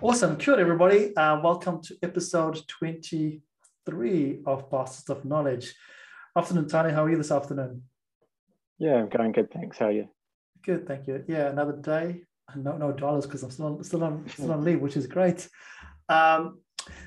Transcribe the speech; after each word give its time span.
Awesome. 0.00 0.36
Kia 0.36 0.54
everybody. 0.54 1.14
Uh, 1.16 1.40
welcome 1.42 1.82
to 1.82 1.96
episode 2.04 2.60
23 2.68 4.42
of 4.46 4.70
Bastards 4.70 5.10
of 5.10 5.24
Knowledge. 5.24 5.74
Afternoon, 6.36 6.68
Tani. 6.68 6.92
How 6.92 7.04
are 7.04 7.10
you 7.10 7.16
this 7.16 7.32
afternoon? 7.32 7.82
Yeah, 8.78 8.94
I'm 8.94 9.08
going 9.08 9.32
good. 9.32 9.50
Thanks. 9.50 9.76
How 9.76 9.86
are 9.86 9.90
you? 9.90 10.08
Good, 10.64 10.86
thank 10.86 11.08
you. 11.08 11.24
Yeah, 11.26 11.48
another 11.48 11.72
day. 11.72 12.22
No, 12.54 12.76
no 12.76 12.92
dollars 12.92 13.26
because 13.26 13.42
I'm 13.42 13.50
still 13.50 13.66
on, 13.66 13.82
still 13.82 14.04
on, 14.04 14.24
still 14.28 14.52
on 14.52 14.62
leave, 14.64 14.80
which 14.80 14.96
is 14.96 15.08
great. 15.08 15.48
Um, 16.08 16.60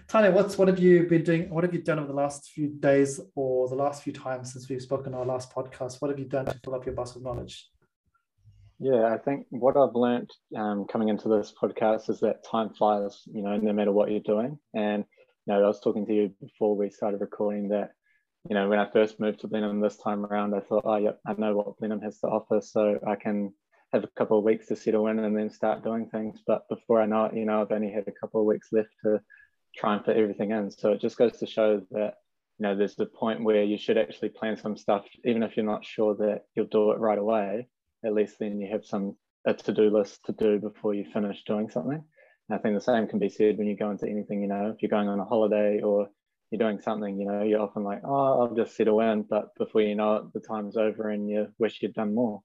Tanya, 0.09 0.31
what's 0.31 0.57
what 0.57 0.67
have 0.67 0.77
you 0.77 1.07
been 1.07 1.23
doing? 1.23 1.49
What 1.49 1.63
have 1.63 1.73
you 1.73 1.81
done 1.81 1.97
over 1.97 2.09
the 2.09 2.13
last 2.13 2.49
few 2.49 2.67
days 2.67 3.21
or 3.35 3.69
the 3.69 3.75
last 3.75 4.03
few 4.03 4.11
times 4.11 4.51
since 4.51 4.67
we've 4.67 4.81
spoken 4.81 5.13
our 5.13 5.25
last 5.25 5.55
podcast? 5.55 6.01
What 6.01 6.11
have 6.11 6.19
you 6.19 6.25
done 6.25 6.45
to 6.47 6.59
fill 6.61 6.75
up 6.75 6.85
your 6.85 6.95
bus 6.95 7.15
of 7.15 7.23
knowledge? 7.23 7.70
Yeah, 8.83 9.13
I 9.13 9.19
think 9.19 9.45
what 9.51 9.77
I've 9.77 9.93
learned 9.93 10.31
um, 10.57 10.87
coming 10.91 11.09
into 11.09 11.29
this 11.29 11.53
podcast 11.53 12.09
is 12.09 12.19
that 12.21 12.43
time 12.43 12.73
flies, 12.73 13.21
you 13.31 13.43
know, 13.43 13.55
no 13.55 13.73
matter 13.73 13.91
what 13.91 14.09
you're 14.09 14.21
doing. 14.21 14.57
And, 14.73 15.05
you 15.45 15.53
know, 15.53 15.63
I 15.63 15.67
was 15.67 15.79
talking 15.81 16.07
to 16.07 16.13
you 16.13 16.31
before 16.41 16.75
we 16.75 16.89
started 16.89 17.21
recording 17.21 17.69
that, 17.69 17.91
you 18.49 18.55
know, 18.55 18.67
when 18.67 18.79
I 18.79 18.89
first 18.89 19.19
moved 19.19 19.41
to 19.41 19.47
Blenheim 19.47 19.81
this 19.81 19.97
time 19.97 20.25
around, 20.25 20.55
I 20.55 20.61
thought, 20.61 20.81
oh, 20.83 20.95
yep, 20.95 21.19
I 21.27 21.33
know 21.33 21.55
what 21.55 21.77
Blenheim 21.77 22.01
has 22.01 22.17
to 22.21 22.27
offer. 22.27 22.59
So 22.59 22.97
I 23.07 23.13
can 23.13 23.53
have 23.93 24.03
a 24.03 24.09
couple 24.17 24.39
of 24.39 24.45
weeks 24.45 24.65
to 24.69 24.75
settle 24.75 25.05
in 25.09 25.19
and 25.19 25.37
then 25.37 25.51
start 25.51 25.83
doing 25.83 26.09
things. 26.09 26.39
But 26.47 26.67
before 26.67 26.99
I 26.99 27.05
know 27.05 27.25
it, 27.25 27.35
you 27.35 27.45
know, 27.45 27.61
I've 27.61 27.71
only 27.71 27.91
had 27.91 28.07
a 28.07 28.19
couple 28.19 28.41
of 28.41 28.47
weeks 28.47 28.69
left 28.71 28.89
to 29.05 29.21
try 29.75 29.95
and 29.95 30.03
fit 30.03 30.17
everything 30.17 30.49
in. 30.49 30.71
So 30.71 30.93
it 30.93 31.01
just 31.01 31.19
goes 31.19 31.37
to 31.37 31.45
show 31.45 31.83
that, 31.91 32.15
you 32.57 32.63
know, 32.63 32.75
there's 32.75 32.95
the 32.95 33.05
point 33.05 33.43
where 33.43 33.63
you 33.63 33.77
should 33.77 33.99
actually 33.99 34.29
plan 34.29 34.57
some 34.57 34.75
stuff, 34.75 35.05
even 35.23 35.43
if 35.43 35.55
you're 35.55 35.67
not 35.67 35.85
sure 35.85 36.15
that 36.15 36.45
you'll 36.55 36.65
do 36.65 36.93
it 36.93 36.97
right 36.97 37.19
away 37.19 37.67
at 38.03 38.13
least 38.13 38.39
then 38.39 38.59
you 38.59 38.71
have 38.71 38.85
some 38.85 39.15
a 39.45 39.53
to-do 39.53 39.89
list 39.89 40.23
to 40.25 40.33
do 40.33 40.59
before 40.59 40.93
you 40.93 41.05
finish 41.11 41.43
doing 41.45 41.69
something. 41.69 42.03
And 42.49 42.59
I 42.59 42.61
think 42.61 42.75
the 42.75 42.81
same 42.81 43.07
can 43.07 43.19
be 43.19 43.29
said 43.29 43.57
when 43.57 43.67
you 43.67 43.75
go 43.75 43.89
into 43.89 44.07
anything, 44.07 44.41
you 44.41 44.47
know, 44.47 44.71
if 44.73 44.81
you're 44.81 44.89
going 44.89 45.07
on 45.07 45.19
a 45.19 45.25
holiday 45.25 45.81
or 45.81 46.09
you're 46.51 46.59
doing 46.59 46.79
something, 46.81 47.19
you 47.19 47.25
know, 47.25 47.43
you're 47.43 47.61
often 47.61 47.83
like, 47.83 48.01
oh, 48.03 48.41
I'll 48.41 48.55
just 48.55 48.75
settle 48.75 48.99
in. 48.99 49.23
But 49.23 49.55
before 49.57 49.81
you 49.81 49.95
know 49.95 50.17
it, 50.17 50.33
the 50.33 50.41
time's 50.41 50.77
over 50.77 51.09
and 51.09 51.29
you 51.29 51.47
wish 51.57 51.81
you'd 51.81 51.93
done 51.93 52.13
more. 52.13 52.41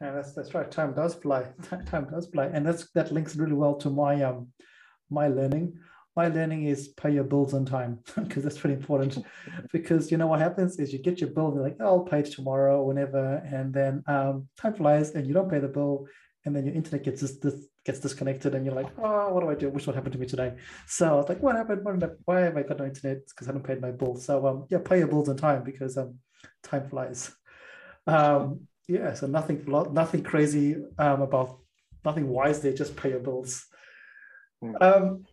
Yeah, 0.00 0.12
that's 0.12 0.32
that's 0.32 0.54
right. 0.54 0.70
Time 0.70 0.94
does 0.94 1.14
fly. 1.14 1.46
Time 1.86 2.08
does 2.10 2.26
fly, 2.26 2.46
and 2.46 2.64
that's 2.64 2.90
that 2.92 3.12
links 3.12 3.36
really 3.36 3.52
well 3.52 3.74
to 3.76 3.90
my 3.90 4.22
um 4.22 4.48
my 5.10 5.28
learning 5.28 5.78
my 6.20 6.28
learning 6.28 6.62
is 6.72 6.88
pay 7.02 7.10
your 7.18 7.28
bills 7.32 7.54
on 7.54 7.64
time 7.64 7.92
because 8.24 8.42
that's 8.44 8.60
pretty 8.62 8.76
important. 8.82 9.12
because 9.76 10.10
you 10.10 10.18
know 10.18 10.26
what 10.32 10.40
happens 10.46 10.78
is 10.78 10.92
you 10.92 11.00
get 11.08 11.20
your 11.22 11.30
bill 11.34 11.46
and 11.48 11.54
you're 11.54 11.68
like, 11.68 11.78
oh, 11.80 11.90
I'll 11.92 12.08
pay 12.12 12.20
it 12.20 12.30
tomorrow, 12.36 12.74
or 12.80 12.86
whenever, 12.90 13.24
and 13.56 13.72
then 13.78 14.02
um, 14.14 14.34
time 14.60 14.74
flies 14.74 15.06
and 15.14 15.26
you 15.26 15.34
don't 15.34 15.50
pay 15.54 15.60
the 15.66 15.74
bill, 15.78 15.94
and 16.44 16.54
then 16.54 16.66
your 16.66 16.74
internet 16.74 17.04
gets 17.06 17.20
this, 17.22 17.38
this 17.38 17.56
gets 17.86 18.00
disconnected, 18.00 18.54
and 18.54 18.62
you're 18.64 18.80
like, 18.82 18.90
oh, 19.02 19.32
what 19.32 19.40
do 19.42 19.48
I 19.50 19.54
do? 19.54 19.70
Which 19.70 19.86
what 19.86 19.96
happened 19.96 20.14
to 20.16 20.22
me 20.22 20.26
today? 20.26 20.50
So 20.86 21.20
it's 21.20 21.30
like, 21.30 21.42
what 21.42 21.56
happened? 21.56 21.84
What 21.84 22.16
why 22.26 22.40
have 22.40 22.56
I 22.58 22.64
got 22.68 22.78
no 22.78 22.86
internet? 22.92 23.20
because 23.28 23.46
I 23.46 23.50
haven't 23.50 23.68
paid 23.70 23.80
my 23.80 23.92
bill. 24.00 24.16
So 24.16 24.46
um, 24.48 24.66
yeah, 24.70 24.80
pay 24.90 24.98
your 24.98 25.10
bills 25.12 25.28
on 25.30 25.36
time 25.36 25.62
because 25.64 25.96
um, 25.96 26.18
time 26.62 26.88
flies. 26.90 27.20
Um, 28.06 28.42
yeah, 28.88 29.14
so 29.14 29.26
nothing 29.26 29.58
nothing 30.02 30.22
crazy 30.22 30.76
um, 30.98 31.22
about 31.22 31.60
nothing 32.04 32.28
wise 32.28 32.60
there. 32.60 32.74
Just 32.82 32.96
pay 32.96 33.10
your 33.14 33.24
bills. 33.28 33.52
Hmm. 34.62 34.74
Um, 34.80 35.24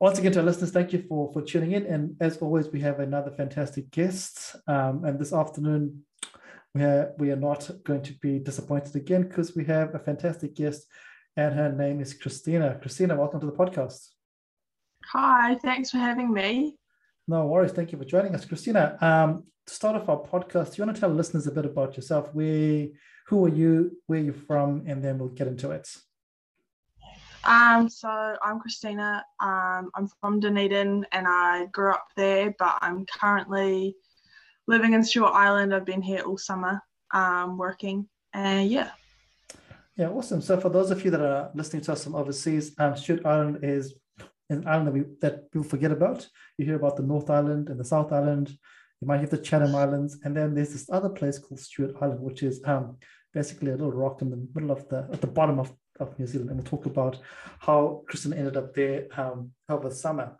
once 0.00 0.18
again, 0.18 0.32
to 0.32 0.38
our 0.38 0.46
listeners, 0.46 0.70
thank 0.70 0.94
you 0.94 1.04
for, 1.06 1.30
for 1.30 1.42
tuning 1.42 1.72
in. 1.72 1.84
And 1.84 2.16
as 2.20 2.38
always, 2.38 2.68
we 2.68 2.80
have 2.80 3.00
another 3.00 3.30
fantastic 3.30 3.90
guest. 3.90 4.56
Um, 4.66 5.04
and 5.04 5.18
this 5.18 5.34
afternoon, 5.34 6.06
we 6.74 6.82
are, 6.84 7.12
we 7.18 7.30
are 7.30 7.36
not 7.36 7.70
going 7.84 8.02
to 8.04 8.14
be 8.14 8.38
disappointed 8.38 8.96
again 8.96 9.24
because 9.24 9.54
we 9.54 9.64
have 9.66 9.94
a 9.94 9.98
fantastic 9.98 10.54
guest, 10.54 10.86
and 11.36 11.54
her 11.54 11.70
name 11.70 12.00
is 12.00 12.14
Christina. 12.14 12.78
Christina, 12.80 13.14
welcome 13.14 13.40
to 13.40 13.46
the 13.46 13.52
podcast. 13.52 14.08
Hi, 15.12 15.56
thanks 15.56 15.90
for 15.90 15.98
having 15.98 16.32
me. 16.32 16.78
No 17.28 17.46
worries. 17.46 17.72
Thank 17.72 17.92
you 17.92 17.98
for 17.98 18.04
joining 18.06 18.34
us, 18.34 18.46
Christina. 18.46 18.96
Um, 19.02 19.44
to 19.66 19.74
start 19.74 19.96
off 19.96 20.08
our 20.08 20.22
podcast, 20.22 20.70
do 20.70 20.76
you 20.78 20.86
want 20.86 20.96
to 20.96 21.00
tell 21.00 21.10
listeners 21.10 21.46
a 21.46 21.52
bit 21.52 21.66
about 21.66 21.96
yourself? 21.96 22.34
Where, 22.34 22.86
who 23.26 23.44
are 23.44 23.50
you? 23.50 23.98
Where 24.06 24.18
are 24.18 24.24
you 24.24 24.32
from? 24.32 24.84
And 24.86 25.04
then 25.04 25.18
we'll 25.18 25.28
get 25.28 25.46
into 25.46 25.72
it. 25.72 25.88
Um, 27.44 27.88
so 27.88 28.08
I'm 28.42 28.60
Christina. 28.60 29.24
Um, 29.40 29.90
I'm 29.94 30.08
from 30.20 30.40
Dunedin 30.40 31.06
and 31.12 31.26
I 31.26 31.66
grew 31.66 31.90
up 31.92 32.08
there, 32.16 32.54
but 32.58 32.78
I'm 32.82 33.06
currently 33.06 33.96
living 34.66 34.92
in 34.92 35.02
Stewart 35.02 35.32
Island. 35.34 35.74
I've 35.74 35.86
been 35.86 36.02
here 36.02 36.20
all 36.20 36.36
summer 36.36 36.82
um, 37.12 37.56
working, 37.56 38.08
and 38.34 38.70
yeah. 38.70 38.90
Yeah, 39.96 40.08
awesome. 40.08 40.40
So 40.40 40.60
for 40.60 40.68
those 40.68 40.90
of 40.90 41.04
you 41.04 41.10
that 41.10 41.20
are 41.20 41.50
listening 41.54 41.82
to 41.82 41.92
us 41.92 42.04
from 42.04 42.14
overseas, 42.14 42.72
um, 42.78 42.96
Stewart 42.96 43.26
Island 43.26 43.60
is 43.62 43.94
an 44.50 44.66
island 44.66 44.88
that, 44.88 44.92
we, 44.92 45.04
that 45.20 45.50
people 45.50 45.68
forget 45.68 45.92
about. 45.92 46.28
You 46.58 46.66
hear 46.66 46.76
about 46.76 46.96
the 46.96 47.02
North 47.02 47.30
Island 47.30 47.68
and 47.68 47.78
the 47.78 47.84
South 47.84 48.12
Island. 48.12 48.48
You 49.00 49.08
might 49.08 49.20
hear 49.20 49.28
the 49.28 49.38
Chatham 49.38 49.74
Islands, 49.74 50.18
and 50.24 50.36
then 50.36 50.54
there's 50.54 50.72
this 50.72 50.90
other 50.90 51.08
place 51.08 51.38
called 51.38 51.60
Stewart 51.60 51.96
Island, 52.00 52.20
which 52.20 52.42
is 52.42 52.60
um, 52.66 52.98
basically 53.32 53.70
a 53.70 53.76
little 53.76 53.92
rock 53.92 54.20
in 54.20 54.30
the 54.30 54.46
middle 54.54 54.70
of 54.70 54.88
the 54.88 55.08
at 55.12 55.20
the 55.20 55.26
bottom 55.26 55.58
of 55.58 55.72
of 56.00 56.18
New 56.18 56.26
Zealand, 56.26 56.50
and 56.50 56.58
we'll 56.58 56.66
talk 56.66 56.86
about 56.86 57.18
how 57.58 58.02
Christina 58.08 58.36
ended 58.36 58.56
up 58.56 58.74
there 58.74 59.06
um, 59.16 59.52
over 59.68 59.90
summer. 59.90 60.36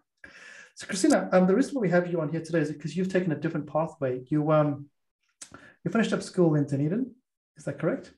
So, 0.74 0.86
Christina, 0.86 1.28
um, 1.32 1.46
the 1.46 1.54
reason 1.54 1.74
why 1.74 1.82
we 1.82 1.90
have 1.90 2.10
you 2.10 2.20
on 2.20 2.30
here 2.30 2.40
today 2.40 2.60
is 2.60 2.72
because 2.72 2.96
you've 2.96 3.12
taken 3.12 3.32
a 3.32 3.36
different 3.36 3.66
pathway. 3.66 4.22
You 4.28 4.50
um, 4.50 4.86
you 5.84 5.90
finished 5.90 6.12
up 6.12 6.22
school 6.22 6.54
in 6.54 6.66
Dunedin, 6.66 7.14
is 7.56 7.64
that 7.64 7.78
correct? 7.78 8.14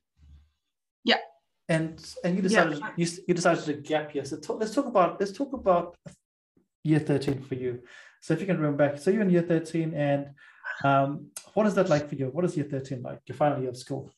Yeah. 1.04 1.16
And 1.68 2.04
and 2.24 2.36
you 2.36 2.42
decided 2.42 2.78
yeah. 2.78 2.90
you, 2.96 3.06
you 3.26 3.34
decided 3.34 3.64
to 3.64 3.74
gap 3.74 4.14
year. 4.14 4.24
So 4.24 4.36
talk, 4.36 4.60
let's 4.60 4.74
talk 4.74 4.86
about 4.86 5.18
let's 5.20 5.32
talk 5.32 5.52
about 5.52 5.96
year 6.84 7.00
thirteen 7.00 7.42
for 7.42 7.54
you. 7.56 7.82
So 8.20 8.34
if 8.34 8.40
you 8.40 8.46
can 8.46 8.56
remember 8.56 8.88
back, 8.88 9.00
so 9.00 9.10
you're 9.10 9.22
in 9.22 9.30
year 9.30 9.42
thirteen, 9.42 9.94
and 9.94 10.30
um, 10.84 11.30
what 11.54 11.66
is 11.66 11.74
that 11.74 11.88
like 11.88 12.08
for 12.08 12.14
you? 12.14 12.26
What 12.26 12.44
is 12.44 12.56
year 12.56 12.66
thirteen 12.70 13.02
like? 13.02 13.20
Your 13.26 13.36
final 13.36 13.60
year 13.60 13.70
of 13.70 13.76
school. 13.76 14.10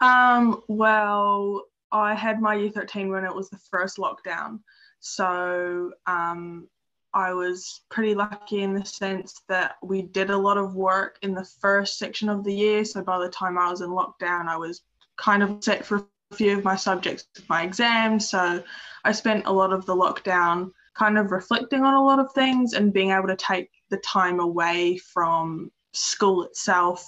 Um, 0.00 0.62
well, 0.68 1.64
I 1.92 2.14
had 2.14 2.40
my 2.40 2.54
year 2.54 2.70
13 2.70 3.10
when 3.10 3.24
it 3.24 3.34
was 3.34 3.48
the 3.48 3.58
first 3.70 3.98
lockdown. 3.98 4.60
So 5.00 5.92
um, 6.06 6.68
I 7.14 7.32
was 7.32 7.82
pretty 7.88 8.14
lucky 8.14 8.62
in 8.62 8.74
the 8.74 8.84
sense 8.84 9.40
that 9.48 9.76
we 9.82 10.02
did 10.02 10.30
a 10.30 10.36
lot 10.36 10.58
of 10.58 10.74
work 10.74 11.18
in 11.22 11.34
the 11.34 11.48
first 11.60 11.98
section 11.98 12.28
of 12.28 12.44
the 12.44 12.52
year. 12.52 12.84
So 12.84 13.02
by 13.02 13.18
the 13.18 13.30
time 13.30 13.58
I 13.58 13.70
was 13.70 13.80
in 13.80 13.90
lockdown, 13.90 14.48
I 14.48 14.56
was 14.56 14.82
kind 15.16 15.42
of 15.42 15.62
set 15.62 15.84
for 15.84 16.06
a 16.30 16.34
few 16.34 16.58
of 16.58 16.64
my 16.64 16.76
subjects 16.76 17.26
with 17.34 17.48
my 17.48 17.62
exams. 17.62 18.28
So 18.28 18.62
I 19.04 19.12
spent 19.12 19.46
a 19.46 19.52
lot 19.52 19.72
of 19.72 19.86
the 19.86 19.94
lockdown 19.94 20.72
kind 20.94 21.18
of 21.18 21.30
reflecting 21.30 21.84
on 21.84 21.94
a 21.94 22.04
lot 22.04 22.18
of 22.18 22.32
things 22.32 22.72
and 22.72 22.92
being 22.92 23.10
able 23.10 23.28
to 23.28 23.36
take 23.36 23.70
the 23.90 23.98
time 23.98 24.40
away 24.40 24.98
from 24.98 25.70
school 25.92 26.44
itself 26.44 27.06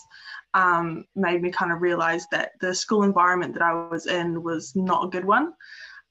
um, 0.54 1.04
made 1.14 1.42
me 1.42 1.50
kind 1.50 1.72
of 1.72 1.82
realize 1.82 2.26
that 2.32 2.52
the 2.60 2.74
school 2.74 3.02
environment 3.02 3.54
that 3.54 3.62
I 3.62 3.72
was 3.88 4.06
in 4.06 4.42
was 4.42 4.74
not 4.74 5.04
a 5.04 5.08
good 5.08 5.24
one. 5.24 5.52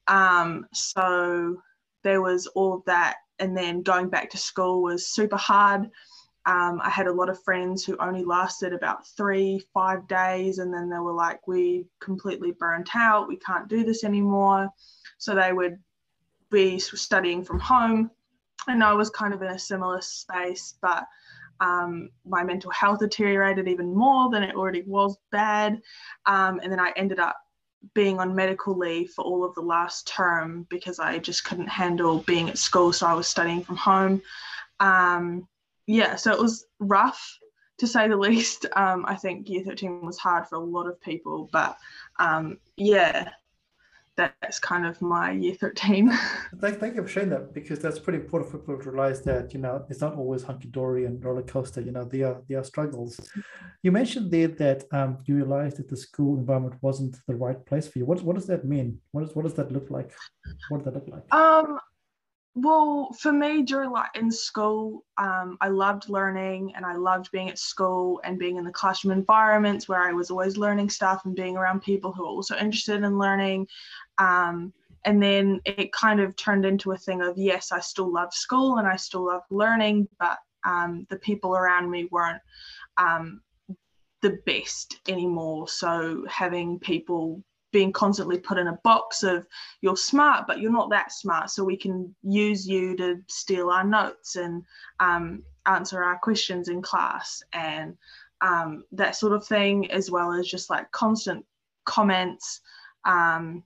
Um, 0.08 0.68
so 0.74 1.58
there 2.03 2.22
was 2.22 2.48
all 2.48 2.74
of 2.75 2.86
that. 2.86 3.18
And 3.40 3.56
then 3.56 3.81
going 3.84 4.09
back 4.09 4.30
to 4.31 4.38
school 4.38 4.81
was 4.81 5.08
super 5.08 5.38
hard. 5.38 5.90
Um, 6.46 6.80
I 6.81 6.90
had 6.90 7.08
a 7.08 7.14
lot 7.14 7.30
of 7.30 7.44
friends 7.44 7.84
who 7.84 7.98
only 7.98 8.24
lasted 8.24 8.72
about 8.72 9.06
three, 9.06 9.62
five 9.74 10.08
days, 10.08 10.59
and 10.59 10.74
then 10.74 10.90
they 10.90 10.98
were 10.98 11.14
like, 11.14 11.46
We 11.46 11.86
completely 12.00 12.52
burnt 12.52 12.90
out, 12.96 13.28
we 13.28 13.36
can't 13.36 13.68
do 13.68 13.84
this 13.84 14.06
anymore. 14.06 14.69
So 15.18 15.36
they 15.36 15.52
would 15.52 15.78
be 16.50 16.80
studying 16.80 17.44
from 17.44 17.59
home. 17.59 18.12
And 18.68 18.81
I 18.81 18.94
was 18.94 19.09
kind 19.09 19.34
of 19.34 19.42
in 19.42 19.50
a 19.50 19.59
similar 19.59 20.02
space, 20.02 20.75
but 20.81 21.06
um, 21.59 22.09
my 22.25 22.44
mental 22.44 22.72
health 22.72 23.00
deteriorated 23.00 23.68
even 23.68 23.94
more 23.94 24.29
than 24.29 24.44
it 24.44 24.56
already 24.56 24.84
was 24.84 25.18
bad. 25.31 25.81
Um, 26.25 26.59
and 26.62 26.72
then 26.72 26.79
I 26.79 26.94
ended 26.95 27.19
up 27.19 27.38
being 27.94 28.19
on 28.19 28.35
medical 28.35 28.78
leave 28.78 29.12
for 29.12 29.23
all 29.23 29.44
of 29.44 29.53
the 29.56 29.62
last 29.62 30.07
term 30.07 30.66
because 30.69 31.00
I 31.00 31.19
just 31.19 31.44
couldn't 31.44 31.68
handle 31.68 32.19
being 32.19 32.50
at 32.50 32.57
school. 32.57 32.92
So 32.92 33.06
I 33.07 33.13
was 33.13 33.27
studying 33.27 33.63
from 33.63 33.77
home. 33.77 34.21
Um, 34.80 35.48
yeah, 35.86 36.15
so 36.15 36.31
it 36.31 36.39
was 36.39 36.65
rough 36.80 37.38
to 37.77 37.88
say 37.88 38.07
the 38.07 38.18
least. 38.18 38.65
Um, 38.75 39.06
I 39.07 39.15
think 39.15 39.50
year 39.50 39.63
13 39.63 40.06
was 40.06 40.18
hard 40.18 40.48
for 40.48 40.56
a 40.56 40.60
lot 40.60 40.88
of 40.88 41.00
people, 41.01 41.50
but 41.51 41.77
um, 42.19 42.57
yeah, 42.75 43.30
that's 44.18 44.60
kind 44.60 44.86
of 44.86 45.02
my 45.02 45.31
year 45.31 45.54
13. 45.54 46.10
thank, 46.60 46.80
thank 46.80 46.96
you 46.96 47.04
for 47.04 47.08
sharing 47.08 47.30
that 47.30 47.54
because 47.54 47.80
that's 47.80 48.00
pretty 48.00 48.19
important 48.19 48.52
for 48.52 48.58
people 48.58 48.80
to 48.80 48.92
realize 48.92 49.22
that, 49.22 49.54
you 49.54 49.60
know, 49.60 49.86
it's 49.90 50.02
not 50.02 50.16
always 50.16 50.44
hunky 50.44 50.68
dory 50.68 51.06
and 51.06 51.24
roller 51.24 51.44
coaster, 51.44 51.81
you 51.81 51.92
know, 51.92 52.04
there 52.04 52.28
are, 52.28 52.42
there 52.50 52.60
are 52.60 52.64
struggles. 52.64 53.19
You 53.84 53.92
mentioned 53.92 54.31
there 54.31 54.48
that 54.48 54.84
um, 54.92 55.19
you 55.25 55.36
realized 55.36 55.78
that 55.78 55.88
the 55.88 55.98
school 55.98 56.38
environment 56.38 56.75
wasn't 56.81 57.16
the 57.28 57.36
right 57.36 57.64
place 57.66 57.88
for 57.88 58.00
you. 58.00 58.06
What, 58.06 58.22
what 58.24 58.36
does 58.36 58.48
that 58.48 58.66
mean? 58.66 59.00
What, 59.12 59.24
is, 59.24 59.36
what 59.36 59.44
does 59.44 59.54
that 59.54 59.72
look 59.72 59.90
like? 59.90 60.12
What 60.70 60.84
does 60.84 60.86
that 60.86 60.96
look 60.96 61.08
like? 61.08 61.34
Um, 61.34 61.80
well, 62.60 63.13
for 63.20 63.31
me, 63.31 63.62
during 63.62 63.92
like 63.92 64.10
in 64.16 64.31
school, 64.31 65.06
um, 65.20 65.60
I 65.62 65.68
loved 65.68 66.10
learning 66.10 66.74
and 66.75 66.88
I 66.88 66.96
loved 66.96 67.31
being 67.31 67.50
at 67.50 67.60
school 67.60 68.20
and 68.24 68.40
being 68.40 68.58
in 68.58 68.63
the 68.63 68.72
classroom 68.72 69.16
environments 69.16 69.88
where 69.88 70.02
I 70.02 70.12
was 70.12 70.31
always 70.31 70.58
learning 70.58 70.90
stuff 70.90 71.24
and 71.25 71.36
being 71.36 71.56
around 71.56 71.84
people 71.84 72.12
who 72.12 72.24
are 72.24 72.30
also 72.30 72.58
interested 72.58 73.04
in 73.04 73.20
learning. 73.20 73.68
Um, 74.19 74.74
and 75.06 75.22
then 75.22 75.62
it 75.66 75.94
kind 75.94 76.19
of 76.19 76.36
turned 76.36 76.66
into 76.66 76.92
a 76.92 76.98
thing 76.98 77.22
of 77.22 77.38
yes, 77.38 77.72
I 77.72 77.80
still 77.80 78.12
love 78.12 78.34
school 78.34 78.78
and 78.78 78.88
I 78.88 78.96
still 78.98 79.25
love 79.25 79.44
learning, 79.50 80.08
but 80.19 80.38
um, 80.66 81.08
the 81.10 81.18
people 81.18 81.56
around 81.56 81.90
me 81.90 82.10
weren't 82.12 82.42
um, 82.98 83.42
the 84.22 84.38
best 84.46 85.00
anymore. 85.08 85.68
So 85.68 86.25
having 86.28 86.80
people 86.80 87.44
being 87.72 87.92
constantly 87.92 88.40
put 88.40 88.58
in 88.58 88.68
a 88.68 88.80
box 88.84 89.24
of 89.24 89.46
you're 89.81 89.98
smart 89.98 90.48
but 90.48 90.60
you're 90.60 90.72
not 90.72 90.90
that 90.90 91.12
smart 91.12 91.50
so 91.50 91.63
we 91.63 91.75
can 91.78 92.16
use 92.24 92.68
you 92.68 92.96
to 92.96 93.18
steal 93.28 93.70
our 93.70 93.84
notes 93.84 94.36
and 94.36 94.63
um, 95.00 95.44
answer 95.66 96.02
our 96.02 96.18
questions 96.18 96.70
in 96.70 96.81
class 96.81 97.42
and 97.54 97.96
um, 98.42 98.84
that 98.92 99.16
sort 99.16 99.34
of 99.34 99.46
thing 99.46 99.90
as 99.92 100.10
well 100.10 100.31
as 100.31 100.48
just 100.48 100.70
like 100.70 100.90
constant 100.92 101.46
comments 101.86 102.62
um, 103.06 103.63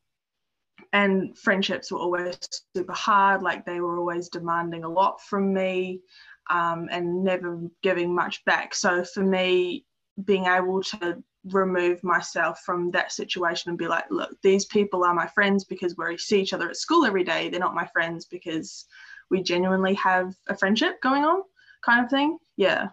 and 0.94 1.38
friendships 1.38 1.92
were 1.92 2.00
always 2.00 2.38
super 2.76 2.94
hard 2.94 3.42
like 3.42 3.66
they 3.66 3.80
were 3.80 3.98
always 3.98 4.30
demanding 4.30 4.84
a 4.84 4.90
lot 4.90 5.22
from 5.22 5.54
me 5.54 6.02
um, 6.50 6.90
and 6.92 7.24
never 7.24 7.62
giving 7.82 8.14
much 8.14 8.44
back 8.46 8.76
so 8.76 9.04
for 9.04 9.24
me 9.24 9.86
being 10.26 10.46
able 10.46 10.82
to 10.84 11.24
remove 11.46 12.04
myself 12.04 12.62
from 12.66 12.92
that 12.92 13.12
situation 13.12 13.70
and 13.70 13.78
be 13.78 13.88
like, 13.88 14.06
look, 14.10 14.30
these 14.42 14.66
people 14.66 15.04
are 15.04 15.14
my 15.14 15.28
friends 15.28 15.64
because 15.64 15.96
we 15.98 16.18
see 16.18 16.42
each 16.42 16.54
other 16.54 16.70
at 16.70 16.78
school 16.78 17.06
every 17.06 17.24
day. 17.24 17.50
They're 17.50 17.60
not 17.60 17.76
my 17.76 17.88
friends 17.88 18.26
because 18.26 18.86
we 19.30 19.42
genuinely 19.42 19.94
have 19.96 20.36
a 20.48 20.58
friendship 20.58 21.02
going 21.02 21.24
on, 21.24 21.42
kind 21.84 22.04
of 22.04 22.12
thing. 22.12 22.38
Yeah. 22.58 22.90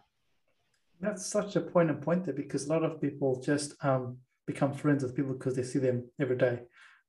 That's 1.00 1.26
such 1.26 1.56
a 1.56 1.60
point 1.60 1.90
and 1.90 2.00
point 2.00 2.24
there 2.24 2.34
because 2.34 2.66
a 2.66 2.70
lot 2.70 2.84
of 2.84 3.00
people 3.00 3.40
just 3.40 3.74
um, 3.84 4.18
become 4.46 4.72
friends 4.72 5.02
with 5.02 5.14
people 5.14 5.34
because 5.34 5.54
they 5.54 5.62
see 5.62 5.78
them 5.78 6.10
every 6.18 6.36
day. 6.36 6.62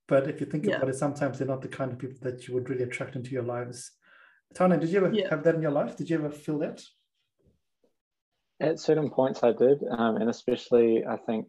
But 0.09 0.27
if 0.27 0.39
you 0.39 0.47
think 0.47 0.65
yeah. 0.65 0.77
about 0.77 0.89
it, 0.89 0.95
sometimes 0.95 1.37
they're 1.37 1.47
not 1.47 1.61
the 1.61 1.67
kind 1.67 1.91
of 1.91 1.99
people 1.99 2.17
that 2.23 2.47
you 2.47 2.55
would 2.55 2.69
really 2.69 2.83
attract 2.83 3.15
into 3.15 3.29
your 3.29 3.43
lives. 3.43 3.91
Tana, 4.55 4.79
did 4.79 4.89
you 4.89 4.97
ever 4.97 5.13
yeah. 5.13 5.29
have 5.29 5.43
that 5.43 5.53
in 5.53 5.61
your 5.61 5.71
life? 5.71 5.95
Did 5.95 6.09
you 6.09 6.17
ever 6.17 6.31
feel 6.31 6.57
that? 6.59 6.81
At 8.59 8.79
certain 8.79 9.11
points, 9.11 9.43
I 9.43 9.53
did, 9.53 9.83
um, 9.89 10.17
and 10.17 10.29
especially 10.29 11.05
I 11.05 11.17
think 11.17 11.45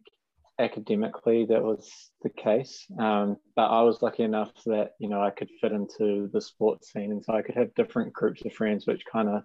academically 0.59 1.47
that 1.47 1.63
was 1.63 1.91
the 2.23 2.29
case. 2.29 2.87
Um, 2.99 3.39
but 3.57 3.69
I 3.69 3.83
was 3.83 4.03
lucky 4.03 4.25
enough 4.25 4.53
that 4.67 4.91
you 5.01 5.09
know 5.09 5.23
I 5.23 5.31
could 5.31 5.49
fit 5.61 5.73
into 5.73 6.29
the 6.33 6.41
sports 6.41 6.93
scene, 6.93 7.11
and 7.11 7.25
so 7.25 7.33
I 7.33 7.43
could 7.43 7.57
have 7.57 7.75
different 7.75 8.13
groups 8.13 8.45
of 8.45 8.53
friends, 8.53 8.87
which 8.87 9.03
kind 9.11 9.31
of 9.31 9.43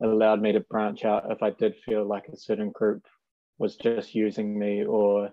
allowed 0.00 0.40
me 0.40 0.52
to 0.52 0.60
branch 0.60 1.04
out 1.04 1.30
if 1.30 1.42
I 1.42 1.50
did 1.50 1.74
feel 1.84 2.06
like 2.06 2.28
a 2.28 2.36
certain 2.36 2.70
group 2.70 3.04
was 3.58 3.76
just 3.76 4.14
using 4.14 4.58
me 4.58 4.84
or 4.84 5.30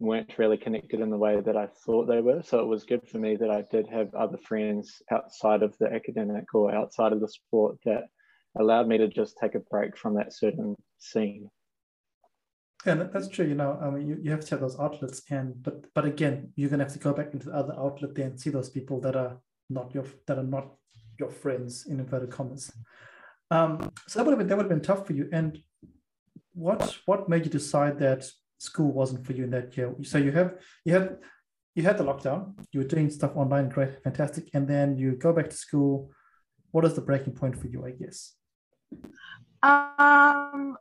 weren't 0.00 0.38
really 0.38 0.56
connected 0.56 1.00
in 1.00 1.10
the 1.10 1.16
way 1.16 1.40
that 1.40 1.56
I 1.56 1.66
thought 1.84 2.06
they 2.06 2.20
were. 2.20 2.42
So 2.42 2.60
it 2.60 2.66
was 2.66 2.84
good 2.84 3.08
for 3.08 3.18
me 3.18 3.36
that 3.36 3.50
I 3.50 3.64
did 3.70 3.88
have 3.88 4.14
other 4.14 4.38
friends 4.38 5.02
outside 5.10 5.62
of 5.62 5.76
the 5.78 5.92
academic 5.92 6.54
or 6.54 6.74
outside 6.74 7.12
of 7.12 7.20
the 7.20 7.28
sport 7.28 7.78
that 7.84 8.04
allowed 8.58 8.88
me 8.88 8.98
to 8.98 9.08
just 9.08 9.36
take 9.40 9.54
a 9.54 9.60
break 9.60 9.96
from 9.96 10.14
that 10.14 10.32
certain 10.32 10.76
scene. 10.98 11.50
Yeah, 12.86 12.94
that's 12.94 13.28
true. 13.28 13.46
You 13.46 13.56
know, 13.56 13.76
I 13.82 13.90
mean, 13.90 14.06
you, 14.06 14.18
you 14.22 14.30
have 14.30 14.44
to 14.44 14.50
have 14.50 14.60
those 14.60 14.78
outlets, 14.78 15.22
and 15.30 15.60
but 15.62 15.92
but 15.94 16.04
again, 16.04 16.52
you're 16.54 16.70
gonna 16.70 16.84
have 16.84 16.92
to 16.92 16.98
go 17.00 17.12
back 17.12 17.32
into 17.32 17.46
the 17.46 17.56
other 17.56 17.74
outlet 17.76 18.14
there 18.14 18.26
and 18.26 18.40
see 18.40 18.50
those 18.50 18.70
people 18.70 19.00
that 19.00 19.16
are 19.16 19.40
not 19.68 19.92
your 19.92 20.04
that 20.26 20.38
are 20.38 20.44
not 20.44 20.74
your 21.18 21.28
friends 21.28 21.86
in 21.86 21.98
inverted 21.98 22.30
commas. 22.30 22.70
Um, 23.50 23.92
so 24.06 24.18
that 24.18 24.24
would 24.24 24.32
have 24.32 24.38
been 24.38 24.46
that 24.46 24.56
would 24.56 24.70
have 24.70 24.70
been 24.70 24.80
tough 24.80 25.08
for 25.08 25.12
you. 25.12 25.28
And 25.32 25.60
what 26.54 26.98
what 27.06 27.28
made 27.28 27.44
you 27.44 27.50
decide 27.50 27.98
that 27.98 28.30
school 28.58 28.92
wasn't 28.92 29.24
for 29.24 29.32
you 29.32 29.44
in 29.44 29.50
that 29.50 29.76
year? 29.76 29.94
So 30.02 30.18
you 30.18 30.32
have 30.32 30.56
you 30.84 30.92
had 30.92 31.18
you 31.74 31.82
had 31.82 31.98
the 31.98 32.04
lockdown. 32.04 32.54
You 32.72 32.80
were 32.80 32.86
doing 32.86 33.10
stuff 33.10 33.32
online, 33.34 33.68
great, 33.68 34.02
fantastic, 34.02 34.50
and 34.54 34.66
then 34.68 34.96
you 34.96 35.12
go 35.12 35.32
back 35.32 35.50
to 35.50 35.56
school. 35.56 36.10
What 36.72 36.84
is 36.84 36.94
the 36.94 37.00
breaking 37.00 37.34
point 37.34 37.56
for 37.56 37.68
you? 37.68 37.86
I 37.86 37.92
guess. 37.92 38.34
Um, 39.62 40.76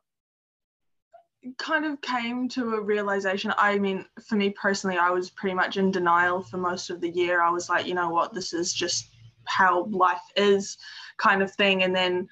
kind 1.57 1.85
of 1.85 2.01
came 2.01 2.49
to 2.49 2.75
a 2.75 2.81
realization. 2.81 3.53
I 3.57 3.79
mean, 3.79 4.05
for 4.27 4.35
me 4.35 4.49
personally, 4.49 4.97
I 4.97 5.11
was 5.11 5.29
pretty 5.29 5.55
much 5.55 5.77
in 5.77 5.91
denial 5.91 6.43
for 6.43 6.57
most 6.57 6.89
of 6.89 7.01
the 7.01 7.09
year. 7.09 7.41
I 7.41 7.49
was 7.49 7.69
like, 7.69 7.87
you 7.87 7.93
know 7.93 8.09
what, 8.09 8.33
this 8.33 8.53
is 8.53 8.73
just 8.73 9.09
how 9.45 9.85
life 9.85 10.21
is, 10.35 10.77
kind 11.17 11.41
of 11.41 11.53
thing. 11.53 11.83
And 11.83 11.95
then 11.95 12.27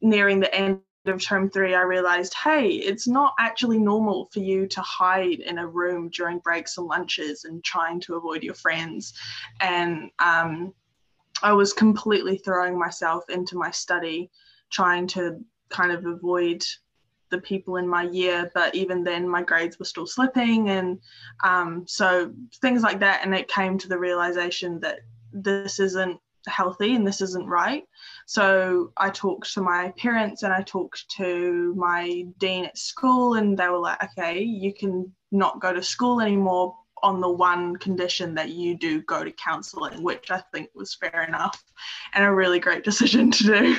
nearing 0.00 0.40
the 0.40 0.54
end 0.54 0.80
of 1.08 1.22
term 1.22 1.50
three, 1.50 1.74
I 1.74 1.82
realized, 1.82 2.34
hey, 2.34 2.68
it's 2.68 3.06
not 3.06 3.34
actually 3.38 3.78
normal 3.78 4.28
for 4.32 4.40
you 4.40 4.66
to 4.68 4.80
hide 4.80 5.40
in 5.40 5.58
a 5.58 5.66
room 5.66 6.10
during 6.10 6.38
breaks 6.38 6.78
and 6.78 6.86
lunches 6.86 7.44
and 7.44 7.62
trying 7.64 8.00
to 8.00 8.14
avoid 8.14 8.42
your 8.42 8.54
friends. 8.54 9.14
And 9.60 10.10
um, 10.18 10.72
I 11.42 11.52
was 11.52 11.72
completely 11.72 12.38
throwing 12.38 12.78
myself 12.78 13.24
into 13.28 13.56
my 13.56 13.70
study 13.70 14.30
trying 14.70 15.06
to 15.08 15.38
kind 15.68 15.92
of 15.92 16.06
avoid 16.06 16.64
the 17.30 17.38
people 17.38 17.76
in 17.76 17.88
my 17.88 18.04
year 18.04 18.50
but 18.54 18.74
even 18.74 19.02
then 19.02 19.28
my 19.28 19.42
grades 19.42 19.78
were 19.78 19.84
still 19.84 20.06
slipping 20.06 20.70
and 20.70 20.98
um, 21.42 21.84
so 21.86 22.32
things 22.60 22.82
like 22.82 23.00
that 23.00 23.20
and 23.24 23.34
it 23.34 23.48
came 23.48 23.76
to 23.76 23.88
the 23.88 23.98
realization 23.98 24.78
that 24.80 25.00
this 25.32 25.80
isn't 25.80 26.18
healthy 26.46 26.94
and 26.94 27.06
this 27.06 27.20
isn't 27.20 27.46
right 27.46 27.84
so 28.26 28.92
i 28.96 29.08
talked 29.08 29.52
to 29.52 29.60
my 29.60 29.92
parents 29.96 30.42
and 30.42 30.52
i 30.52 30.62
talked 30.62 31.08
to 31.08 31.74
my 31.76 32.24
dean 32.38 32.64
at 32.64 32.76
school 32.76 33.34
and 33.34 33.56
they 33.56 33.68
were 33.68 33.78
like 33.78 34.02
okay 34.02 34.40
you 34.40 34.74
can 34.74 35.10
not 35.32 35.60
go 35.60 35.72
to 35.72 35.82
school 35.82 36.20
anymore 36.20 36.74
on 37.02 37.20
the 37.20 37.30
one 37.30 37.76
condition 37.76 38.34
that 38.34 38.50
you 38.50 38.76
do 38.76 39.02
go 39.02 39.24
to 39.24 39.32
counseling 39.32 40.02
which 40.02 40.30
i 40.30 40.42
think 40.52 40.68
was 40.74 40.94
fair 40.94 41.24
enough 41.26 41.62
and 42.14 42.24
a 42.24 42.32
really 42.32 42.58
great 42.58 42.84
decision 42.90 43.30
to 43.30 43.44
do 43.44 43.76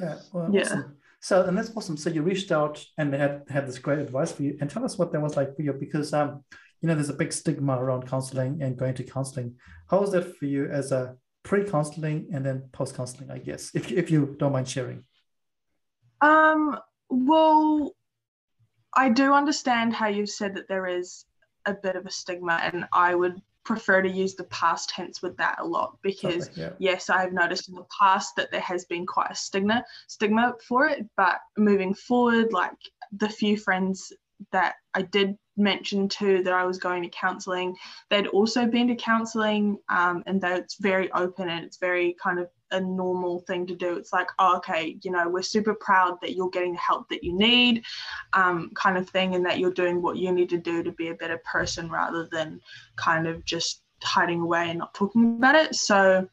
yeah. 0.00 0.18
Well, 0.32 0.48
yeah. 0.52 0.62
Awesome. 0.62 0.96
So, 1.20 1.44
and 1.44 1.56
that's 1.56 1.76
awesome. 1.76 1.96
So 1.96 2.10
you 2.10 2.22
reached 2.22 2.50
out 2.50 2.84
and 2.96 3.12
they 3.12 3.18
had 3.18 3.42
had 3.48 3.66
this 3.68 3.78
great 3.78 3.98
advice 3.98 4.32
for 4.32 4.42
you. 4.42 4.56
And 4.60 4.70
tell 4.70 4.84
us 4.84 4.96
what 4.98 5.12
that 5.12 5.20
was 5.20 5.36
like 5.36 5.54
for 5.54 5.62
you, 5.62 5.72
because 5.74 6.12
um, 6.14 6.42
you 6.80 6.88
know, 6.88 6.94
there's 6.94 7.10
a 7.10 7.14
big 7.14 7.32
stigma 7.32 7.78
around 7.78 8.08
counseling 8.08 8.62
and 8.62 8.76
going 8.76 8.94
to 8.94 9.04
counseling. 9.04 9.56
How 9.90 10.00
was 10.00 10.12
that 10.12 10.36
for 10.36 10.46
you 10.46 10.66
as 10.66 10.92
a 10.92 11.16
pre-counseling 11.42 12.28
and 12.32 12.44
then 12.44 12.68
post-counseling? 12.72 13.30
I 13.30 13.38
guess, 13.38 13.70
if 13.74 13.90
if 13.90 14.10
you 14.10 14.36
don't 14.38 14.52
mind 14.52 14.68
sharing. 14.68 15.04
Um. 16.20 16.78
Well, 17.08 17.96
I 18.94 19.08
do 19.08 19.32
understand 19.32 19.92
how 19.92 20.08
you've 20.08 20.30
said 20.30 20.54
that 20.54 20.68
there 20.68 20.86
is 20.86 21.24
a 21.66 21.74
bit 21.74 21.96
of 21.96 22.06
a 22.06 22.10
stigma, 22.10 22.60
and 22.62 22.86
I 22.92 23.14
would 23.14 23.40
prefer 23.64 24.00
to 24.02 24.08
use 24.08 24.34
the 24.34 24.44
past 24.44 24.88
tense 24.90 25.22
with 25.22 25.36
that 25.36 25.56
a 25.60 25.64
lot 25.64 25.98
because 26.02 26.48
okay, 26.48 26.62
yeah. 26.62 26.70
yes 26.78 27.10
i 27.10 27.20
have 27.20 27.32
noticed 27.32 27.68
in 27.68 27.74
the 27.74 27.84
past 27.96 28.34
that 28.34 28.50
there 28.50 28.60
has 28.60 28.84
been 28.86 29.06
quite 29.06 29.30
a 29.30 29.34
stigma 29.34 29.84
stigma 30.08 30.54
for 30.66 30.86
it 30.86 31.04
but 31.16 31.40
moving 31.58 31.92
forward 31.92 32.52
like 32.52 32.72
the 33.12 33.28
few 33.28 33.56
friends 33.56 34.12
that 34.52 34.74
i 34.94 35.02
did 35.02 35.36
mention 35.56 36.08
too 36.08 36.42
that 36.42 36.52
i 36.52 36.64
was 36.64 36.78
going 36.78 37.02
to 37.02 37.08
counseling 37.10 37.74
they'd 38.08 38.28
also 38.28 38.66
been 38.66 38.88
to 38.88 38.94
counseling 38.94 39.78
um, 39.88 40.22
and 40.26 40.40
that's 40.40 40.76
very 40.80 41.10
open 41.12 41.48
and 41.48 41.64
it's 41.64 41.78
very 41.78 42.16
kind 42.22 42.38
of 42.38 42.48
a 42.72 42.80
normal 42.80 43.40
thing 43.40 43.66
to 43.66 43.74
do. 43.74 43.96
It's 43.96 44.12
like, 44.12 44.28
oh, 44.38 44.56
okay, 44.58 44.98
you 45.02 45.10
know, 45.10 45.28
we're 45.28 45.42
super 45.42 45.74
proud 45.74 46.20
that 46.20 46.34
you're 46.34 46.50
getting 46.50 46.72
the 46.72 46.78
help 46.78 47.08
that 47.08 47.24
you 47.24 47.32
need, 47.32 47.84
um, 48.32 48.70
kind 48.74 48.96
of 48.96 49.08
thing, 49.08 49.34
and 49.34 49.44
that 49.44 49.58
you're 49.58 49.72
doing 49.72 50.02
what 50.02 50.16
you 50.16 50.32
need 50.32 50.48
to 50.50 50.58
do 50.58 50.82
to 50.82 50.92
be 50.92 51.08
a 51.08 51.14
better 51.14 51.40
person 51.50 51.90
rather 51.90 52.28
than 52.30 52.60
kind 52.96 53.26
of 53.26 53.44
just 53.44 53.82
hiding 54.02 54.40
away 54.40 54.70
and 54.70 54.78
not 54.78 54.94
talking 54.94 55.36
about 55.36 55.54
it. 55.54 55.74
So, 55.74 56.28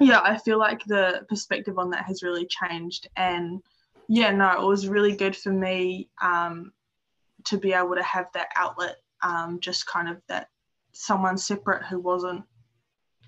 yeah, 0.00 0.20
I 0.22 0.38
feel 0.38 0.58
like 0.58 0.84
the 0.84 1.24
perspective 1.28 1.78
on 1.78 1.90
that 1.90 2.04
has 2.06 2.22
really 2.22 2.46
changed. 2.46 3.08
And 3.16 3.62
yeah, 4.08 4.30
no, 4.30 4.50
it 4.52 4.66
was 4.66 4.88
really 4.88 5.16
good 5.16 5.36
for 5.36 5.52
me 5.52 6.08
um, 6.20 6.72
to 7.44 7.58
be 7.58 7.72
able 7.72 7.94
to 7.94 8.02
have 8.02 8.26
that 8.34 8.48
outlet, 8.56 8.96
um, 9.22 9.60
just 9.60 9.86
kind 9.86 10.08
of 10.08 10.20
that 10.28 10.48
someone 10.92 11.38
separate 11.38 11.84
who 11.84 11.98
wasn't 11.98 12.42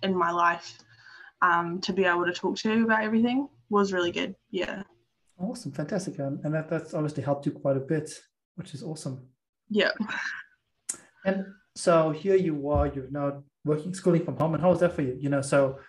in 0.02 0.14
my 0.16 0.30
life 0.30 0.78
um, 1.42 1.80
to 1.80 1.92
be 1.92 2.04
able 2.04 2.24
to 2.24 2.32
talk 2.32 2.56
to 2.56 2.84
about 2.84 3.02
everything 3.02 3.48
was 3.70 3.92
really 3.92 4.12
good. 4.12 4.34
Yeah. 4.50 4.82
Awesome, 5.38 5.72
fantastic, 5.72 6.18
and 6.18 6.54
that 6.54 6.68
that's 6.68 6.94
obviously 6.94 7.22
helped 7.22 7.44
you 7.44 7.52
quite 7.52 7.76
a 7.76 7.80
bit, 7.80 8.10
which 8.54 8.72
is 8.72 8.82
awesome. 8.84 9.26
Yeah. 9.68 9.90
And 11.24 11.46
so 11.74 12.10
here 12.10 12.36
you 12.36 12.68
are, 12.70 12.86
you're 12.86 13.10
now 13.10 13.42
working 13.64 13.94
schooling 13.94 14.24
from 14.24 14.36
home, 14.36 14.54
and 14.54 14.62
how 14.62 14.70
was 14.70 14.80
that 14.80 14.92
for 14.92 15.02
you? 15.02 15.16
You 15.18 15.30
know, 15.30 15.40
so 15.40 15.80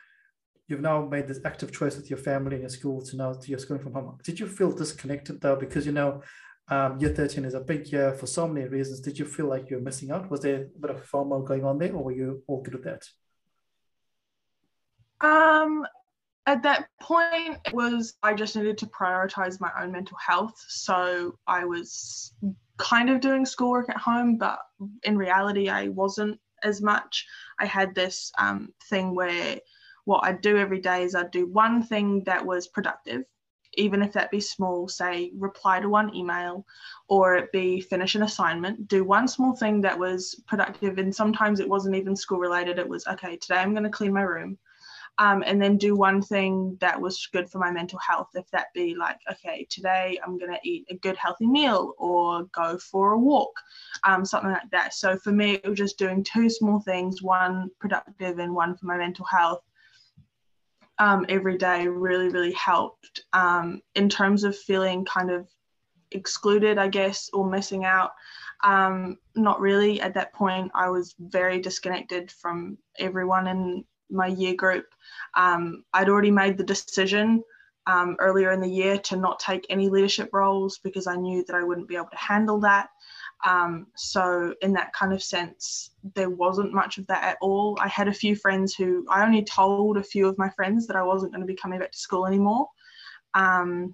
you've 0.67 0.81
now 0.81 1.05
made 1.05 1.27
this 1.27 1.39
active 1.45 1.71
choice 1.71 1.95
with 1.95 2.09
your 2.09 2.17
family 2.17 2.55
and 2.55 2.61
your 2.61 2.69
school 2.69 3.01
to 3.05 3.17
now 3.17 3.33
to 3.33 3.49
your 3.49 3.59
schooling 3.59 3.83
from 3.83 3.93
home. 3.93 4.17
Did 4.23 4.39
you 4.39 4.47
feel 4.47 4.71
disconnected 4.71 5.41
though? 5.41 5.55
Because 5.55 5.85
you 5.85 5.91
know, 5.91 6.23
um, 6.67 6.99
year 6.99 7.11
13 7.11 7.45
is 7.45 7.53
a 7.53 7.59
big 7.59 7.87
year 7.91 8.13
for 8.13 8.25
so 8.25 8.47
many 8.47 8.67
reasons. 8.67 8.99
Did 8.99 9.19
you 9.19 9.25
feel 9.25 9.47
like 9.47 9.69
you're 9.69 9.81
missing 9.81 10.11
out? 10.11 10.29
Was 10.31 10.41
there 10.41 10.63
a 10.63 10.79
bit 10.79 10.91
of 10.91 11.09
FOMO 11.09 11.45
going 11.45 11.63
on 11.63 11.77
there, 11.77 11.93
or 11.93 12.03
were 12.03 12.11
you 12.11 12.43
all 12.47 12.61
good 12.61 12.73
with 12.73 12.83
that? 12.83 13.07
Um, 15.21 15.85
at 16.47 16.63
that 16.63 16.87
point, 17.01 17.57
it 17.65 17.73
was 17.73 18.15
I 18.23 18.33
just 18.33 18.55
needed 18.55 18.77
to 18.79 18.87
prioritize 18.87 19.59
my 19.59 19.71
own 19.79 19.91
mental 19.91 20.17
health. 20.17 20.55
So 20.67 21.37
I 21.47 21.65
was 21.65 22.33
kind 22.77 23.09
of 23.09 23.21
doing 23.21 23.45
schoolwork 23.45 23.89
at 23.89 23.97
home, 23.97 24.37
but 24.37 24.59
in 25.03 25.17
reality, 25.17 25.69
I 25.69 25.89
wasn't 25.89 26.39
as 26.63 26.81
much. 26.81 27.25
I 27.59 27.65
had 27.65 27.95
this 27.95 28.31
um, 28.37 28.73
thing 28.89 29.15
where 29.15 29.59
what 30.05 30.23
I'd 30.23 30.41
do 30.41 30.57
every 30.57 30.79
day 30.79 31.03
is 31.03 31.15
I'd 31.15 31.31
do 31.31 31.47
one 31.47 31.83
thing 31.83 32.23
that 32.25 32.45
was 32.45 32.67
productive, 32.67 33.23
even 33.77 34.01
if 34.01 34.13
that 34.13 34.31
be 34.31 34.39
small, 34.39 34.87
say 34.87 35.31
reply 35.37 35.79
to 35.79 35.89
one 35.89 36.13
email 36.15 36.65
or 37.07 37.35
it 37.35 37.51
be 37.51 37.81
finish 37.81 38.15
an 38.15 38.23
assignment, 38.23 38.87
do 38.87 39.03
one 39.03 39.27
small 39.27 39.55
thing 39.55 39.81
that 39.81 39.97
was 39.97 40.43
productive. 40.47 40.97
And 40.97 41.15
sometimes 41.15 41.59
it 41.59 41.69
wasn't 41.69 41.95
even 41.95 42.15
school 42.15 42.39
related. 42.39 42.79
It 42.79 42.87
was, 42.87 43.05
okay, 43.07 43.37
today 43.37 43.57
I'm 43.57 43.71
going 43.71 43.83
to 43.83 43.89
clean 43.89 44.13
my 44.13 44.23
room 44.23 44.57
um, 45.17 45.43
and 45.45 45.61
then 45.61 45.77
do 45.77 45.95
one 45.95 46.21
thing 46.21 46.77
that 46.81 46.99
was 46.99 47.27
good 47.31 47.49
for 47.49 47.59
my 47.59 47.71
mental 47.71 47.99
health. 47.99 48.29
If 48.33 48.49
that 48.51 48.73
be 48.73 48.95
like, 48.95 49.17
okay, 49.31 49.65
today 49.69 50.19
I'm 50.23 50.37
going 50.37 50.51
to 50.51 50.59
eat 50.63 50.85
a 50.89 50.95
good 50.95 51.15
healthy 51.15 51.47
meal 51.47 51.93
or 51.97 52.43
go 52.53 52.77
for 52.77 53.13
a 53.13 53.19
walk, 53.19 53.53
um, 54.03 54.25
something 54.25 54.51
like 54.51 54.69
that. 54.71 54.93
So 54.93 55.17
for 55.17 55.31
me, 55.31 55.53
it 55.53 55.67
was 55.67 55.77
just 55.77 55.97
doing 55.97 56.23
two 56.23 56.49
small 56.49 56.79
things, 56.79 57.21
one 57.21 57.69
productive 57.79 58.39
and 58.39 58.53
one 58.53 58.75
for 58.75 58.87
my 58.87 58.97
mental 58.97 59.25
health. 59.25 59.61
Um, 60.97 61.25
every 61.27 61.57
day 61.57 61.87
really, 61.87 62.29
really 62.29 62.53
helped 62.53 63.25
um, 63.33 63.81
in 63.95 64.07
terms 64.07 64.45
of 64.45 64.57
feeling 64.57 65.03
kind 65.03 65.29
of 65.29 65.47
excluded, 66.11 66.77
I 66.77 66.87
guess, 66.87 67.29
or 67.33 67.49
missing 67.49 67.83
out. 67.83 68.11
Um, 68.63 69.17
not 69.35 69.59
really. 69.59 70.01
At 70.01 70.13
that 70.13 70.33
point, 70.33 70.71
I 70.73 70.89
was 70.89 71.15
very 71.19 71.59
disconnected 71.59 72.31
from 72.31 72.77
everyone 72.97 73.47
in 73.47 73.83
my 74.09 74.27
year 74.27 74.55
group. 74.55 74.85
Um, 75.35 75.83
I'd 75.93 76.09
already 76.09 76.31
made 76.31 76.57
the 76.57 76.63
decision 76.63 77.43
um, 77.87 78.15
earlier 78.19 78.51
in 78.51 78.61
the 78.61 78.69
year 78.69 78.97
to 78.97 79.15
not 79.15 79.39
take 79.39 79.65
any 79.69 79.89
leadership 79.89 80.29
roles 80.33 80.79
because 80.79 81.07
I 81.07 81.15
knew 81.15 81.43
that 81.45 81.55
I 81.55 81.63
wouldn't 81.63 81.87
be 81.87 81.95
able 81.95 82.09
to 82.11 82.17
handle 82.17 82.59
that. 82.61 82.89
Um, 83.45 83.87
so, 83.95 84.53
in 84.61 84.73
that 84.73 84.91
kind 84.93 85.13
of 85.13 85.21
sense, 85.21 85.91
there 86.15 86.29
wasn't 86.29 86.73
much 86.73 86.97
of 86.97 87.07
that 87.07 87.23
at 87.23 87.37
all. 87.41 87.77
I 87.79 87.87
had 87.87 88.07
a 88.07 88.13
few 88.13 88.35
friends 88.35 88.73
who 88.73 89.05
I 89.09 89.23
only 89.23 89.43
told 89.43 89.97
a 89.97 90.03
few 90.03 90.27
of 90.27 90.37
my 90.37 90.49
friends 90.49 90.87
that 90.87 90.95
I 90.95 91.03
wasn't 91.03 91.31
going 91.31 91.41
to 91.41 91.47
be 91.47 91.55
coming 91.55 91.79
back 91.79 91.91
to 91.91 91.97
school 91.97 92.25
anymore. 92.25 92.67
Um, 93.35 93.93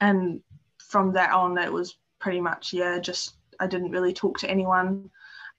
and 0.00 0.40
from 0.78 1.12
that 1.14 1.32
on, 1.32 1.58
it 1.58 1.72
was 1.72 1.96
pretty 2.20 2.40
much, 2.40 2.72
yeah, 2.72 2.98
just 2.98 3.36
I 3.58 3.66
didn't 3.66 3.90
really 3.90 4.12
talk 4.12 4.38
to 4.38 4.50
anyone 4.50 5.10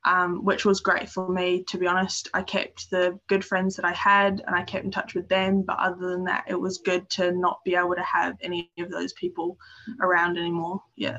um, 0.06 0.46
which 0.46 0.66
was 0.66 0.80
great 0.80 1.10
for 1.10 1.28
me, 1.28 1.64
to 1.64 1.78
be 1.78 1.88
honest. 1.88 2.30
I 2.34 2.44
kept 2.44 2.90
the 2.92 3.20
good 3.28 3.44
friends 3.44 3.76
that 3.76 3.86
I 3.86 3.94
had 3.94 4.44
and 4.46 4.56
I 4.56 4.64
kept 4.64 4.86
in 4.86 4.92
touch 4.92 5.16
with 5.16 5.28
them. 5.28 5.64
But 5.64 5.80
other 5.80 6.12
than 6.12 6.24
that, 6.26 6.46
it 6.48 6.60
was 6.60 6.78
good 6.78 7.10
to 7.12 7.32
not 7.32 7.60
be 7.66 7.76
able 7.76 7.96
to 7.96 8.04
have 8.04 8.36
any 8.42 8.72
of 8.78 8.92
those 8.92 9.14
people 9.14 9.58
around 10.02 10.38
anymore. 10.38 10.82
Yeah. 10.96 11.18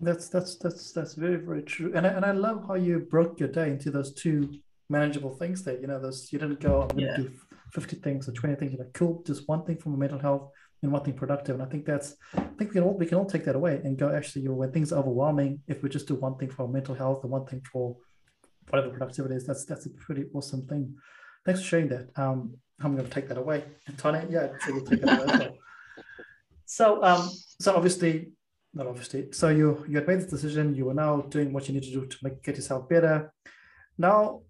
That's 0.00 0.28
that's 0.28 0.56
that's 0.56 0.92
that's 0.92 1.14
very 1.14 1.36
very 1.36 1.62
true, 1.62 1.92
and 1.94 2.06
I, 2.06 2.10
and 2.10 2.24
I 2.24 2.32
love 2.32 2.64
how 2.68 2.74
you 2.74 2.98
broke 2.98 3.40
your 3.40 3.48
day 3.48 3.70
into 3.70 3.90
those 3.90 4.12
two 4.12 4.52
manageable 4.90 5.34
things. 5.34 5.64
There, 5.64 5.80
you 5.80 5.86
know, 5.86 5.98
those 5.98 6.30
you 6.32 6.38
didn't 6.38 6.60
go 6.60 6.86
I'm 6.90 6.98
yeah. 6.98 7.16
do 7.16 7.30
fifty 7.72 7.96
things 7.96 8.28
or 8.28 8.32
twenty 8.32 8.56
things. 8.56 8.72
You're 8.72 8.84
like, 8.84 8.92
cool, 8.92 9.22
just 9.26 9.48
one 9.48 9.64
thing 9.64 9.78
for 9.78 9.88
my 9.88 9.96
mental 9.96 10.18
health 10.18 10.50
and 10.82 10.92
one 10.92 11.02
thing 11.02 11.14
productive. 11.14 11.54
And 11.54 11.62
I 11.62 11.66
think 11.66 11.86
that's 11.86 12.16
I 12.36 12.42
think 12.58 12.70
we 12.70 12.74
can 12.74 12.82
all 12.82 12.96
we 12.96 13.06
can 13.06 13.16
all 13.18 13.24
take 13.24 13.44
that 13.46 13.56
away 13.56 13.80
and 13.84 13.96
go 13.96 14.14
actually, 14.14 14.42
you 14.42 14.48
know, 14.50 14.54
when 14.54 14.70
things 14.70 14.92
are 14.92 14.98
overwhelming, 14.98 15.60
if 15.66 15.82
we 15.82 15.88
just 15.88 16.08
do 16.08 16.14
one 16.14 16.36
thing 16.36 16.50
for 16.50 16.68
mental 16.68 16.94
health 16.94 17.22
and 17.22 17.32
one 17.32 17.46
thing 17.46 17.62
for 17.72 17.96
whatever 18.68 18.90
productivity 18.90 19.34
is, 19.34 19.46
that's 19.46 19.64
that's 19.64 19.86
a 19.86 19.90
pretty 19.90 20.24
awesome 20.34 20.66
thing. 20.66 20.94
Thanks 21.44 21.60
for 21.60 21.66
sharing 21.66 21.88
that. 21.88 22.10
Um, 22.16 22.56
I'm 22.80 22.94
going 22.94 23.08
to 23.08 23.14
take 23.14 23.28
that 23.28 23.38
away. 23.38 23.64
And 23.86 23.96
Tanya, 23.96 24.26
yeah, 24.28 24.48
so 24.60 24.78
take 24.80 25.00
that 25.02 25.22
away 25.22 25.38
well. 25.38 25.56
So, 26.68 27.00
um, 27.04 27.30
so 27.60 27.76
obviously, 27.76 28.32
not 28.76 28.86
obviously. 28.86 29.32
So 29.32 29.48
you 29.48 29.84
you 29.88 29.96
had 29.96 30.06
made 30.06 30.20
the 30.20 30.26
decision. 30.26 30.74
You 30.74 30.88
are 30.90 30.94
now 30.94 31.22
doing 31.22 31.52
what 31.52 31.66
you 31.66 31.74
need 31.74 31.82
to 31.84 31.90
do 31.98 32.06
to 32.06 32.16
make 32.22 32.42
get 32.42 32.56
yourself 32.56 32.88
better. 32.88 33.32
Now 33.98 34.42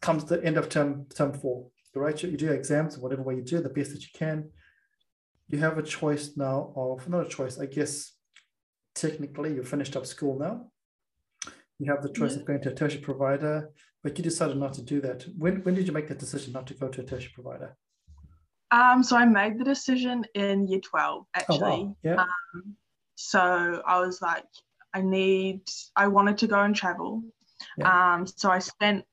comes 0.00 0.24
the 0.24 0.42
end 0.42 0.56
of 0.56 0.68
term 0.68 1.06
term 1.14 1.32
four. 1.32 1.66
Right, 1.94 2.22
you 2.22 2.36
do 2.36 2.44
your 2.46 2.54
exams, 2.54 2.98
whatever 2.98 3.22
way 3.22 3.34
you 3.34 3.42
do, 3.42 3.60
the 3.60 3.68
best 3.68 3.90
that 3.92 4.02
you 4.02 4.12
can. 4.14 4.50
You 5.48 5.58
have 5.58 5.76
a 5.76 5.82
choice 5.82 6.36
now 6.36 6.72
of 6.76 7.08
not 7.08 7.26
a 7.26 7.28
choice, 7.28 7.58
I 7.58 7.66
guess. 7.66 8.12
Technically, 8.94 9.54
you 9.54 9.62
finished 9.62 9.96
up 9.96 10.06
school 10.06 10.38
now 10.38 10.70
you 11.80 11.90
have 11.90 12.02
the 12.02 12.10
choice 12.10 12.34
yeah. 12.34 12.40
of 12.40 12.44
going 12.44 12.60
to 12.60 12.70
a 12.70 12.74
tertiary 12.74 13.02
provider, 13.02 13.70
but 14.02 14.16
you 14.16 14.22
decided 14.22 14.58
not 14.58 14.74
to 14.74 14.82
do 14.82 15.00
that. 15.00 15.24
When, 15.38 15.62
when 15.64 15.74
did 15.74 15.86
you 15.86 15.94
make 15.94 16.08
that 16.08 16.18
decision 16.18 16.52
not 16.52 16.66
to 16.66 16.74
go 16.74 16.88
to 16.88 17.00
a 17.00 17.04
tertiary 17.04 17.32
provider? 17.34 17.76
Um, 18.70 19.02
so 19.02 19.16
I 19.16 19.24
made 19.24 19.58
the 19.58 19.64
decision 19.64 20.24
in 20.34 20.68
year 20.68 20.80
12, 20.80 21.26
actually. 21.34 21.58
Oh, 21.58 21.84
wow. 21.86 21.96
Yeah. 22.04 22.14
Um, 22.14 22.76
so 23.20 23.82
I 23.86 24.00
was 24.00 24.22
like, 24.22 24.46
I 24.94 25.02
need, 25.02 25.62
I 25.94 26.08
wanted 26.08 26.38
to 26.38 26.46
go 26.46 26.60
and 26.62 26.74
travel. 26.74 27.22
Yeah. 27.76 28.14
Um, 28.14 28.26
so 28.26 28.50
I 28.50 28.60
spent 28.60 29.04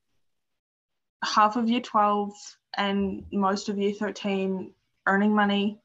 half 1.24 1.58
of 1.58 1.70
year 1.70 1.82
12 1.82 2.34
and 2.78 3.26
most 3.34 3.68
of 3.68 3.78
year 3.78 3.94
13 3.94 4.72
earning 5.08 5.36
money 5.36 5.80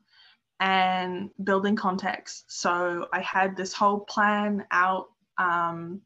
and 0.61 1.31
building 1.43 1.75
contacts. 1.75 2.45
So 2.47 3.09
I 3.13 3.21
had 3.21 3.57
this 3.57 3.73
whole 3.73 4.01
plan 4.01 4.65
out. 4.71 5.09
Um, 5.37 6.01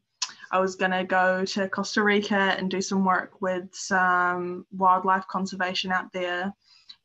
I 0.51 0.59
was 0.59 0.75
going 0.75 0.91
to 0.91 1.03
go 1.03 1.45
to 1.45 1.69
Costa 1.69 2.01
Rica 2.01 2.55
and 2.57 2.71
do 2.71 2.81
some 2.81 3.05
work 3.05 3.41
with 3.41 3.69
some 3.73 4.65
wildlife 4.71 5.27
conservation 5.27 5.91
out 5.91 6.11
there. 6.13 6.51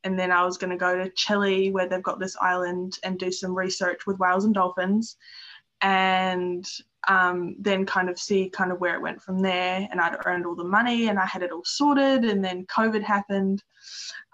And 0.04 0.18
then 0.18 0.32
I 0.32 0.44
was 0.44 0.58
going 0.58 0.70
to 0.70 0.76
go 0.76 0.96
to 0.96 1.10
Chile, 1.10 1.70
where 1.70 1.88
they've 1.88 2.02
got 2.02 2.18
this 2.18 2.36
island, 2.40 2.98
and 3.02 3.18
do 3.18 3.30
some 3.30 3.54
research 3.54 4.06
with 4.06 4.18
whales 4.18 4.44
and 4.44 4.54
dolphins. 4.54 5.16
And 5.80 6.66
um, 7.08 7.56
then 7.58 7.84
kind 7.84 8.08
of 8.08 8.18
see 8.18 8.48
kind 8.48 8.70
of 8.70 8.80
where 8.80 8.94
it 8.94 9.02
went 9.02 9.22
from 9.22 9.40
there. 9.40 9.88
And 9.90 10.00
I'd 10.00 10.16
earned 10.24 10.46
all 10.46 10.54
the 10.54 10.64
money 10.64 11.08
and 11.08 11.18
I 11.18 11.26
had 11.26 11.42
it 11.42 11.50
all 11.50 11.64
sorted. 11.64 12.24
And 12.24 12.44
then 12.44 12.66
COVID 12.66 13.02
happened, 13.02 13.62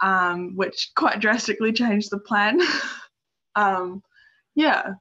um, 0.03 0.55
which 0.57 0.91
quite 0.95 1.21
drastically 1.21 1.73
changed 1.73 2.11
the 2.11 2.19
plan. 2.19 2.61
um, 3.55 4.03
yeah, 4.55 4.95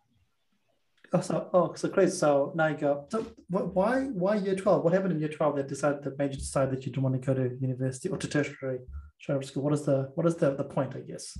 Oh, 1.14 1.22
so 1.22 1.50
oh, 1.54 1.74
so 1.74 1.88
great. 1.88 2.12
So 2.12 2.52
now 2.54 2.68
you 2.68 2.78
go. 2.78 3.06
So 3.10 3.26
why 3.48 4.02
why 4.04 4.36
year 4.36 4.56
twelve? 4.56 4.84
What 4.84 4.94
happened 4.94 5.14
in 5.14 5.20
year 5.20 5.30
twelve 5.30 5.56
that 5.56 5.68
decided 5.68 6.04
that 6.04 6.20
made 6.20 6.32
you 6.32 6.38
decide 6.38 6.70
that 6.72 6.86
you 6.86 6.92
didn't 6.92 7.04
want 7.04 7.22
to 7.22 7.26
go 7.26 7.34
to 7.34 7.56
university 7.62 8.10
or 8.10 8.18
to 8.18 8.28
tertiary 8.28 8.80
school? 9.20 9.64
What 9.64 9.74
is 9.74 9.86
the 9.86 10.12
what 10.16 10.26
is 10.26 10.36
the 10.36 10.56
the 10.56 10.64
point? 10.64 10.96
I 10.96 11.00
guess. 11.00 11.38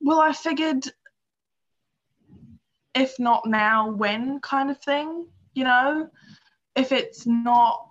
Well, 0.00 0.20
I 0.20 0.32
figured, 0.32 0.86
if 2.94 3.18
not 3.18 3.46
now, 3.46 3.90
when 3.90 4.40
kind 4.40 4.70
of 4.70 4.78
thing. 4.78 5.26
You 5.52 5.64
know, 5.64 6.08
if 6.74 6.92
it's 6.92 7.26
not 7.26 7.86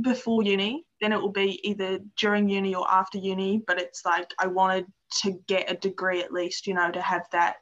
before 0.00 0.42
uni, 0.42 0.86
then 1.00 1.12
it 1.12 1.20
will 1.20 1.32
be 1.32 1.60
either 1.68 1.98
during 2.16 2.48
uni 2.48 2.74
or 2.74 2.88
after 2.90 3.18
uni. 3.18 3.62
But 3.66 3.80
it's 3.80 4.04
like 4.04 4.32
I 4.38 4.46
wanted 4.46 4.86
to 5.22 5.40
get 5.48 5.70
a 5.70 5.76
degree 5.76 6.22
at 6.22 6.32
least, 6.32 6.66
you 6.66 6.74
know, 6.74 6.90
to 6.90 7.02
have 7.02 7.26
that 7.32 7.56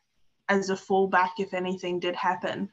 as 0.49 0.69
a 0.71 0.75
fallback 0.75 1.31
if 1.39 1.55
anything 1.55 2.01
did 2.01 2.17
happen. 2.17 2.69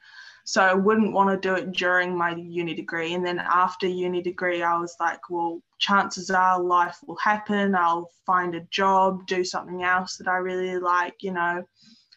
So 0.47 0.61
I 0.61 0.73
wouldn't 0.73 1.11
want 1.11 1.29
to 1.29 1.45
do 1.45 1.55
it 1.55 1.73
during 1.73 2.17
my 2.17 2.33
uni 2.33 2.73
degree. 2.73 3.15
And 3.15 3.25
then 3.25 3.37
after 3.37 3.85
uni 3.85 4.21
degree, 4.21 4.63
I 4.63 4.79
was 4.79 4.95
like, 4.97 5.29
well, 5.29 5.61
chances 5.77 6.29
are 6.29 6.63
life 6.63 6.99
will 7.05 7.17
happen. 7.17 7.75
I'll 7.75 8.09
find 8.25 8.55
a 8.55 8.61
job, 8.71 9.27
do 9.27 9.43
something 9.43 9.83
else 9.83 10.15
that 10.15 10.29
I 10.29 10.37
really 10.37 10.79
like, 10.79 11.15
you 11.21 11.33
know. 11.33 11.65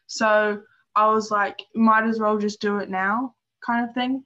So 0.07 0.63
I 0.95 1.09
was 1.09 1.33
like, 1.33 1.61
might 1.75 2.05
as 2.05 2.21
well 2.21 2.39
just 2.39 2.61
do 2.61 2.79
it 2.79 2.89
now, 2.89 3.35
kind 3.67 3.89
of 3.89 3.95
thing. 3.95 4.23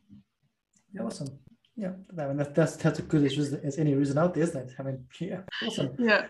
Yeah, 0.92 1.04
awesome. 1.04 1.38
Yeah, 1.74 1.92
I 2.18 2.26
mean 2.26 2.36
that's 2.36 2.52
that's, 2.52 2.76
that's 2.76 3.00
as 3.00 3.06
good 3.06 3.24
as, 3.24 3.54
as 3.54 3.78
any 3.78 3.94
reason 3.94 4.18
out 4.18 4.34
there, 4.34 4.42
isn't 4.42 4.68
it? 4.68 4.74
I 4.78 4.82
mean, 4.82 5.06
yeah, 5.18 5.40
awesome. 5.66 5.96
Yeah. 5.98 6.26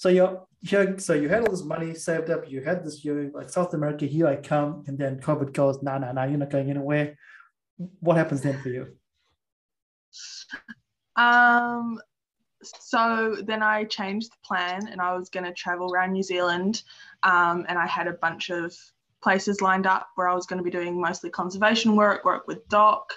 So 0.00 0.08
you're 0.08 0.46
here, 0.62 0.98
so 0.98 1.12
you 1.12 1.28
had 1.28 1.42
all 1.42 1.50
this 1.50 1.62
money 1.62 1.92
saved 1.92 2.30
up, 2.30 2.50
you 2.50 2.62
had 2.62 2.82
this, 2.82 3.04
you 3.04 3.30
like 3.34 3.50
South 3.50 3.74
America, 3.74 4.06
here 4.06 4.26
I 4.26 4.36
come, 4.36 4.82
and 4.86 4.96
then 4.96 5.20
COVID 5.20 5.52
goes, 5.52 5.82
nah, 5.82 5.98
nah, 5.98 6.10
nah, 6.12 6.24
you're 6.24 6.38
not 6.38 6.48
going 6.48 6.70
anywhere. 6.70 7.18
What 7.76 8.16
happens 8.16 8.40
then 8.40 8.58
for 8.62 8.70
you? 8.70 8.96
Um, 11.16 12.00
so 12.62 13.36
then 13.44 13.62
I 13.62 13.84
changed 13.84 14.32
the 14.32 14.38
plan 14.42 14.88
and 14.88 15.02
I 15.02 15.14
was 15.14 15.28
going 15.28 15.44
to 15.44 15.52
travel 15.52 15.92
around 15.92 16.12
New 16.12 16.22
Zealand. 16.22 16.82
Um, 17.22 17.66
and 17.68 17.78
I 17.78 17.86
had 17.86 18.06
a 18.06 18.14
bunch 18.14 18.48
of 18.48 18.74
places 19.22 19.60
lined 19.60 19.86
up 19.86 20.08
where 20.14 20.30
I 20.30 20.34
was 20.34 20.46
going 20.46 20.60
to 20.60 20.64
be 20.64 20.70
doing 20.70 20.98
mostly 20.98 21.28
conservation 21.28 21.94
work, 21.94 22.24
work 22.24 22.46
with 22.46 22.66
DOC, 22.70 23.12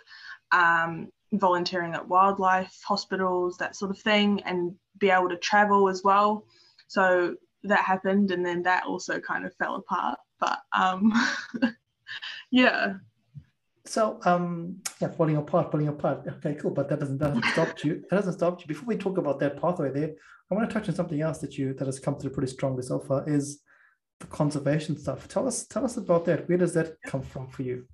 um, 0.51 1.07
volunteering 1.31 1.93
at 1.93 2.09
wildlife 2.09 2.77
hospitals, 2.85 3.55
that 3.59 3.77
sort 3.77 3.89
of 3.89 3.99
thing, 3.99 4.41
and 4.41 4.75
be 4.97 5.11
able 5.11 5.29
to 5.29 5.37
travel 5.37 5.87
as 5.87 6.03
well 6.03 6.45
so 6.93 7.35
that 7.63 7.83
happened 7.83 8.29
and 8.31 8.45
then 8.45 8.61
that 8.61 8.83
also 8.85 9.19
kind 9.19 9.45
of 9.45 9.55
fell 9.55 9.75
apart 9.75 10.19
but 10.39 10.59
um 10.77 11.11
yeah. 12.51 12.93
So 13.85 14.19
um 14.25 14.77
yeah 15.01 15.09
falling 15.09 15.37
apart 15.37 15.71
falling 15.71 15.87
apart. 15.87 16.27
Okay 16.27 16.53
cool 16.59 16.71
but 16.71 16.87
that 16.89 16.99
doesn't 16.99 17.17
doesn't 17.17 17.45
stop 17.53 17.83
you 17.83 18.03
that 18.09 18.17
doesn't 18.17 18.33
stop 18.33 18.61
you. 18.61 18.67
Before 18.67 18.85
we 18.85 18.97
talk 18.97 19.17
about 19.17 19.39
that 19.39 19.59
pathway 19.61 19.91
there 19.91 20.11
i 20.49 20.55
want 20.55 20.69
to 20.69 20.73
touch 20.73 20.87
on 20.89 20.95
something 20.95 21.21
else 21.21 21.39
that 21.39 21.57
you 21.57 21.73
that 21.77 21.87
has 21.87 21.99
come 21.99 22.15
through 22.17 22.29
pretty 22.35 22.51
strongly 22.51 22.83
so 22.83 22.99
far 22.99 23.27
is 23.27 23.61
the 24.19 24.27
conservation 24.27 24.97
stuff. 24.97 25.27
Tell 25.27 25.47
us 25.47 25.65
tell 25.65 25.85
us 25.85 25.97
about 25.97 26.25
that. 26.25 26.47
Where 26.47 26.57
does 26.63 26.73
that 26.75 26.89
come 27.11 27.23
from 27.23 27.47
for 27.47 27.63
you? 27.63 27.85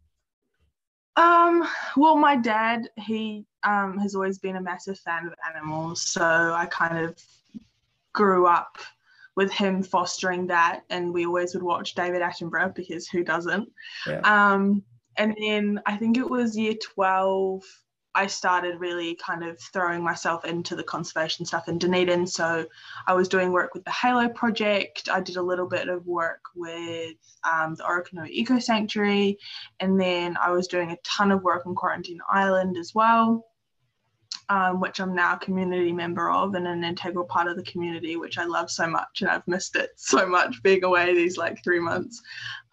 Um 1.15 1.55
well 1.95 2.17
my 2.17 2.35
dad 2.35 2.89
he 2.97 3.45
um 3.63 3.97
has 4.03 4.15
always 4.15 4.39
been 4.39 4.57
a 4.57 4.61
massive 4.71 4.99
fan 4.99 5.27
of 5.27 5.33
animals. 5.49 5.97
So 6.15 6.23
I 6.63 6.65
kind 6.81 6.97
of 7.05 7.15
grew 8.19 8.45
up 8.47 8.77
with 9.37 9.49
him 9.49 9.81
fostering 9.81 10.47
that, 10.47 10.81
and 10.89 11.13
we 11.13 11.25
always 11.25 11.53
would 11.53 11.63
watch 11.63 11.95
David 11.95 12.21
Attenborough 12.21 12.75
because 12.75 13.07
who 13.07 13.23
doesn't? 13.23 13.69
Yeah. 14.05 14.19
Um, 14.25 14.83
and 15.15 15.33
then 15.39 15.81
I 15.85 15.95
think 15.95 16.17
it 16.17 16.29
was 16.29 16.57
year 16.57 16.75
12 16.95 17.63
I 18.15 18.27
started 18.27 18.81
really 18.81 19.15
kind 19.15 19.45
of 19.45 19.57
throwing 19.71 20.03
myself 20.03 20.43
into 20.43 20.75
the 20.75 20.83
conservation 20.83 21.45
stuff 21.45 21.69
in 21.69 21.77
Dunedin. 21.77 22.25
So 22.27 22.65
I 23.07 23.13
was 23.13 23.29
doing 23.29 23.53
work 23.53 23.73
with 23.73 23.85
the 23.85 23.91
Halo 23.91 24.27
project. 24.27 25.07
I 25.09 25.21
did 25.21 25.37
a 25.37 25.41
little 25.41 25.67
bit 25.67 25.87
of 25.87 26.05
work 26.07 26.41
with 26.55 27.15
um, 27.49 27.75
the 27.75 27.83
Orokonui 27.83 28.29
Eco 28.31 28.57
Sanctuary. 28.59 29.37
And 29.79 30.01
then 30.01 30.37
I 30.41 30.51
was 30.51 30.67
doing 30.67 30.91
a 30.91 30.97
ton 31.03 31.31
of 31.31 31.43
work 31.43 31.67
on 31.67 31.75
Quarantine 31.75 32.19
Island 32.29 32.77
as 32.77 32.93
well, 32.95 33.45
um, 34.49 34.79
which 34.79 34.99
I'm 34.99 35.15
now 35.15 35.35
a 35.35 35.39
community 35.39 35.91
member 35.91 36.29
of 36.29 36.55
and 36.55 36.67
an 36.67 36.83
integral 36.83 37.25
part 37.25 37.47
of 37.47 37.55
the 37.55 37.63
community, 37.63 38.17
which 38.17 38.37
I 38.37 38.45
love 38.45 38.69
so 38.69 38.87
much. 38.87 39.21
And 39.21 39.29
I've 39.29 39.47
missed 39.47 39.75
it 39.75 39.91
so 39.95 40.27
much 40.27 40.61
being 40.63 40.83
away 40.83 41.13
these 41.13 41.37
like 41.37 41.63
three 41.63 41.79
months. 41.79 42.21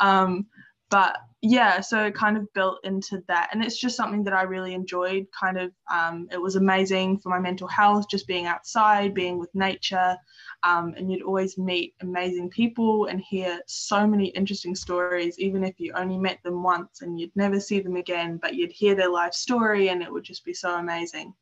Um, 0.01 0.47
but 0.91 1.19
yeah 1.43 1.81
so 1.81 2.05
it 2.05 2.15
kind 2.15 2.37
of 2.37 2.53
built 2.53 2.79
into 2.85 3.23
that 3.29 3.49
and 3.53 3.63
it's 3.63 3.79
just 3.79 3.97
something 3.97 4.25
that 4.25 4.33
i 4.33 4.43
really 4.43 4.75
enjoyed 4.75 5.27
kind 5.39 5.59
of 5.59 5.73
um, 5.93 6.29
it 6.31 6.41
was 6.41 6.57
amazing 6.57 7.19
for 7.19 7.29
my 7.29 7.39
mental 7.39 7.69
health 7.69 8.09
just 8.09 8.27
being 8.27 8.47
outside 8.47 9.15
being 9.15 9.39
with 9.39 9.55
nature 9.55 10.17
um, 10.63 10.95
and 10.97 11.11
you'd 11.11 11.23
always 11.23 11.59
meet 11.59 11.95
amazing 12.01 12.49
people 12.49 13.07
and 13.07 13.21
hear 13.21 13.61
so 13.67 14.07
many 14.07 14.27
interesting 14.29 14.75
stories 14.75 15.39
even 15.39 15.63
if 15.63 15.79
you 15.79 15.93
only 15.95 16.19
met 16.19 16.39
them 16.43 16.63
once 16.63 17.03
and 17.03 17.21
you'd 17.21 17.35
never 17.37 17.61
see 17.61 17.81
them 17.81 17.97
again 17.97 18.39
but 18.39 18.55
you'd 18.55 18.73
hear 18.73 18.95
their 18.95 19.11
life 19.11 19.35
story 19.35 19.89
and 19.89 20.03
it 20.03 20.13
would 20.13 20.25
just 20.25 20.45
be 20.45 20.55
so 20.55 20.77
amazing 20.77 21.35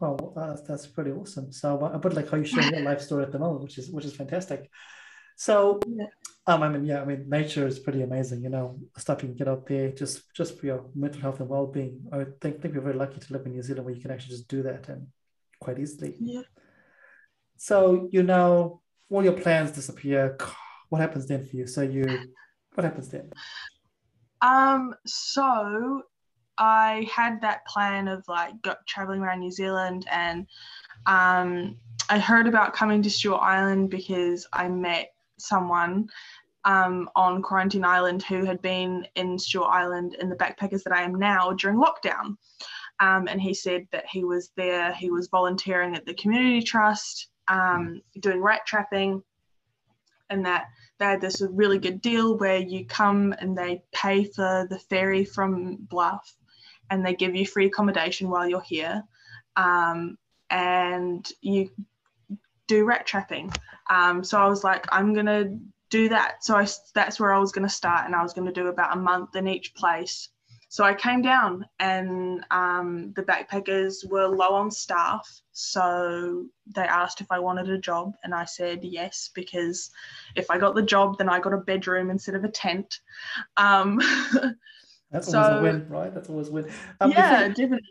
well 0.00 0.32
that's, 0.36 0.62
that's 0.62 0.86
pretty 0.86 1.10
awesome 1.10 1.50
so 1.52 1.78
a 1.78 1.98
bit 1.98 2.14
like 2.14 2.30
how 2.30 2.36
you 2.36 2.44
share 2.44 2.70
your 2.70 2.82
life 2.82 3.00
story 3.00 3.24
at 3.24 3.32
the 3.32 3.38
moment 3.38 3.62
which 3.62 3.78
is 3.78 3.90
which 3.90 4.04
is 4.04 4.14
fantastic 4.14 4.70
so 5.36 5.80
yeah. 5.86 6.06
Um, 6.48 6.62
I 6.62 6.68
mean, 6.70 6.86
yeah, 6.86 7.02
I 7.02 7.04
mean, 7.04 7.28
nature 7.28 7.66
is 7.66 7.78
pretty 7.78 8.00
amazing. 8.00 8.42
You 8.42 8.48
know, 8.48 8.80
stuff 8.96 9.22
you 9.22 9.28
can 9.28 9.36
get 9.36 9.48
out 9.48 9.66
there 9.66 9.92
just 9.92 10.32
just 10.32 10.58
for 10.58 10.64
your 10.64 10.86
mental 10.94 11.20
health 11.20 11.40
and 11.40 11.48
well 11.50 11.66
being. 11.66 12.00
I 12.10 12.24
think 12.40 12.62
think 12.62 12.74
we're 12.74 12.80
very 12.80 12.94
lucky 12.96 13.20
to 13.20 13.32
live 13.34 13.44
in 13.44 13.52
New 13.52 13.62
Zealand 13.62 13.84
where 13.84 13.94
you 13.94 14.00
can 14.00 14.10
actually 14.10 14.30
just 14.30 14.48
do 14.48 14.62
that 14.62 14.88
and 14.88 15.08
quite 15.60 15.78
easily. 15.78 16.16
Yeah. 16.18 16.40
So 17.58 18.08
you 18.10 18.22
know, 18.22 18.80
all 19.10 19.22
your 19.22 19.34
plans 19.34 19.72
disappear. 19.72 20.38
What 20.88 21.02
happens 21.02 21.26
then 21.26 21.44
for 21.44 21.54
you? 21.54 21.66
So 21.66 21.82
you, 21.82 22.06
what 22.72 22.84
happens 22.84 23.10
then? 23.10 23.30
Um. 24.40 24.94
So 25.04 26.02
I 26.58 27.08
had 27.12 27.40
that 27.40 27.66
plan 27.66 28.08
of 28.08 28.26
like 28.28 28.60
go, 28.62 28.74
traveling 28.86 29.20
around 29.20 29.40
New 29.40 29.52
Zealand 29.52 30.06
and 30.10 30.46
um, 31.06 31.76
I 32.10 32.18
heard 32.18 32.46
about 32.46 32.72
coming 32.72 33.02
to 33.02 33.10
Stewart 33.10 33.42
Island 33.42 33.90
because 33.90 34.46
I 34.52 34.68
met 34.68 35.12
someone 35.38 36.08
um, 36.64 37.08
on 37.14 37.42
Quarantine 37.42 37.84
Island 37.84 38.22
who 38.22 38.44
had 38.44 38.60
been 38.62 39.06
in 39.14 39.38
Stewart 39.38 39.70
Island 39.70 40.14
in 40.20 40.28
the 40.28 40.36
backpackers 40.36 40.82
that 40.84 40.92
I 40.92 41.02
am 41.02 41.14
now 41.14 41.52
during 41.52 41.78
lockdown. 41.78 42.36
Um, 43.00 43.28
and 43.28 43.40
he 43.40 43.54
said 43.54 43.86
that 43.92 44.06
he 44.10 44.24
was 44.24 44.50
there, 44.56 44.92
he 44.92 45.10
was 45.10 45.28
volunteering 45.28 45.94
at 45.94 46.04
the 46.04 46.14
community 46.14 46.62
trust, 46.62 47.28
um, 47.46 48.02
doing 48.20 48.42
rat 48.42 48.66
trapping, 48.66 49.22
and 50.30 50.44
that 50.44 50.66
they 50.98 51.06
had 51.06 51.20
this 51.20 51.42
really 51.50 51.78
good 51.78 52.00
deal 52.00 52.36
where 52.36 52.58
you 52.58 52.84
come 52.84 53.34
and 53.38 53.56
they 53.56 53.82
pay 53.92 54.24
for 54.24 54.66
the 54.68 54.78
ferry 54.78 55.24
from 55.24 55.76
Bluff 55.76 56.34
and 56.90 57.04
they 57.04 57.14
give 57.14 57.34
you 57.34 57.46
free 57.46 57.66
accommodation 57.66 58.28
while 58.30 58.48
you're 58.48 58.60
here. 58.60 59.02
Um, 59.56 60.18
and 60.50 61.28
you 61.40 61.70
do 62.66 62.84
rat 62.84 63.06
trapping. 63.06 63.52
Um, 63.90 64.22
so 64.22 64.38
I 64.38 64.46
was 64.46 64.62
like, 64.62 64.86
I'm 64.90 65.14
gonna 65.14 65.58
do 65.90 66.08
that. 66.10 66.44
So 66.44 66.56
I, 66.56 66.66
that's 66.94 67.18
where 67.18 67.32
I 67.32 67.38
was 67.38 67.52
gonna 67.52 67.68
start, 67.68 68.06
and 68.06 68.14
I 68.14 68.22
was 68.22 68.32
gonna 68.32 68.52
do 68.52 68.68
about 68.68 68.96
a 68.96 69.00
month 69.00 69.34
in 69.36 69.48
each 69.48 69.74
place. 69.74 70.28
So 70.70 70.84
I 70.84 70.92
came 70.92 71.22
down, 71.22 71.66
and 71.80 72.44
um, 72.50 73.12
the 73.16 73.22
backpackers 73.22 74.08
were 74.08 74.26
low 74.26 74.54
on 74.54 74.70
staff. 74.70 75.26
So 75.52 76.44
they 76.74 76.82
asked 76.82 77.22
if 77.22 77.32
I 77.32 77.38
wanted 77.38 77.70
a 77.70 77.78
job, 77.78 78.12
and 78.22 78.34
I 78.34 78.44
said 78.44 78.84
yes 78.84 79.30
because 79.34 79.90
if 80.36 80.50
I 80.50 80.58
got 80.58 80.74
the 80.74 80.82
job, 80.82 81.16
then 81.16 81.30
I 81.30 81.40
got 81.40 81.54
a 81.54 81.58
bedroom 81.58 82.10
instead 82.10 82.34
of 82.34 82.44
a 82.44 82.50
tent. 82.50 83.00
Um, 83.56 83.98
That's 85.10 85.32
always 85.32 85.58
a 85.58 85.62
win, 85.62 85.88
right? 85.88 86.14
That's 86.14 86.28
always 86.28 86.48
a 86.48 86.52
win. 86.52 86.70
Um, 87.00 87.10
yeah, 87.10 87.48
before, 87.48 87.54
definitely. 87.54 87.88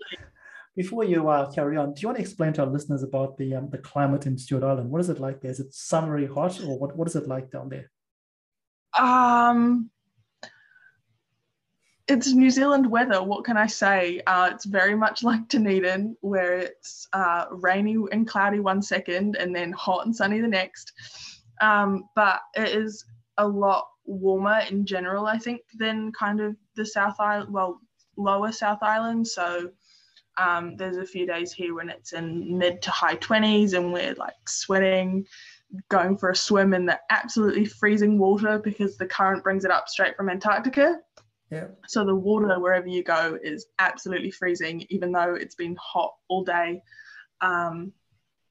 Before 0.76 1.04
you 1.04 1.28
uh, 1.28 1.52
carry 1.52 1.76
on, 1.78 1.94
do 1.94 2.02
you 2.02 2.08
want 2.08 2.18
to 2.18 2.22
explain 2.22 2.54
to 2.54 2.62
our 2.62 2.70
listeners 2.70 3.02
about 3.02 3.38
the 3.38 3.56
um, 3.56 3.70
the 3.70 3.80
climate 3.80 4.28
in 4.28 4.38
Stewart 4.38 4.64
Island? 4.64 4.92
What 4.92 5.02
is 5.02 5.10
it 5.10 5.20
like 5.20 5.42
there? 5.42 5.52
Is 5.52 5.60
it 5.60 5.74
summery 5.74 6.28
hot, 6.28 6.62
or 6.62 6.78
what, 6.78 6.96
what 6.96 7.08
is 7.08 7.16
it 7.16 7.28
like 7.28 7.50
down 7.50 7.70
there? 7.70 7.90
Um, 8.98 9.90
it's 12.08 12.32
New 12.34 12.52
Zealand 12.52 12.90
weather. 12.90 13.24
What 13.24 13.44
can 13.44 13.58
I 13.58 13.68
say? 13.68 14.22
Uh, 14.28 14.52
it's 14.54 14.66
very 14.66 14.96
much 14.96 15.24
like 15.24 15.48
Dunedin, 15.48 16.16
where 16.22 16.58
it's 16.58 17.08
uh, 17.14 17.46
rainy 17.52 17.98
and 18.12 18.28
cloudy 18.28 18.60
one 18.60 18.82
second, 18.82 19.36
and 19.38 19.56
then 19.56 19.72
hot 19.72 20.06
and 20.06 20.16
sunny 20.16 20.40
the 20.40 20.48
next. 20.48 20.94
Um, 21.60 22.04
but 22.16 22.40
it 22.56 22.70
is 22.70 23.04
a 23.38 23.48
lot 23.48 23.88
warmer 24.06 24.62
in 24.70 24.86
general, 24.86 25.26
I 25.26 25.38
think, 25.38 25.62
than 25.78 26.12
kind 26.12 26.40
of 26.40 26.56
the 26.78 26.86
South 26.86 27.20
Island, 27.20 27.52
well, 27.54 27.82
lower 28.16 28.54
South 28.54 28.82
Island. 28.82 29.28
So 29.28 29.72
um, 30.38 30.78
there's 30.78 30.98
a 30.98 31.06
few 31.06 31.26
days 31.26 31.52
here 31.52 31.76
when 31.76 31.90
it's 31.90 32.14
in 32.14 32.58
mid 32.58 32.82
to 32.84 32.92
high 32.92 33.16
20s 33.16 33.74
and 33.74 33.92
we're 33.92 34.14
like 34.14 34.36
sweating, 34.48 35.26
going 35.90 36.18
for 36.18 36.30
a 36.30 36.36
swim 36.36 36.74
in 36.74 36.86
the 36.86 37.00
absolutely 37.10 37.66
freezing 37.66 38.18
water 38.18 38.60
because 38.60 38.98
the 38.98 39.06
current 39.06 39.44
brings 39.44 39.66
it 39.66 39.72
up 39.72 39.90
straight 39.90 40.16
from 40.16 40.30
Antarctica. 40.30 41.00
Yeah. 41.52 41.68
So 41.88 42.06
the 42.06 42.16
water 42.16 42.60
wherever 42.60 42.88
you 42.88 43.04
go 43.04 43.38
is 43.42 43.68
absolutely 43.80 44.32
freezing, 44.32 44.86
even 44.90 45.12
though 45.12 45.36
it's 45.36 45.56
been 45.56 45.76
hot 45.80 46.14
all 46.30 46.44
day. 46.44 46.82
Um, 47.42 47.94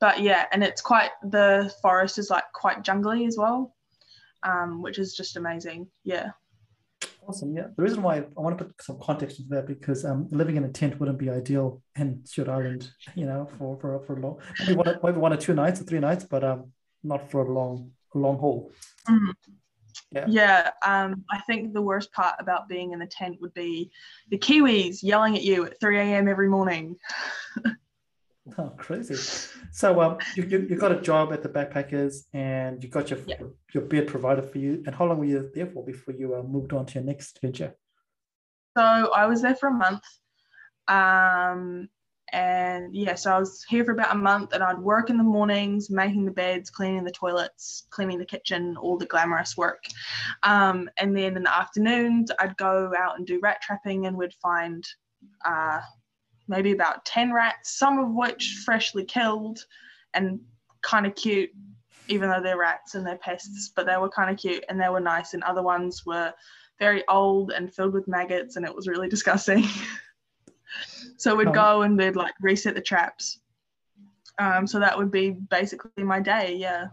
but 0.01 0.21
yeah, 0.21 0.47
and 0.53 0.63
it's 0.63 0.81
quite 0.81 1.11
the 1.23 1.73
forest 1.83 2.19
is 2.19 2.31
like 2.31 2.45
quite 2.53 2.83
jungly 2.83 3.27
as 3.27 3.37
well, 3.39 3.75
um, 4.43 4.83
which 4.83 4.99
is 4.99 5.15
just 5.15 5.37
amazing. 5.37 5.89
Yeah. 6.05 6.31
Awesome. 7.29 7.57
Yeah. 7.57 7.67
The 7.77 7.83
reason 7.83 8.03
why 8.03 8.19
I 8.19 8.41
want 8.41 8.57
to 8.57 8.65
put 8.65 8.83
some 8.83 8.99
context 9.01 9.41
into 9.41 9.51
that 9.55 9.67
because 9.67 10.05
um, 10.05 10.29
living 10.31 10.57
in 10.57 10.65
a 10.65 10.69
tent 10.69 11.01
wouldn't 11.01 11.19
be 11.19 11.29
ideal 11.29 11.83
in 11.97 12.25
Stewart 12.25 12.49
Island, 12.49 12.91
you 13.15 13.27
know, 13.27 13.49
for 13.59 13.79
for 13.81 14.01
for 14.07 14.21
long 14.21 14.39
maybe 14.61 14.75
one 14.75 14.99
maybe 15.03 15.19
one 15.19 15.33
or 15.33 15.37
two 15.37 15.55
nights 15.55 15.81
or 15.81 15.85
three 15.85 15.99
nights, 15.99 16.25
but 16.25 16.45
um, 16.45 16.73
not 17.03 17.31
for 17.31 17.41
a 17.41 17.53
long 17.53 17.91
long 18.15 18.39
haul. 18.39 18.71
Mm-hmm. 19.09 19.31
Yeah. 20.13 20.27
Yeah. 20.29 20.71
Um, 20.85 21.25
I 21.31 21.41
think 21.41 21.73
the 21.73 21.83
worst 21.83 22.13
part 22.13 22.37
about 22.39 22.69
being 22.69 22.93
in 22.93 22.99
the 22.99 23.07
tent 23.07 23.39
would 23.41 23.55
be 23.55 23.91
the 24.31 24.39
Kiwis 24.39 25.03
yelling 25.03 25.37
at 25.37 25.43
you 25.43 25.65
at 25.65 25.81
3 25.81 25.99
a.m. 25.99 26.29
every 26.29 26.49
morning. 26.49 26.97
Oh, 28.59 28.73
crazy. 28.77 29.17
So 29.73 30.01
um, 30.01 30.19
you, 30.37 30.45
you, 30.45 30.67
you 30.71 30.77
got 30.77 30.93
a 30.93 31.01
job 31.01 31.33
at 31.33 31.43
the 31.43 31.49
Backpackers 31.49 32.25
and 32.33 32.83
you 32.83 32.89
got 32.89 33.11
your, 33.11 33.19
yeah. 33.27 33.37
your 33.75 33.85
bed 33.85 34.07
provided 34.07 34.51
for 34.51 34.59
you. 34.59 34.83
And 34.87 34.95
how 34.95 35.07
long 35.07 35.19
were 35.19 35.25
you 35.25 35.51
there 35.55 35.67
for 35.67 35.85
before 35.85 36.15
you 36.15 36.35
uh, 36.35 36.43
moved 36.43 36.73
on 36.73 36.87
to 36.87 36.95
your 36.95 37.03
next 37.03 37.41
venture? 37.41 37.75
So 38.77 38.83
I 38.83 39.27
was 39.27 39.43
there 39.43 39.57
for 39.57 39.69
a 39.69 39.73
month. 39.73 40.03
Um, 40.89 41.89
and 42.33 42.95
yeah, 42.95 43.15
so 43.15 43.35
I 43.35 43.39
was 43.39 43.65
here 43.69 43.85
for 43.85 43.93
about 43.93 44.15
a 44.15 44.19
month 44.19 44.53
and 44.53 44.63
I'd 44.63 44.79
work 44.79 45.11
in 45.11 45.17
the 45.17 45.25
mornings, 45.25 45.91
making 45.91 46.25
the 46.25 46.33
beds, 46.33 46.71
cleaning 46.71 47.05
the 47.05 47.11
toilets, 47.11 47.87
cleaning 47.91 48.19
the 48.19 48.25
kitchen, 48.25 48.77
all 48.77 48.97
the 48.97 49.07
glamorous 49.07 49.57
work. 49.57 49.85
Um, 50.43 50.91
and 50.99 51.17
then 51.17 51.37
in 51.37 51.45
the 51.45 51.57
afternoons, 51.57 52.31
I'd 52.41 52.57
go 52.57 52.93
out 52.99 53.17
and 53.17 53.27
do 53.27 53.41
rat 53.41 53.63
trapping 53.63 54.07
and 54.07 54.17
we'd 54.17 54.35
find 54.35 54.85
uh, 55.45 55.81
maybe 56.49 56.73
about 56.73 57.05
10 57.05 57.33
rats, 57.33 57.79
some 57.79 57.99
of 57.99 58.11
which 58.11 58.63
freshly 58.65 59.05
killed 59.05 59.59
and 60.15 60.41
kind 60.83 61.07
of 61.07 61.15
cute, 61.15 61.51
even 62.09 62.31
though 62.31 62.41
they're 62.43 62.59
rats 62.59 62.95
and 62.95 63.07
they're 63.07 63.19
pests, 63.19 63.73
but 63.75 63.87
they 63.87 63.97
were 63.97 64.09
kind 64.09 64.31
of 64.31 64.39
cute 64.39 64.65
and 64.69 64.81
they 64.81 64.89
were 64.89 65.01
nice. 65.01 65.35
And 65.35 65.43
other 65.43 65.63
ones 65.63 66.05
were 66.07 66.33
very 66.79 67.07
old 67.09 67.53
and 67.53 67.73
filled 67.73 67.95
with 67.95 68.09
maggots, 68.09 68.57
and 68.57 68.65
it 68.65 68.75
was 68.75 68.87
really 68.87 69.09
disgusting. 69.17 69.65
so 71.17 71.35
we'd 71.35 71.55
go 71.55 71.83
and 71.83 71.97
we'd 71.97 72.17
like 72.17 72.35
reset 72.41 72.75
the 72.75 72.81
traps. 72.81 73.41
Um, 74.39 74.67
so 74.67 74.79
that 74.79 74.97
would 74.97 75.11
be 75.11 75.31
basically 75.31 76.05
my 76.05 76.21
day. 76.21 76.55
Yeah. 76.57 76.89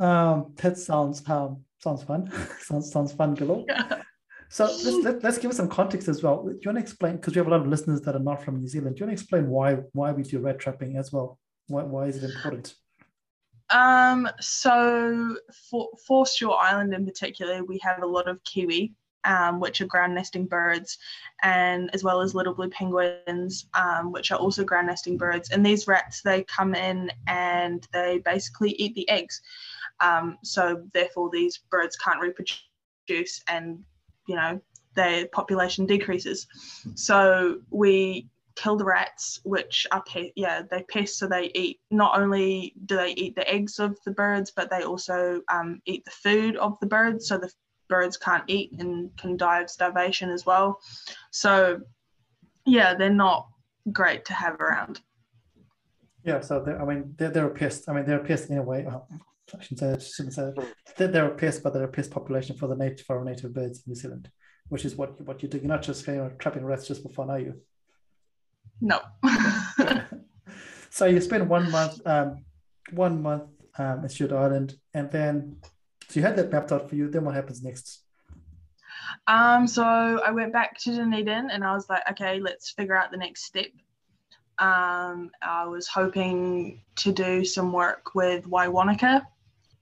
Um, 0.00 0.52
that 0.56 0.78
sounds 0.78 1.22
um, 1.28 1.64
sounds 1.78 2.02
fun. 2.02 2.32
sounds 2.60 2.90
sounds 2.90 3.12
fun 3.12 3.34
galore. 3.34 3.64
Yeah. 3.68 4.02
So 4.52 4.64
let's, 4.64 5.04
let, 5.04 5.22
let's 5.22 5.38
give 5.38 5.50
us 5.52 5.56
some 5.56 5.68
context 5.68 6.08
as 6.08 6.24
well. 6.24 6.42
Do 6.42 6.50
you 6.50 6.60
want 6.66 6.78
to 6.78 6.82
explain, 6.82 7.16
because 7.16 7.34
we 7.34 7.38
have 7.38 7.46
a 7.46 7.50
lot 7.50 7.60
of 7.60 7.68
listeners 7.68 8.00
that 8.02 8.16
are 8.16 8.26
not 8.30 8.42
from 8.42 8.56
New 8.56 8.66
Zealand, 8.66 8.96
do 8.96 9.00
you 9.00 9.06
want 9.06 9.16
to 9.16 9.22
explain 9.22 9.48
why 9.48 9.74
why 9.92 10.10
we 10.10 10.24
do 10.24 10.40
rat 10.40 10.58
trapping 10.58 10.96
as 10.96 11.12
well? 11.12 11.38
Why, 11.68 11.84
why 11.84 12.06
is 12.06 12.16
it 12.16 12.28
important? 12.28 12.74
Um, 13.70 14.28
so 14.40 15.36
for, 15.70 15.88
for 16.04 16.26
Stewart 16.26 16.58
Island 16.60 16.92
in 16.92 17.06
particular, 17.06 17.62
we 17.62 17.78
have 17.84 18.02
a 18.02 18.06
lot 18.06 18.26
of 18.26 18.42
kiwi 18.42 18.92
um, 19.24 19.60
which 19.60 19.80
are 19.80 19.86
ground 19.86 20.14
nesting 20.14 20.46
birds, 20.46 20.98
and 21.42 21.90
as 21.94 22.02
well 22.02 22.20
as 22.20 22.34
little 22.34 22.54
blue 22.54 22.70
penguins, 22.70 23.66
um, 23.74 24.10
which 24.10 24.32
are 24.32 24.38
also 24.38 24.64
ground 24.64 24.88
nesting 24.88 25.16
birds. 25.16 25.50
And 25.50 25.64
these 25.64 25.86
rats, 25.86 26.22
they 26.22 26.42
come 26.44 26.74
in 26.74 27.10
and 27.28 27.86
they 27.92 28.18
basically 28.24 28.72
eat 28.72 28.94
the 28.94 29.08
eggs. 29.08 29.40
Um, 30.00 30.38
so 30.42 30.82
therefore, 30.92 31.30
these 31.32 31.58
birds 31.70 31.96
can't 31.96 32.20
reproduce, 32.20 33.42
and 33.46 33.84
know 34.36 34.60
their 34.94 35.26
population 35.28 35.86
decreases. 35.86 36.46
So 36.94 37.60
we 37.70 38.28
kill 38.56 38.76
the 38.76 38.84
rats, 38.84 39.40
which 39.44 39.86
are 39.92 40.04
yeah 40.36 40.62
they 40.70 40.82
pest, 40.82 41.18
so 41.18 41.26
they 41.26 41.50
eat. 41.54 41.80
Not 41.90 42.20
only 42.20 42.74
do 42.86 42.96
they 42.96 43.12
eat 43.12 43.34
the 43.36 43.48
eggs 43.48 43.78
of 43.78 43.96
the 44.04 44.10
birds, 44.12 44.50
but 44.50 44.70
they 44.70 44.82
also 44.82 45.42
um, 45.52 45.80
eat 45.86 46.04
the 46.04 46.10
food 46.10 46.56
of 46.56 46.78
the 46.80 46.86
birds. 46.86 47.28
So 47.28 47.38
the 47.38 47.50
birds 47.88 48.16
can't 48.16 48.44
eat 48.46 48.72
and 48.78 49.10
can 49.18 49.36
die 49.36 49.60
of 49.60 49.70
starvation 49.70 50.30
as 50.30 50.46
well. 50.46 50.80
So, 51.30 51.80
yeah, 52.64 52.94
they're 52.94 53.10
not 53.10 53.48
great 53.92 54.24
to 54.26 54.32
have 54.32 54.60
around. 54.60 55.00
Yeah, 56.24 56.40
so 56.40 56.64
I 56.80 56.84
mean, 56.84 57.14
they're, 57.16 57.30
they're 57.30 57.46
a 57.46 57.54
pest. 57.54 57.88
I 57.88 57.92
mean, 57.92 58.04
they're 58.04 58.20
a 58.20 58.24
pest 58.24 58.50
in 58.50 58.58
a 58.58 58.62
way. 58.62 58.86
I 59.58 59.62
shouldn't 59.62 59.80
say, 59.80 59.92
I 59.92 59.98
shouldn't 59.98 60.34
say 60.34 60.52
they're, 60.96 61.08
they're 61.08 61.28
a 61.28 61.34
pest, 61.34 61.62
but 61.62 61.72
they're 61.72 61.84
a 61.84 61.88
pest 61.88 62.10
population 62.10 62.56
for 62.56 62.68
the 62.68 62.76
native 62.76 63.06
for 63.06 63.18
our 63.18 63.24
native 63.24 63.52
birds 63.52 63.78
in 63.78 63.84
New 63.90 63.94
Zealand, 63.94 64.30
which 64.68 64.84
is 64.84 64.96
what 64.96 65.20
what 65.22 65.42
you 65.42 65.48
do. 65.48 65.58
You're 65.58 65.66
not 65.66 65.82
just 65.82 66.06
you 66.06 66.14
know, 66.14 66.30
trapping 66.38 66.64
rats 66.64 66.86
just 66.86 67.02
for 67.02 67.08
fun, 67.10 67.30
are 67.30 67.40
you? 67.40 67.54
No. 68.80 69.00
so 70.90 71.06
you 71.06 71.20
spend 71.20 71.48
one 71.48 71.70
month, 71.70 72.00
um, 72.06 72.44
one 72.92 73.22
month 73.22 73.50
um, 73.78 74.04
at 74.04 74.10
Stewart 74.10 74.32
Island, 74.32 74.74
and 74.94 75.10
then 75.10 75.56
so 76.08 76.18
you 76.18 76.26
had 76.26 76.36
that 76.36 76.52
mapped 76.52 76.72
out 76.72 76.88
for 76.88 76.96
you. 76.96 77.08
Then 77.08 77.24
what 77.24 77.34
happens 77.34 77.62
next? 77.62 78.02
Um, 79.26 79.66
so 79.66 79.84
I 79.84 80.30
went 80.30 80.52
back 80.52 80.78
to 80.80 80.94
Dunedin 80.94 81.50
and 81.50 81.64
I 81.64 81.72
was 81.72 81.88
like, 81.88 82.02
okay, 82.10 82.40
let's 82.40 82.70
figure 82.70 82.96
out 82.96 83.10
the 83.10 83.16
next 83.16 83.44
step. 83.44 83.70
Um, 84.58 85.30
I 85.40 85.64
was 85.66 85.88
hoping 85.88 86.82
to 86.96 87.12
do 87.12 87.44
some 87.44 87.72
work 87.72 88.14
with 88.14 88.44
Waiwanaka, 88.44 89.22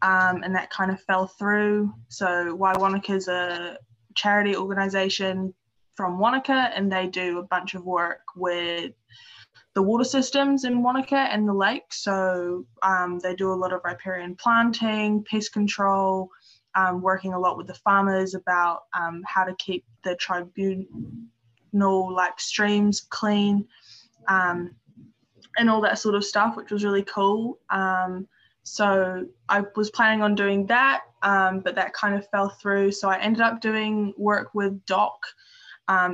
um, 0.03 0.43
and 0.43 0.55
that 0.55 0.71
kind 0.71 0.91
of 0.91 1.01
fell 1.03 1.27
through. 1.27 1.93
So 2.09 2.57
Waiwanaka 2.57 3.11
is 3.11 3.29
a 3.29 3.79
charity 4.15 4.57
organisation 4.57 5.55
from 5.97 6.19
Wanaka, 6.19 6.71
and 6.75 6.91
they 6.91 7.09
do 7.09 7.39
a 7.39 7.43
bunch 7.43 7.75
of 7.75 7.85
work 7.85 8.21
with 8.37 8.93
the 9.75 9.83
water 9.83 10.05
systems 10.05 10.65
in 10.65 10.83
Wanaka 10.83 11.17
and 11.17 11.49
the 11.49 11.53
lake. 11.53 11.93
So 11.93 12.67
um, 12.83 13.19
they 13.21 13.35
do 13.35 13.53
a 13.53 13.55
lot 13.55 13.73
of 13.73 13.81
riparian 13.85 14.37
planting, 14.37 15.25
pest 15.25 15.53
control, 15.53 16.31
um, 16.75 17.03
working 17.03 17.33
a 17.33 17.39
lot 17.39 17.57
with 17.57 17.67
the 17.67 17.75
farmers 17.75 18.35
about 18.35 18.85
um, 18.99 19.23
how 19.27 19.45
to 19.45 19.55
keep 19.57 19.85
the 20.05 20.15
tribunal 20.17 20.89
like 21.73 22.39
streams 22.39 23.01
clean 23.01 23.67
um, 24.29 24.75
and 25.57 25.69
all 25.69 25.81
that 25.81 25.99
sort 25.99 26.15
of 26.15 26.25
stuff, 26.25 26.57
which 26.57 26.71
was 26.71 26.85
really 26.85 27.05
cool. 27.05 27.59
Um, 27.71 28.29
so 28.69 29.27
I 29.49 29.65
was 29.77 29.91
planning 29.91 30.23
on 30.23 30.35
doing 30.35 30.67
that, 30.67 31.03
um, 31.23 31.61
but 31.61 31.75
that 31.75 31.93
kind 31.93 32.15
of 32.15 32.29
fell 32.31 32.51
through. 32.51 32.93
So 32.93 33.09
I 33.09 33.19
ended 33.19 33.43
up 33.43 33.61
doing 33.61 34.15
work 34.17 34.55
with 34.55 34.85
DOC 34.87 35.19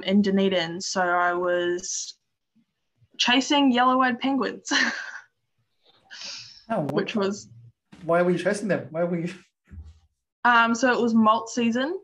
in 0.05 0.23
Dunedin. 0.23 0.81
So 0.81 1.01
I 1.01 1.33
was 1.35 2.15
chasing 3.19 3.73
yellow-eyed 3.73 4.21
penguins, 4.21 4.73
oh, 6.71 6.83
which 6.93 7.15
was. 7.15 7.49
Why 8.05 8.23
were 8.23 8.31
you 8.31 8.39
chasing 8.39 8.69
them? 8.69 8.89
Why 8.91 9.05
were 9.05 9.19
you? 9.19 9.33
Um, 10.47 10.75
so 10.75 10.93
it 10.93 11.01
was 11.01 11.15
molt 11.15 11.49
season. 11.49 11.99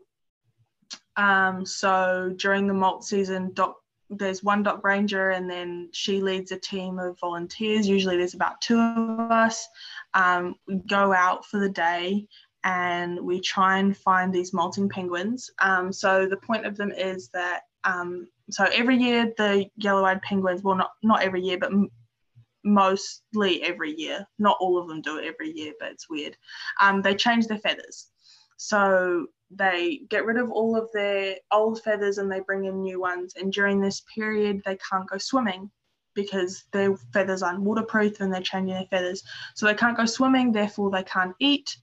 Um, 1.15 1.63
so 1.63 2.33
during 2.37 2.65
the 2.65 2.73
molt 2.73 3.03
season, 3.03 3.51
doc, 3.53 3.75
there's 4.11 4.43
one 4.43 4.63
DOC 4.63 4.83
ranger, 4.83 5.31
and 5.31 5.49
then 5.49 5.89
she 5.93 6.21
leads 6.21 6.51
a 6.51 6.59
team 6.59 6.99
of 6.99 7.19
volunteers. 7.19 7.87
Usually, 7.87 8.17
there's 8.17 8.33
about 8.33 8.61
two 8.61 8.79
of 8.79 9.31
us. 9.31 9.67
Um, 10.13 10.55
we 10.67 10.75
go 10.87 11.13
out 11.13 11.45
for 11.45 11.59
the 11.59 11.69
day 11.69 12.27
and 12.63 13.19
we 13.19 13.39
try 13.39 13.79
and 13.79 13.97
find 13.97 14.33
these 14.33 14.53
molting 14.53 14.89
penguins. 14.89 15.49
Um, 15.59 15.91
so 15.91 16.27
the 16.27 16.37
point 16.37 16.65
of 16.65 16.77
them 16.77 16.91
is 16.91 17.29
that 17.29 17.61
um, 17.83 18.27
so 18.49 18.65
every 18.65 18.97
year 18.97 19.33
the 19.37 19.65
yellow-eyed 19.77 20.21
penguins, 20.21 20.61
well, 20.61 20.75
not 20.75 20.91
not 21.01 21.23
every 21.23 21.41
year, 21.41 21.57
but 21.57 21.71
m- 21.71 21.89
mostly 22.63 23.63
every 23.63 23.93
year. 23.97 24.27
Not 24.37 24.57
all 24.59 24.77
of 24.77 24.87
them 24.87 25.01
do 25.01 25.17
it 25.17 25.25
every 25.25 25.51
year, 25.51 25.73
but 25.79 25.91
it's 25.91 26.09
weird. 26.09 26.37
Um, 26.79 27.01
they 27.01 27.15
change 27.15 27.47
their 27.47 27.57
feathers, 27.57 28.11
so 28.57 29.27
they 29.55 30.01
get 30.09 30.25
rid 30.25 30.37
of 30.37 30.49
all 30.51 30.77
of 30.77 30.89
their 30.93 31.35
old 31.51 31.81
feathers 31.83 32.17
and 32.17 32.31
they 32.31 32.39
bring 32.39 32.65
in 32.65 32.81
new 32.81 32.99
ones. 32.99 33.33
And 33.35 33.51
during 33.51 33.81
this 33.81 34.03
period, 34.13 34.61
they 34.65 34.77
can't 34.89 35.09
go 35.09 35.17
swimming 35.17 35.69
because 36.13 36.65
their 36.71 36.95
feathers 37.13 37.41
aren't 37.41 37.61
waterproof 37.61 38.19
and 38.19 38.33
they're 38.33 38.41
changing 38.41 38.75
their 38.75 38.85
feathers. 38.85 39.23
So 39.55 39.65
they 39.65 39.73
can't 39.73 39.97
go 39.97 40.05
swimming, 40.05 40.51
therefore 40.51 40.91
they 40.91 41.03
can't 41.03 41.35
eat. 41.39 41.77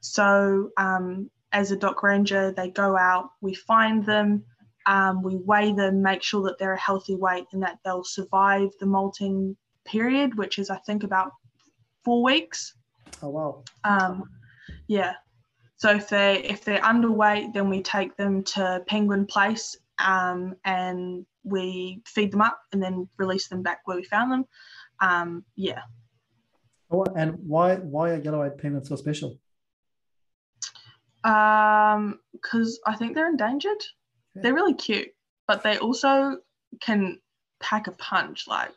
So 0.00 0.70
um, 0.76 1.30
as 1.52 1.70
a 1.70 1.76
DOC 1.76 2.02
ranger, 2.02 2.52
they 2.52 2.70
go 2.70 2.96
out, 2.96 3.30
we 3.40 3.54
find 3.54 4.04
them, 4.04 4.44
um, 4.86 5.22
we 5.22 5.36
weigh 5.36 5.72
them, 5.72 6.02
make 6.02 6.22
sure 6.22 6.42
that 6.42 6.58
they're 6.58 6.72
a 6.72 6.80
healthy 6.80 7.14
weight 7.14 7.46
and 7.52 7.62
that 7.62 7.78
they'll 7.84 8.04
survive 8.04 8.70
the 8.80 8.86
molting 8.86 9.56
period, 9.84 10.36
which 10.36 10.58
is 10.58 10.70
I 10.70 10.78
think 10.78 11.04
about 11.04 11.32
four 12.04 12.22
weeks. 12.22 12.74
Oh 13.22 13.28
wow. 13.28 13.64
Um, 13.84 14.24
yeah. 14.86 15.14
So 15.78 15.90
if 15.90 16.08
they 16.08 16.42
if 16.42 16.64
they're 16.64 16.80
underweight, 16.80 17.54
then 17.54 17.70
we 17.70 17.82
take 17.82 18.16
them 18.16 18.42
to 18.44 18.82
Penguin 18.86 19.26
Place 19.26 19.76
um, 20.04 20.56
and 20.64 21.24
we 21.44 22.02
feed 22.04 22.32
them 22.32 22.42
up 22.42 22.60
and 22.72 22.82
then 22.82 23.08
release 23.16 23.48
them 23.48 23.62
back 23.62 23.80
where 23.84 23.96
we 23.96 24.04
found 24.04 24.32
them. 24.32 24.44
Um, 25.00 25.44
yeah. 25.54 25.82
Oh, 26.90 27.04
and 27.16 27.36
why 27.46 27.76
why 27.76 28.10
are 28.10 28.16
yellow-eyed 28.16 28.58
penguins 28.58 28.88
so 28.88 28.96
special? 28.96 29.38
Um, 31.22 32.20
because 32.32 32.80
I 32.86 32.96
think 32.96 33.14
they're 33.14 33.28
endangered. 33.28 33.84
They're 34.34 34.54
really 34.54 34.74
cute, 34.74 35.08
but 35.46 35.62
they 35.62 35.78
also 35.78 36.38
can 36.80 37.18
pack 37.60 37.86
a 37.86 37.92
punch. 37.92 38.46
Like, 38.46 38.72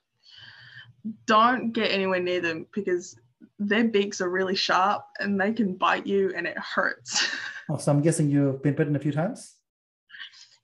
don't 1.26 1.72
get 1.72 1.92
anywhere 1.92 2.20
near 2.20 2.42
them 2.42 2.66
because 2.74 3.16
their 3.60 3.86
beaks 3.86 4.22
are 4.22 4.30
really 4.30 4.56
sharp 4.56 5.04
and 5.20 5.40
they 5.40 5.54
can 5.54 5.76
bite 5.76 6.08
you 6.08 6.34
and 6.36 6.48
it 6.48 6.58
hurts. 6.58 7.30
Oh, 7.70 7.78
so 7.78 7.90
I'm 7.90 8.02
guessing 8.02 8.30
you've 8.30 8.62
been 8.62 8.74
bitten 8.74 8.98
a 8.98 9.00
few 9.00 9.14
times? 9.14 9.56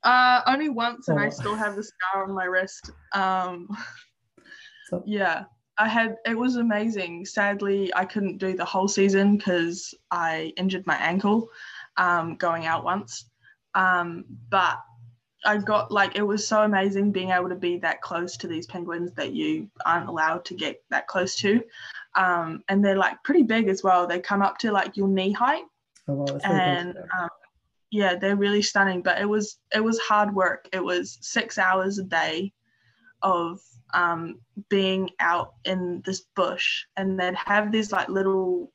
Uh, 0.04 0.42
only 0.46 0.68
once, 0.68 1.08
and 1.08 1.18
oh. 1.18 1.22
I 1.22 1.30
still 1.30 1.56
have 1.56 1.78
the 1.78 1.84
scar 1.84 2.24
on 2.24 2.34
my 2.34 2.44
wrist. 2.44 2.92
Um, 3.14 3.70
so. 4.90 5.04
Yeah, 5.06 5.46
I 5.78 5.88
had 5.88 6.18
it 6.26 6.38
was 6.38 6.56
amazing. 6.56 7.26
Sadly, 7.26 7.94
I 7.96 8.04
couldn't 8.04 8.40
do 8.40 8.56
the 8.56 8.66
whole 8.66 8.88
season 8.88 9.38
because 9.38 9.94
I 10.12 10.52
injured 10.58 10.86
my 10.86 10.96
ankle 10.96 11.50
um, 11.98 12.36
going 12.36 12.66
out 12.66 12.84
once. 12.84 13.30
Um, 13.76 14.26
but 14.50 14.80
I 15.46 15.58
got 15.58 15.92
like 15.92 16.16
it 16.16 16.24
was 16.24 16.48
so 16.48 16.64
amazing 16.64 17.12
being 17.12 17.32
able 17.32 17.50
to 17.50 17.56
be 17.56 17.78
that 17.78 18.02
close 18.02 18.38
to 18.38 18.48
these 18.48 18.66
penguins 18.66 19.14
that 19.14 19.34
you 19.34 19.70
aren't 19.86 20.10
allowed 20.10 20.46
to 20.46 20.56
get 20.56 20.84
that 20.90 21.08
close 21.08 21.36
to. 21.38 21.62
Um, 22.18 22.64
and 22.68 22.84
they're 22.84 22.98
like 22.98 23.24
pretty 23.24 23.44
big 23.44 23.70
as 23.70 23.84
well. 23.84 24.08
They 24.08 24.20
come 24.20 24.42
up 24.42 24.58
to 24.60 24.72
like 24.72 24.98
your 24.98 25.08
knee 25.08 25.32
height. 25.32 25.64
Oh, 26.08 26.14
wow, 26.16 26.40
and 26.44 26.98
um, 27.20 27.30
yeah, 27.92 28.16
they're 28.16 28.36
really 28.36 28.62
stunning. 28.62 29.02
But 29.02 29.22
it 29.22 29.26
was 29.26 29.60
it 29.74 29.84
was 29.84 30.00
hard 30.00 30.34
work. 30.34 30.68
It 30.74 30.84
was 30.84 31.18
six 31.22 31.58
hours 31.58 32.00
a 32.00 32.04
day 32.04 32.54
of 33.22 33.60
um, 33.94 34.40
being 34.70 35.10
out 35.20 35.54
in 35.66 36.02
this 36.06 36.24
bush, 36.36 36.86
and 36.98 37.20
they'd 37.20 37.36
have 37.36 37.72
these 37.72 37.92
like 37.92 38.10
little. 38.10 38.72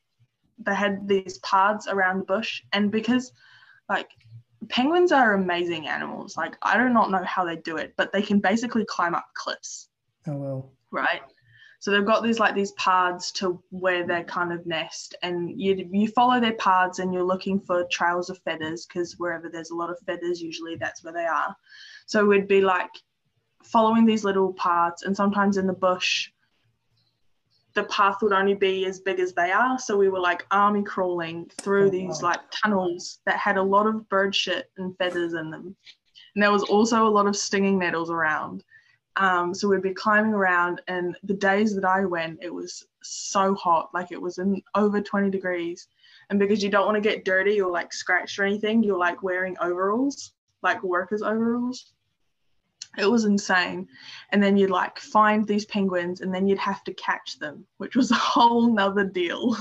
They 0.59 0.75
had 0.75 1.07
these 1.07 1.39
paths 1.39 1.87
around 1.87 2.19
the 2.19 2.25
bush, 2.25 2.61
and 2.71 2.91
because 2.91 3.33
like 3.89 4.09
penguins 4.69 5.11
are 5.11 5.33
amazing 5.33 5.87
animals. 5.87 6.37
Like 6.37 6.55
I 6.61 6.77
do 6.77 6.89
not 6.89 7.11
know 7.11 7.23
how 7.25 7.43
they 7.43 7.57
do 7.57 7.77
it, 7.77 7.93
but 7.97 8.11
they 8.13 8.21
can 8.21 8.39
basically 8.39 8.85
climb 8.85 9.15
up 9.15 9.25
cliffs. 9.33 9.89
Oh 10.27 10.37
well. 10.37 10.71
Right. 10.91 11.21
So 11.83 11.91
they've 11.91 12.05
got 12.05 12.23
these 12.23 12.39
like 12.39 12.55
these 12.55 12.71
paths 12.71 13.29
to 13.33 13.61
where 13.71 14.07
they 14.07 14.21
mm. 14.21 14.27
kind 14.27 14.53
of 14.53 14.65
nest, 14.65 15.15
and 15.21 15.59
you 15.59 15.85
you 15.91 16.07
follow 16.07 16.39
their 16.39 16.53
paths 16.53 16.99
and 16.99 17.13
you're 17.13 17.25
looking 17.25 17.59
for 17.59 17.83
trails 17.91 18.29
of 18.29 18.39
feathers 18.45 18.85
because 18.85 19.19
wherever 19.19 19.49
there's 19.49 19.71
a 19.71 19.75
lot 19.75 19.89
of 19.89 19.99
feathers, 20.05 20.41
usually 20.41 20.77
that's 20.77 21.03
where 21.03 21.11
they 21.11 21.25
are. 21.25 21.53
So 22.05 22.25
we'd 22.25 22.47
be 22.47 22.61
like 22.61 22.89
following 23.65 24.05
these 24.05 24.23
little 24.23 24.53
paths, 24.53 25.03
and 25.03 25.13
sometimes 25.13 25.57
in 25.57 25.67
the 25.67 25.73
bush, 25.73 26.29
the 27.73 27.83
path 27.83 28.21
would 28.21 28.31
only 28.31 28.55
be 28.55 28.85
as 28.85 29.01
big 29.01 29.19
as 29.19 29.33
they 29.33 29.51
are. 29.51 29.77
So 29.77 29.97
we 29.97 30.07
were 30.07 30.21
like 30.21 30.47
army 30.51 30.83
crawling 30.83 31.51
through 31.59 31.87
oh, 31.87 31.89
these 31.89 32.21
wow. 32.21 32.29
like 32.29 32.39
tunnels 32.49 33.19
that 33.25 33.39
had 33.39 33.57
a 33.57 33.61
lot 33.61 33.87
of 33.87 34.07
bird 34.07 34.33
shit 34.33 34.71
and 34.77 34.97
feathers 34.97 35.33
in 35.33 35.51
them. 35.51 35.75
And 36.33 36.41
there 36.41 36.53
was 36.53 36.63
also 36.63 37.05
a 37.05 37.11
lot 37.11 37.27
of 37.27 37.35
stinging 37.35 37.77
nettles 37.77 38.09
around. 38.09 38.63
Um, 39.15 39.53
so 39.53 39.67
we'd 39.67 39.81
be 39.81 39.93
climbing 39.93 40.33
around, 40.33 40.81
and 40.87 41.15
the 41.23 41.35
days 41.35 41.75
that 41.75 41.85
I 41.85 42.05
went, 42.05 42.39
it 42.41 42.53
was 42.53 42.85
so 43.03 43.53
hot, 43.53 43.89
like 43.93 44.11
it 44.11 44.21
was 44.21 44.39
in 44.39 44.61
over 44.75 45.01
20 45.01 45.29
degrees. 45.29 45.87
And 46.29 46.39
because 46.39 46.63
you 46.63 46.69
don't 46.69 46.85
want 46.85 46.95
to 46.95 47.09
get 47.09 47.25
dirty 47.25 47.61
or 47.61 47.71
like 47.71 47.93
scratched 47.93 48.39
or 48.39 48.45
anything, 48.45 48.81
you're 48.81 48.97
like 48.97 49.21
wearing 49.21 49.55
overalls 49.59 50.33
like 50.63 50.81
workers' 50.81 51.21
overalls. 51.21 51.91
It 52.97 53.05
was 53.05 53.25
insane. 53.25 53.87
And 54.31 54.41
then 54.41 54.57
you'd 54.57 54.69
like 54.69 54.97
find 54.97 55.45
these 55.45 55.65
penguins 55.65 56.21
and 56.21 56.33
then 56.33 56.47
you'd 56.47 56.59
have 56.59 56.83
to 56.85 56.93
catch 56.93 57.37
them, 57.37 57.65
which 57.77 57.95
was 57.95 58.09
a 58.11 58.15
whole 58.15 58.73
nother 58.73 59.03
deal. 59.03 59.55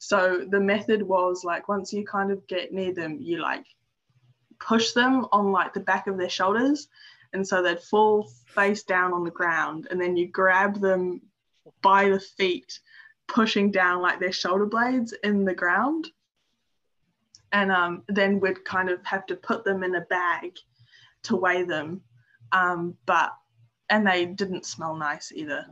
So 0.00 0.44
the 0.46 0.60
method 0.60 1.02
was 1.02 1.44
like 1.44 1.68
once 1.68 1.92
you 1.92 2.04
kind 2.04 2.30
of 2.30 2.46
get 2.46 2.72
near 2.72 2.92
them, 2.92 3.16
you 3.20 3.38
like 3.38 3.64
push 4.60 4.92
them 4.92 5.26
on 5.32 5.50
like 5.50 5.72
the 5.72 5.80
back 5.80 6.08
of 6.08 6.18
their 6.18 6.28
shoulders. 6.28 6.88
And 7.34 7.46
so 7.46 7.62
they'd 7.62 7.80
fall 7.80 8.30
face 8.46 8.84
down 8.84 9.12
on 9.12 9.24
the 9.24 9.30
ground 9.30 9.88
and 9.90 10.00
then 10.00 10.16
you 10.16 10.28
grab 10.28 10.80
them 10.80 11.20
by 11.82 12.08
the 12.08 12.20
feet, 12.20 12.78
pushing 13.26 13.70
down 13.70 14.00
like 14.00 14.20
their 14.20 14.32
shoulder 14.32 14.66
blades 14.66 15.12
in 15.24 15.44
the 15.44 15.54
ground. 15.54 16.08
And 17.52 17.70
um, 17.70 18.02
then 18.08 18.40
we'd 18.40 18.64
kind 18.64 18.88
of 18.88 19.04
have 19.04 19.26
to 19.26 19.36
put 19.36 19.64
them 19.64 19.82
in 19.82 19.94
a 19.96 20.00
bag 20.02 20.56
to 21.24 21.36
weigh 21.36 21.64
them. 21.64 22.00
Um, 22.52 22.96
but, 23.04 23.32
and 23.90 24.06
they 24.06 24.26
didn't 24.26 24.64
smell 24.64 24.94
nice 24.94 25.32
either. 25.32 25.66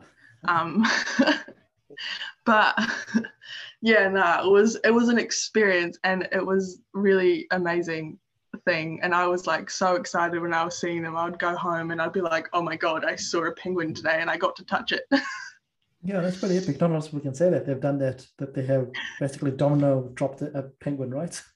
Um, 0.44 0.84
but 2.44 2.78
yeah, 3.80 4.08
no, 4.08 4.42
it 4.44 4.50
was 4.50 4.76
it 4.84 4.90
was 4.90 5.08
an 5.08 5.18
experience 5.18 5.98
and 6.04 6.28
it 6.32 6.44
was 6.44 6.80
really 6.92 7.46
amazing 7.50 8.18
thing. 8.64 9.00
And 9.02 9.14
I 9.14 9.26
was 9.26 9.46
like 9.46 9.70
so 9.70 9.96
excited 9.96 10.40
when 10.40 10.54
I 10.54 10.64
was 10.64 10.78
seeing 10.78 11.02
them. 11.02 11.16
I 11.16 11.24
would 11.24 11.38
go 11.38 11.56
home 11.56 11.90
and 11.90 12.00
I'd 12.00 12.12
be 12.12 12.20
like, 12.20 12.48
oh 12.52 12.62
my 12.62 12.76
god, 12.76 13.04
I 13.04 13.16
saw 13.16 13.44
a 13.44 13.52
penguin 13.52 13.94
today 13.94 14.18
and 14.20 14.30
I 14.30 14.36
got 14.36 14.56
to 14.56 14.64
touch 14.64 14.92
it. 14.92 15.04
yeah, 16.02 16.20
that's 16.20 16.38
pretty 16.38 16.58
epic. 16.58 16.80
Not 16.80 16.92
else 16.92 17.12
we 17.12 17.20
can 17.20 17.34
say 17.34 17.50
that 17.50 17.66
they've 17.66 17.80
done 17.80 17.98
that. 17.98 18.26
That 18.38 18.54
they 18.54 18.64
have 18.66 18.88
basically 19.20 19.52
domino 19.52 20.10
dropped 20.14 20.42
a, 20.42 20.70
penguin, 20.80 21.10
right? 21.10 21.40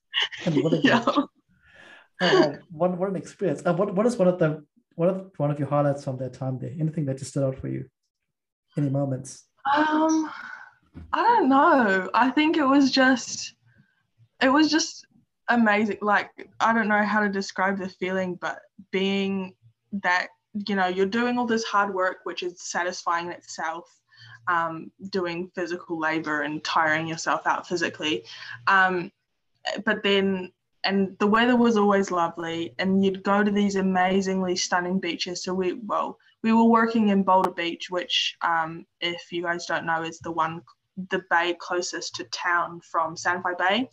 And 0.46 0.62
what 0.64 0.82
yeah. 0.82 1.04
Oh, 2.22 2.56
what, 2.70 2.96
what 2.96 3.10
an 3.10 3.16
experience! 3.16 3.62
Uh, 3.66 3.74
what 3.74 3.94
what 3.94 4.06
is 4.06 4.16
one 4.16 4.28
of 4.28 4.38
the 4.38 4.64
what 4.94 5.10
are 5.10 5.26
one 5.36 5.50
of 5.50 5.58
your 5.58 5.68
highlights 5.68 6.04
from 6.04 6.16
that 6.16 6.32
time 6.32 6.58
there? 6.58 6.72
Anything 6.80 7.04
that 7.04 7.18
just 7.18 7.32
stood 7.32 7.44
out 7.44 7.58
for 7.58 7.68
you? 7.68 7.84
Any 8.78 8.88
moments? 8.88 9.44
Um, 9.76 10.30
I 11.12 11.22
don't 11.22 11.48
know. 11.48 12.10
I 12.14 12.30
think 12.30 12.56
it 12.56 12.64
was 12.64 12.90
just, 12.90 13.54
it 14.40 14.48
was 14.48 14.70
just 14.70 15.05
amazing. 15.48 15.98
Like, 16.02 16.30
I 16.60 16.72
don't 16.72 16.88
know 16.88 17.04
how 17.04 17.20
to 17.20 17.28
describe 17.28 17.78
the 17.78 17.88
feeling, 17.88 18.36
but 18.40 18.60
being 18.90 19.54
that, 19.92 20.28
you 20.66 20.74
know, 20.74 20.86
you're 20.86 21.06
doing 21.06 21.38
all 21.38 21.46
this 21.46 21.64
hard 21.64 21.94
work, 21.94 22.18
which 22.24 22.42
is 22.42 22.60
satisfying 22.60 23.26
in 23.26 23.32
itself, 23.32 23.84
um, 24.48 24.90
doing 25.10 25.50
physical 25.54 25.98
labor 25.98 26.42
and 26.42 26.64
tiring 26.64 27.06
yourself 27.06 27.46
out 27.46 27.66
physically. 27.66 28.24
Um, 28.66 29.12
but 29.84 30.02
then, 30.02 30.52
and 30.84 31.16
the 31.18 31.26
weather 31.26 31.56
was 31.56 31.76
always 31.76 32.10
lovely, 32.10 32.74
and 32.78 33.04
you'd 33.04 33.24
go 33.24 33.42
to 33.42 33.50
these 33.50 33.74
amazingly 33.74 34.54
stunning 34.54 35.00
beaches. 35.00 35.42
So 35.42 35.52
we, 35.52 35.74
well, 35.74 36.16
we 36.42 36.52
were 36.52 36.64
working 36.64 37.08
in 37.08 37.24
Boulder 37.24 37.50
Beach, 37.50 37.90
which, 37.90 38.36
um, 38.42 38.86
if 39.00 39.32
you 39.32 39.42
guys 39.42 39.66
don't 39.66 39.84
know, 39.84 40.02
is 40.02 40.20
the 40.20 40.30
one, 40.30 40.62
the 41.10 41.22
bay 41.28 41.56
closest 41.58 42.14
to 42.16 42.24
town 42.24 42.80
from 42.80 43.16
Sandfly 43.16 43.58
Bay. 43.58 43.88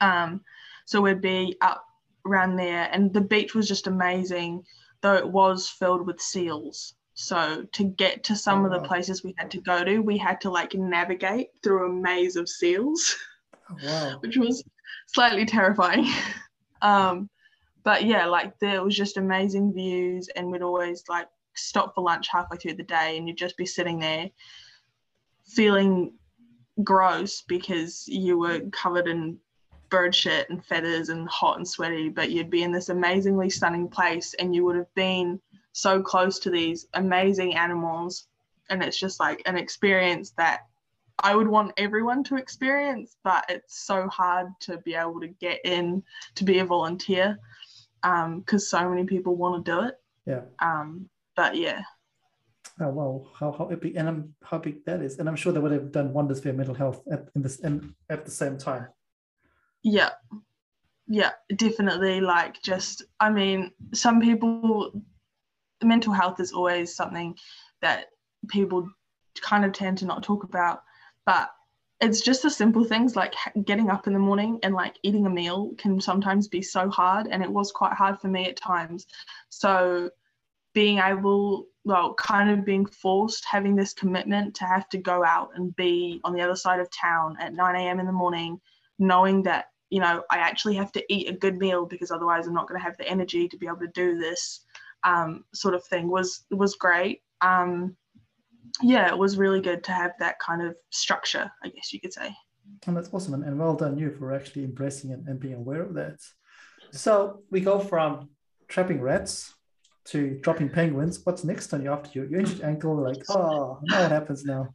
Um, 0.00 0.42
so 0.86 1.00
we'd 1.00 1.20
be 1.20 1.56
up 1.60 1.84
around 2.24 2.56
there, 2.56 2.88
and 2.90 3.12
the 3.12 3.20
beach 3.20 3.54
was 3.54 3.68
just 3.68 3.86
amazing, 3.86 4.64
though 5.02 5.14
it 5.14 5.28
was 5.28 5.68
filled 5.68 6.06
with 6.06 6.20
seals. 6.20 6.94
So 7.14 7.66
to 7.72 7.84
get 7.84 8.24
to 8.24 8.36
some 8.36 8.62
oh, 8.62 8.66
of 8.66 8.72
the 8.72 8.78
wow. 8.78 8.86
places 8.86 9.22
we 9.22 9.34
had 9.36 9.50
to 9.50 9.60
go 9.60 9.84
to, 9.84 9.98
we 10.00 10.16
had 10.16 10.40
to 10.42 10.50
like 10.50 10.74
navigate 10.74 11.48
through 11.62 11.86
a 11.86 11.92
maze 11.92 12.36
of 12.36 12.48
seals, 12.48 13.16
oh, 13.70 13.76
wow. 13.84 14.16
which 14.20 14.36
was 14.36 14.64
slightly 15.08 15.44
terrifying. 15.44 16.06
um, 16.82 17.28
but 17.84 18.04
yeah, 18.04 18.26
like 18.26 18.58
there 18.58 18.82
was 18.82 18.96
just 18.96 19.18
amazing 19.18 19.74
views, 19.74 20.28
and 20.34 20.50
we'd 20.50 20.62
always 20.62 21.04
like 21.08 21.28
stop 21.56 21.94
for 21.94 22.02
lunch 22.02 22.28
halfway 22.28 22.56
through 22.56 22.74
the 22.74 22.82
day 22.82 23.16
and 23.16 23.26
you'd 23.26 23.38
just 23.38 23.56
be 23.56 23.66
sitting 23.66 23.98
there 23.98 24.28
feeling 25.46 26.12
gross 26.82 27.42
because 27.42 28.06
you 28.06 28.38
were 28.38 28.60
covered 28.72 29.08
in 29.08 29.38
bird 29.88 30.14
shit 30.14 30.48
and 30.50 30.64
feathers 30.64 31.08
and 31.08 31.28
hot 31.28 31.56
and 31.56 31.66
sweaty, 31.66 32.08
but 32.08 32.30
you'd 32.30 32.50
be 32.50 32.62
in 32.62 32.72
this 32.72 32.88
amazingly 32.88 33.50
stunning 33.50 33.88
place 33.88 34.34
and 34.34 34.54
you 34.54 34.64
would 34.64 34.76
have 34.76 34.92
been 34.94 35.40
so 35.72 36.00
close 36.02 36.38
to 36.40 36.50
these 36.50 36.86
amazing 36.94 37.54
animals. 37.54 38.26
And 38.70 38.82
it's 38.82 38.98
just 38.98 39.20
like 39.20 39.42
an 39.46 39.56
experience 39.56 40.30
that 40.38 40.66
I 41.18 41.34
would 41.34 41.48
want 41.48 41.72
everyone 41.76 42.24
to 42.24 42.36
experience, 42.36 43.16
but 43.24 43.44
it's 43.48 43.86
so 43.86 44.08
hard 44.08 44.48
to 44.60 44.78
be 44.78 44.94
able 44.94 45.20
to 45.20 45.28
get 45.28 45.60
in 45.64 46.02
to 46.34 46.44
be 46.44 46.58
a 46.58 46.64
volunteer 46.64 47.38
because 48.02 48.72
um, 48.74 48.80
so 48.80 48.88
many 48.88 49.04
people 49.04 49.36
want 49.36 49.64
to 49.64 49.72
do 49.72 49.80
it. 49.86 49.94
Yeah. 50.26 50.42
Um, 50.60 51.08
but 51.34 51.56
yeah. 51.56 51.82
Oh 52.78 52.88
wow, 52.88 53.26
how 53.38 53.52
how 53.52 53.68
epic 53.68 53.94
and 53.96 54.06
I'm 54.06 54.34
how 54.42 54.58
big 54.58 54.84
that 54.84 55.00
is, 55.00 55.18
and 55.18 55.28
I'm 55.28 55.36
sure 55.36 55.50
they 55.50 55.60
would 55.60 55.72
have 55.72 55.92
done 55.92 56.12
wonders 56.12 56.40
for 56.40 56.48
your 56.48 56.56
mental 56.56 56.74
health 56.74 57.02
at 57.10 57.28
in 57.34 57.40
this 57.40 57.60
and 57.60 57.94
at 58.10 58.26
the 58.26 58.30
same 58.30 58.58
time. 58.58 58.88
Yeah, 59.88 60.10
yeah, 61.06 61.30
definitely. 61.54 62.20
Like 62.20 62.60
just, 62.60 63.04
I 63.20 63.30
mean, 63.30 63.70
some 63.94 64.20
people, 64.20 64.90
mental 65.80 66.12
health 66.12 66.40
is 66.40 66.52
always 66.52 66.92
something 66.92 67.36
that 67.82 68.06
people 68.48 68.88
kind 69.40 69.64
of 69.64 69.72
tend 69.72 69.98
to 69.98 70.04
not 70.04 70.24
talk 70.24 70.42
about, 70.42 70.82
but 71.24 71.50
it's 72.00 72.20
just 72.20 72.42
the 72.42 72.50
simple 72.50 72.82
things 72.82 73.14
like 73.14 73.32
getting 73.64 73.88
up 73.88 74.08
in 74.08 74.12
the 74.12 74.18
morning 74.18 74.58
and 74.64 74.74
like 74.74 74.96
eating 75.04 75.24
a 75.24 75.30
meal 75.30 75.70
can 75.78 76.00
sometimes 76.00 76.48
be 76.48 76.62
so 76.62 76.90
hard, 76.90 77.28
and 77.28 77.40
it 77.40 77.50
was 77.50 77.70
quite 77.70 77.92
hard 77.92 78.18
for 78.18 78.26
me 78.26 78.46
at 78.46 78.56
times. 78.56 79.06
So 79.50 80.10
being 80.74 80.98
able, 80.98 81.68
well, 81.84 82.12
kind 82.14 82.50
of 82.50 82.64
being 82.64 82.86
forced, 82.86 83.44
having 83.44 83.76
this 83.76 83.92
commitment 83.92 84.56
to 84.56 84.64
have 84.64 84.88
to 84.88 84.98
go 84.98 85.24
out 85.24 85.50
and 85.54 85.76
be 85.76 86.20
on 86.24 86.32
the 86.34 86.42
other 86.42 86.56
side 86.56 86.80
of 86.80 86.90
town 86.90 87.36
at 87.40 87.54
9 87.54 87.76
a.m. 87.76 88.00
in 88.00 88.06
the 88.06 88.12
morning, 88.12 88.60
knowing 88.98 89.44
that, 89.44 89.66
you 89.90 90.00
know, 90.00 90.24
I 90.30 90.38
actually 90.38 90.74
have 90.76 90.92
to 90.92 91.04
eat 91.12 91.28
a 91.28 91.32
good 91.32 91.56
meal 91.56 91.86
because 91.86 92.10
otherwise 92.10 92.46
I'm 92.46 92.54
not 92.54 92.68
going 92.68 92.80
to 92.80 92.84
have 92.84 92.96
the 92.96 93.08
energy 93.08 93.48
to 93.48 93.56
be 93.56 93.66
able 93.66 93.78
to 93.78 93.88
do 93.88 94.18
this 94.18 94.64
um, 95.04 95.44
sort 95.54 95.74
of 95.74 95.84
thing 95.84 96.08
was 96.08 96.44
was 96.50 96.74
great. 96.74 97.22
Um, 97.40 97.96
yeah, 98.82 99.08
it 99.08 99.18
was 99.18 99.38
really 99.38 99.60
good 99.60 99.84
to 99.84 99.92
have 99.92 100.12
that 100.18 100.38
kind 100.38 100.62
of 100.62 100.76
structure, 100.90 101.50
I 101.62 101.68
guess 101.68 101.92
you 101.92 102.00
could 102.00 102.12
say. 102.12 102.34
And 102.86 102.96
that's 102.96 103.12
awesome. 103.12 103.34
And, 103.34 103.44
and 103.44 103.58
well 103.58 103.74
done 103.74 103.96
you 103.96 104.10
for 104.10 104.32
actually 104.32 104.64
embracing 104.64 105.10
it 105.10 105.20
and 105.26 105.38
being 105.38 105.54
aware 105.54 105.82
of 105.82 105.94
that. 105.94 106.18
So 106.90 107.42
we 107.50 107.60
go 107.60 107.78
from 107.78 108.30
trapping 108.68 109.00
rats 109.00 109.54
to 110.06 110.38
dropping 110.40 110.70
penguins. 110.70 111.20
What's 111.24 111.44
next 111.44 111.72
on 111.72 111.82
you 111.82 111.92
after 111.92 112.10
you? 112.12 112.28
You 112.28 112.38
injured 112.38 112.62
ankle, 112.62 112.96
like, 112.96 113.22
oh, 113.30 113.78
now 113.82 114.02
what 114.02 114.10
happens 114.10 114.44
now? 114.44 114.68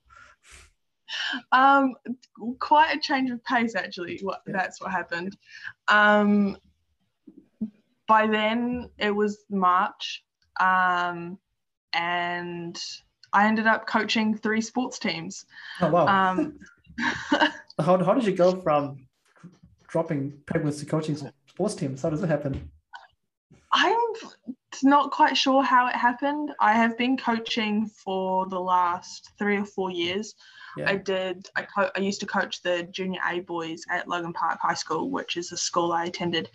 Um, 1.51 1.95
quite 2.59 2.95
a 2.95 2.99
change 2.99 3.29
of 3.31 3.43
pace, 3.43 3.75
actually. 3.75 4.19
What 4.21 4.41
that's 4.45 4.81
what 4.81 4.91
happened. 4.91 5.37
Um, 5.87 6.57
by 8.07 8.27
then 8.27 8.89
it 8.97 9.11
was 9.11 9.45
March, 9.49 10.23
um, 10.59 11.37
and 11.93 12.77
I 13.33 13.47
ended 13.47 13.67
up 13.67 13.87
coaching 13.87 14.35
three 14.37 14.61
sports 14.61 14.99
teams. 14.99 15.45
Oh 15.81 15.89
wow! 15.89 16.07
Um, 16.07 16.59
how 17.79 18.03
how 18.03 18.13
did 18.13 18.25
you 18.25 18.35
go 18.35 18.59
from 18.59 19.07
dropping 19.87 20.33
penguins 20.45 20.79
to 20.79 20.85
coaching 20.85 21.17
sports 21.47 21.75
teams? 21.75 22.01
How 22.01 22.09
does 22.09 22.23
it 22.23 22.29
happen? 22.29 22.69
Not 24.83 25.11
quite 25.11 25.37
sure 25.37 25.63
how 25.63 25.87
it 25.87 25.95
happened. 25.95 26.51
I 26.59 26.73
have 26.73 26.97
been 26.97 27.17
coaching 27.17 27.87
for 27.87 28.47
the 28.47 28.59
last 28.59 29.31
three 29.37 29.57
or 29.57 29.65
four 29.65 29.91
years. 29.91 30.35
Yeah. 30.77 30.89
I 30.89 30.95
did. 30.95 31.49
I, 31.55 31.63
co- 31.63 31.91
I 31.95 31.99
used 31.99 32.19
to 32.21 32.25
coach 32.25 32.61
the 32.61 32.83
junior 32.91 33.19
A 33.29 33.41
boys 33.41 33.83
at 33.89 34.07
Logan 34.07 34.33
Park 34.33 34.59
High 34.61 34.73
School, 34.73 35.09
which 35.09 35.37
is 35.37 35.51
a 35.51 35.57
school 35.57 35.91
I 35.91 36.05
attended, 36.05 36.49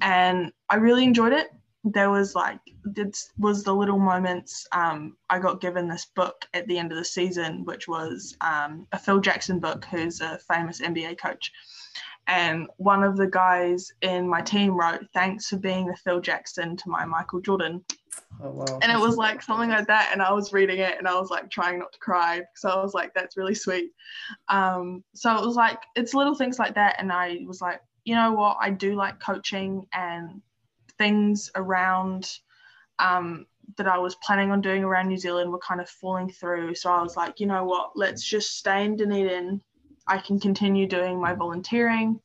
and 0.00 0.52
I 0.70 0.76
really 0.76 1.04
enjoyed 1.04 1.32
it. 1.32 1.48
There 1.84 2.10
was 2.10 2.34
like 2.34 2.60
this 2.84 3.30
was 3.38 3.62
the 3.62 3.74
little 3.74 3.98
moments. 3.98 4.66
Um, 4.72 5.16
I 5.30 5.38
got 5.38 5.60
given 5.60 5.88
this 5.88 6.06
book 6.14 6.46
at 6.54 6.66
the 6.68 6.78
end 6.78 6.92
of 6.92 6.98
the 6.98 7.04
season, 7.04 7.64
which 7.64 7.88
was 7.88 8.36
um, 8.40 8.86
a 8.92 8.98
Phil 8.98 9.20
Jackson 9.20 9.58
book, 9.58 9.84
who's 9.84 10.20
a 10.20 10.38
famous 10.50 10.80
NBA 10.80 11.18
coach, 11.18 11.52
and 12.28 12.66
one 12.76 13.04
of 13.04 13.16
the 13.16 13.26
guys 13.26 13.92
in 14.02 14.28
my 14.28 14.40
team 14.40 14.78
wrote, 14.78 15.06
Thanks 15.14 15.48
for 15.48 15.58
being 15.58 15.86
the 15.86 15.96
Phil 15.96 16.20
Jackson 16.20 16.76
to 16.76 16.90
my 16.90 17.04
Michael 17.04 17.40
Jordan. 17.40 17.84
Oh, 18.42 18.50
wow. 18.50 18.78
And 18.82 18.90
it 18.90 18.98
was 18.98 19.16
like 19.16 19.42
something 19.42 19.70
like 19.70 19.86
that. 19.86 20.10
And 20.12 20.20
I 20.20 20.32
was 20.32 20.52
reading 20.52 20.78
it 20.78 20.98
and 20.98 21.06
I 21.06 21.18
was 21.18 21.30
like 21.30 21.50
trying 21.50 21.78
not 21.78 21.92
to 21.92 21.98
cry. 21.98 22.42
So 22.56 22.68
I 22.68 22.82
was 22.82 22.94
like, 22.94 23.14
That's 23.14 23.36
really 23.36 23.54
sweet. 23.54 23.92
Um, 24.48 25.04
so 25.14 25.36
it 25.36 25.46
was 25.46 25.54
like, 25.54 25.78
it's 25.94 26.14
little 26.14 26.34
things 26.34 26.58
like 26.58 26.74
that. 26.74 26.96
And 26.98 27.12
I 27.12 27.40
was 27.46 27.60
like, 27.60 27.80
You 28.04 28.16
know 28.16 28.32
what? 28.32 28.56
I 28.60 28.70
do 28.70 28.96
like 28.96 29.20
coaching 29.20 29.86
and 29.94 30.42
things 30.98 31.50
around 31.54 32.28
um, 32.98 33.46
that 33.76 33.86
I 33.86 33.98
was 33.98 34.16
planning 34.16 34.50
on 34.50 34.60
doing 34.60 34.82
around 34.82 35.08
New 35.08 35.18
Zealand 35.18 35.52
were 35.52 35.58
kind 35.58 35.80
of 35.80 35.88
falling 35.88 36.30
through. 36.30 36.74
So 36.74 36.90
I 36.90 37.02
was 37.02 37.16
like, 37.16 37.38
You 37.38 37.46
know 37.46 37.64
what? 37.64 37.92
Let's 37.94 38.24
just 38.24 38.58
stay 38.58 38.84
in 38.84 38.96
Dunedin 38.96 39.60
I 40.08 40.18
can 40.18 40.38
continue 40.40 40.86
doing 40.86 41.20
my 41.20 41.34
volunteering. 41.34 42.20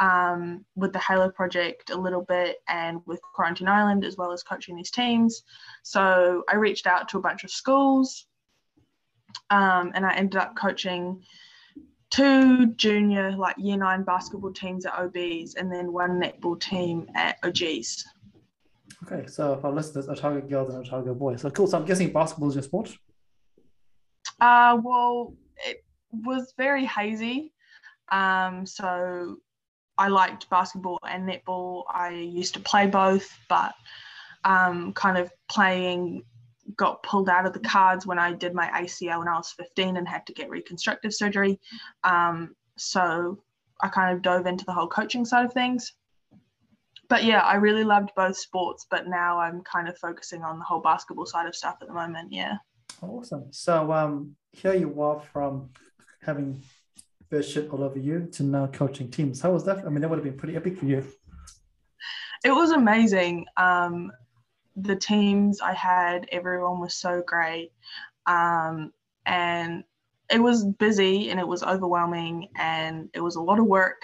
um, 0.00 0.64
with 0.76 0.92
the 0.94 0.98
Halo 0.98 1.30
project 1.30 1.90
a 1.90 1.96
little 1.96 2.22
bit 2.22 2.56
and 2.68 3.00
with 3.06 3.20
Quarantine 3.34 3.68
Island 3.68 4.02
as 4.04 4.16
well 4.16 4.32
as 4.32 4.42
coaching 4.42 4.74
these 4.74 4.90
teams. 4.90 5.42
So 5.82 6.42
I 6.48 6.56
reached 6.56 6.86
out 6.86 7.08
to 7.10 7.18
a 7.18 7.20
bunch 7.20 7.44
of 7.44 7.50
schools 7.50 8.26
um, 9.50 9.92
and 9.94 10.06
I 10.06 10.14
ended 10.14 10.40
up 10.40 10.56
coaching 10.56 11.22
two 12.10 12.68
junior 12.74 13.32
like 13.36 13.54
year 13.58 13.76
nine 13.76 14.02
basketball 14.02 14.52
teams 14.52 14.86
at 14.86 14.94
OBs 14.94 15.54
and 15.54 15.70
then 15.70 15.92
one 15.92 16.20
netball 16.20 16.58
team 16.60 17.06
at 17.14 17.36
OGs. 17.44 18.04
Okay, 19.04 19.26
so 19.26 19.52
if 19.52 19.64
our 19.64 19.70
listeners 19.70 20.08
Otago 20.08 20.40
girls 20.40 20.74
and 20.74 20.84
Otago 20.86 21.14
boys, 21.14 21.42
so 21.42 21.50
cool. 21.50 21.66
So 21.66 21.78
I'm 21.78 21.84
guessing 21.84 22.10
basketball 22.12 22.48
is 22.48 22.54
your 22.54 22.62
sport. 22.64 22.90
Uh, 24.40 24.78
well, 24.82 25.34
it 25.66 25.84
was 26.12 26.52
very 26.56 26.84
hazy. 26.84 27.52
Um, 28.10 28.66
so 28.66 29.36
I 29.96 30.08
liked 30.08 30.50
basketball 30.50 30.98
and 31.08 31.28
netball. 31.28 31.84
I 31.88 32.10
used 32.10 32.54
to 32.54 32.60
play 32.60 32.86
both, 32.86 33.28
but 33.48 33.74
um, 34.44 34.92
kind 34.92 35.18
of 35.18 35.30
playing 35.48 36.24
got 36.76 37.02
pulled 37.02 37.28
out 37.28 37.46
of 37.46 37.52
the 37.52 37.60
cards 37.60 38.06
when 38.06 38.18
I 38.18 38.32
did 38.32 38.54
my 38.54 38.68
ACL 38.68 39.18
when 39.18 39.28
I 39.28 39.36
was 39.36 39.52
15 39.52 39.96
and 39.96 40.06
had 40.06 40.26
to 40.26 40.32
get 40.32 40.50
reconstructive 40.50 41.12
surgery. 41.12 41.58
Um, 42.04 42.54
so 42.76 43.42
I 43.80 43.88
kind 43.88 44.14
of 44.14 44.22
dove 44.22 44.46
into 44.46 44.64
the 44.64 44.72
whole 44.72 44.88
coaching 44.88 45.24
side 45.24 45.44
of 45.44 45.52
things. 45.52 45.92
But 47.08 47.24
yeah, 47.24 47.40
I 47.40 47.56
really 47.56 47.82
loved 47.82 48.12
both 48.14 48.36
sports, 48.36 48.86
but 48.88 49.08
now 49.08 49.40
I'm 49.40 49.62
kind 49.62 49.88
of 49.88 49.98
focusing 49.98 50.42
on 50.42 50.58
the 50.58 50.64
whole 50.64 50.80
basketball 50.80 51.26
side 51.26 51.46
of 51.46 51.56
stuff 51.56 51.78
at 51.80 51.88
the 51.88 51.94
moment. 51.94 52.32
Yeah. 52.32 52.58
Awesome. 53.02 53.46
So 53.50 53.92
um, 53.92 54.36
here 54.52 54.74
you 54.74 55.00
are 55.02 55.20
from 55.32 55.70
having 56.22 56.62
first 57.28 57.52
shit 57.52 57.70
all 57.70 57.82
over 57.82 57.98
you 57.98 58.28
to 58.32 58.42
now 58.42 58.66
coaching 58.66 59.10
teams. 59.10 59.40
How 59.40 59.52
was 59.52 59.64
that? 59.64 59.78
I 59.78 59.88
mean, 59.88 60.00
that 60.00 60.08
would 60.08 60.18
have 60.18 60.24
been 60.24 60.36
pretty 60.36 60.56
epic 60.56 60.78
for 60.78 60.86
you. 60.86 61.06
It 62.44 62.50
was 62.50 62.70
amazing. 62.70 63.46
Um, 63.56 64.10
the 64.76 64.96
teams 64.96 65.60
I 65.60 65.74
had, 65.74 66.26
everyone 66.32 66.80
was 66.80 66.94
so 66.94 67.22
great. 67.26 67.72
Um, 68.26 68.92
and 69.26 69.84
it 70.30 70.38
was 70.38 70.64
busy 70.64 71.30
and 71.30 71.40
it 71.40 71.46
was 71.46 71.62
overwhelming 71.62 72.48
and 72.56 73.08
it 73.14 73.20
was 73.20 73.36
a 73.36 73.42
lot 73.42 73.58
of 73.58 73.66
work. 73.66 74.02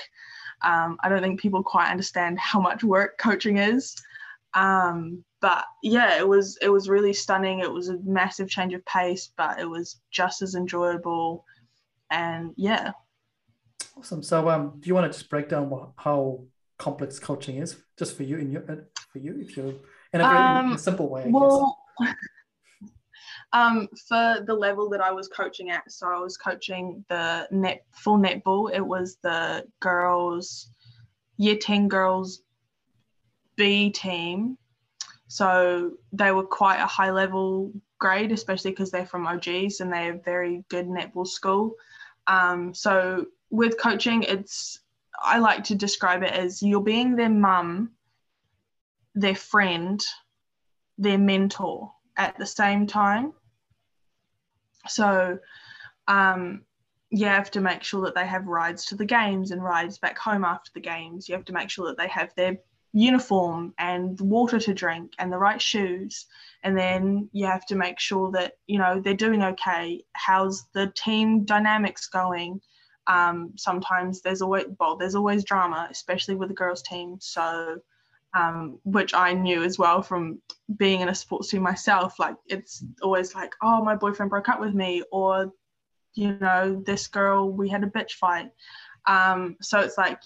Um, 0.63 0.99
I 1.03 1.09
don't 1.09 1.23
think 1.23 1.41
people 1.41 1.63
quite 1.63 1.91
understand 1.91 2.39
how 2.39 2.61
much 2.61 2.85
work 2.85 3.19
coaching 3.19 3.59
is. 3.59 3.95
Um, 4.55 5.25
but 5.41 5.65
yeah, 5.83 6.19
it 6.19 6.27
was 6.27 6.59
it 6.63 6.71
was 6.71 6.89
really 6.89 7.13
stunning. 7.13 7.61
It 7.61 7.71
was 7.71 7.89
a 7.89 7.99
massive 8.05 8.49
change 8.49 8.75
of 8.75 8.85
pace, 8.87 9.31
but 9.37 9.61
it 9.61 9.69
was 9.69 10.01
just 10.11 10.43
as 10.43 10.55
enjoyable. 10.55 11.45
And 12.11 12.53
yeah, 12.57 12.93
Awesome. 13.99 14.23
So, 14.23 14.49
um, 14.51 14.75
do 14.79 14.89
you 14.89 14.95
want 14.95 15.11
to 15.11 15.19
just 15.19 15.31
break 15.31 15.49
down 15.49 15.71
what, 15.71 15.91
how 15.97 16.45
complex 16.79 17.19
coaching 17.19 17.57
is, 17.57 17.77
just 17.99 18.17
for 18.17 18.25
you 18.25 18.37
in 18.37 18.53
your 18.53 18.71
uh, 18.71 18.77
for 19.11 19.19
you, 19.19 19.39
if 19.41 19.57
you're 19.57 19.73
in 20.13 20.21
a 20.21 20.29
very 20.29 20.37
um, 20.37 20.77
simple 20.77 21.09
way? 21.09 21.25
I 21.25 21.29
well, 21.29 21.79
um, 23.55 23.89
for 24.07 24.45
the 24.47 24.55
level 24.55 24.91
that 24.91 25.01
I 25.01 25.13
was 25.13 25.29
coaching 25.29 25.71
at, 25.71 25.91
so 25.91 26.09
I 26.09 26.19
was 26.19 26.37
coaching 26.37 27.05
the 27.09 27.49
net 27.51 27.85
full 27.93 28.19
netball. 28.19 28.71
It 28.75 28.87
was 28.87 29.17
the 29.23 29.65
girls, 29.81 30.69
year 31.39 31.57
ten 31.57 31.89
girls 31.89 32.43
B 33.57 33.91
team. 33.91 34.59
So 35.29 35.93
they 36.13 36.33
were 36.33 36.45
quite 36.45 36.81
a 36.81 36.87
high 36.87 37.11
level 37.11 37.73
grade, 37.99 38.31
especially 38.31 38.73
because 38.73 38.91
they're 38.91 39.07
from 39.07 39.27
OGs 39.27 39.81
and 39.81 39.91
they're 39.91 40.15
a 40.15 40.19
very 40.19 40.65
good 40.69 40.87
netball 40.87 41.27
school. 41.27 41.77
Um, 42.27 42.75
so 42.75 43.27
with 43.51 43.79
coaching, 43.79 44.23
it's 44.23 44.81
I 45.23 45.39
like 45.39 45.65
to 45.65 45.75
describe 45.75 46.23
it 46.23 46.33
as 46.33 46.63
you're 46.63 46.83
being 46.83 47.17
their 47.17 47.31
mum, 47.31 47.93
their 49.15 49.35
friend, 49.35 50.05
their 50.99 51.19
mentor 51.19 51.93
at 52.17 52.37
the 52.39 52.47
same 52.47 52.87
time. 52.87 53.33
So 54.89 55.39
um, 56.09 56.63
you 57.11 57.27
have 57.27 57.51
to 57.53 57.61
make 57.61 57.83
sure 57.83 58.05
that 58.05 58.15
they 58.15 58.27
have 58.27 58.47
rides 58.47 58.87
to 58.87 58.95
the 58.95 59.05
games 59.05 59.51
and 59.51 59.63
rides 59.63 59.99
back 59.99 60.19
home 60.19 60.45
after 60.45 60.71
the 60.75 60.81
games. 60.81 61.29
You 61.29 61.35
have 61.35 61.45
to 61.47 61.53
make 61.53 61.71
sure 61.71 61.87
that 61.89 61.97
they 61.97 62.09
have 62.09 62.35
their 62.37 62.59
uniform 62.97 63.75
and 63.79 64.19
water 64.21 64.59
to 64.59 64.73
drink 64.73 65.13
and 65.19 65.33
the 65.33 65.39
right 65.39 65.61
shoes. 65.61 66.27
And 66.63 66.77
then 66.77 67.29
you 67.33 67.47
have 67.47 67.67
to 67.67 67.77
make 67.77 68.01
sure 68.01 68.33
that, 68.33 68.55
you 68.67 68.79
know, 68.79 69.01
they're 69.01 69.15
doing 69.15 69.43
okay. 69.43 70.05
How's 70.15 70.65
the 70.73 70.93
team 70.97 71.45
dynamics 71.45 72.09
going? 72.09 72.61
um, 73.07 73.53
sometimes 73.57 74.21
there's 74.21 74.43
always 74.43 74.67
well 74.81 74.97
there's 74.97 75.15
always 75.15 75.45
drama 75.45 75.89
especially 75.91 76.35
with 76.35 76.49
the 76.49 76.55
girls 76.55 76.83
team 76.83 77.17
so 77.21 77.79
um, 78.35 78.79
which 78.85 79.15
i 79.15 79.33
knew 79.33 79.63
as 79.63 79.79
well 79.79 80.03
from 80.03 80.41
being 80.77 81.01
in 81.01 81.09
a 81.09 81.15
sports 81.15 81.51
team 81.51 81.63
myself 81.63 82.19
like 82.19 82.37
it's 82.47 82.85
always 83.03 83.35
like 83.35 83.53
oh 83.63 83.83
my 83.83 83.95
boyfriend 83.95 84.31
broke 84.31 84.49
up 84.49 84.61
with 84.61 84.75
me 84.75 85.03
or 85.13 85.53
you 86.15 86.37
know 86.41 86.83
this 86.85 87.07
girl 87.07 87.51
we 87.51 87.69
had 87.69 87.85
a 87.85 87.87
bitch 87.87 88.13
fight 88.13 88.51
um, 89.09 89.57
so 89.63 89.79
it's 89.79 89.97
like 89.97 90.19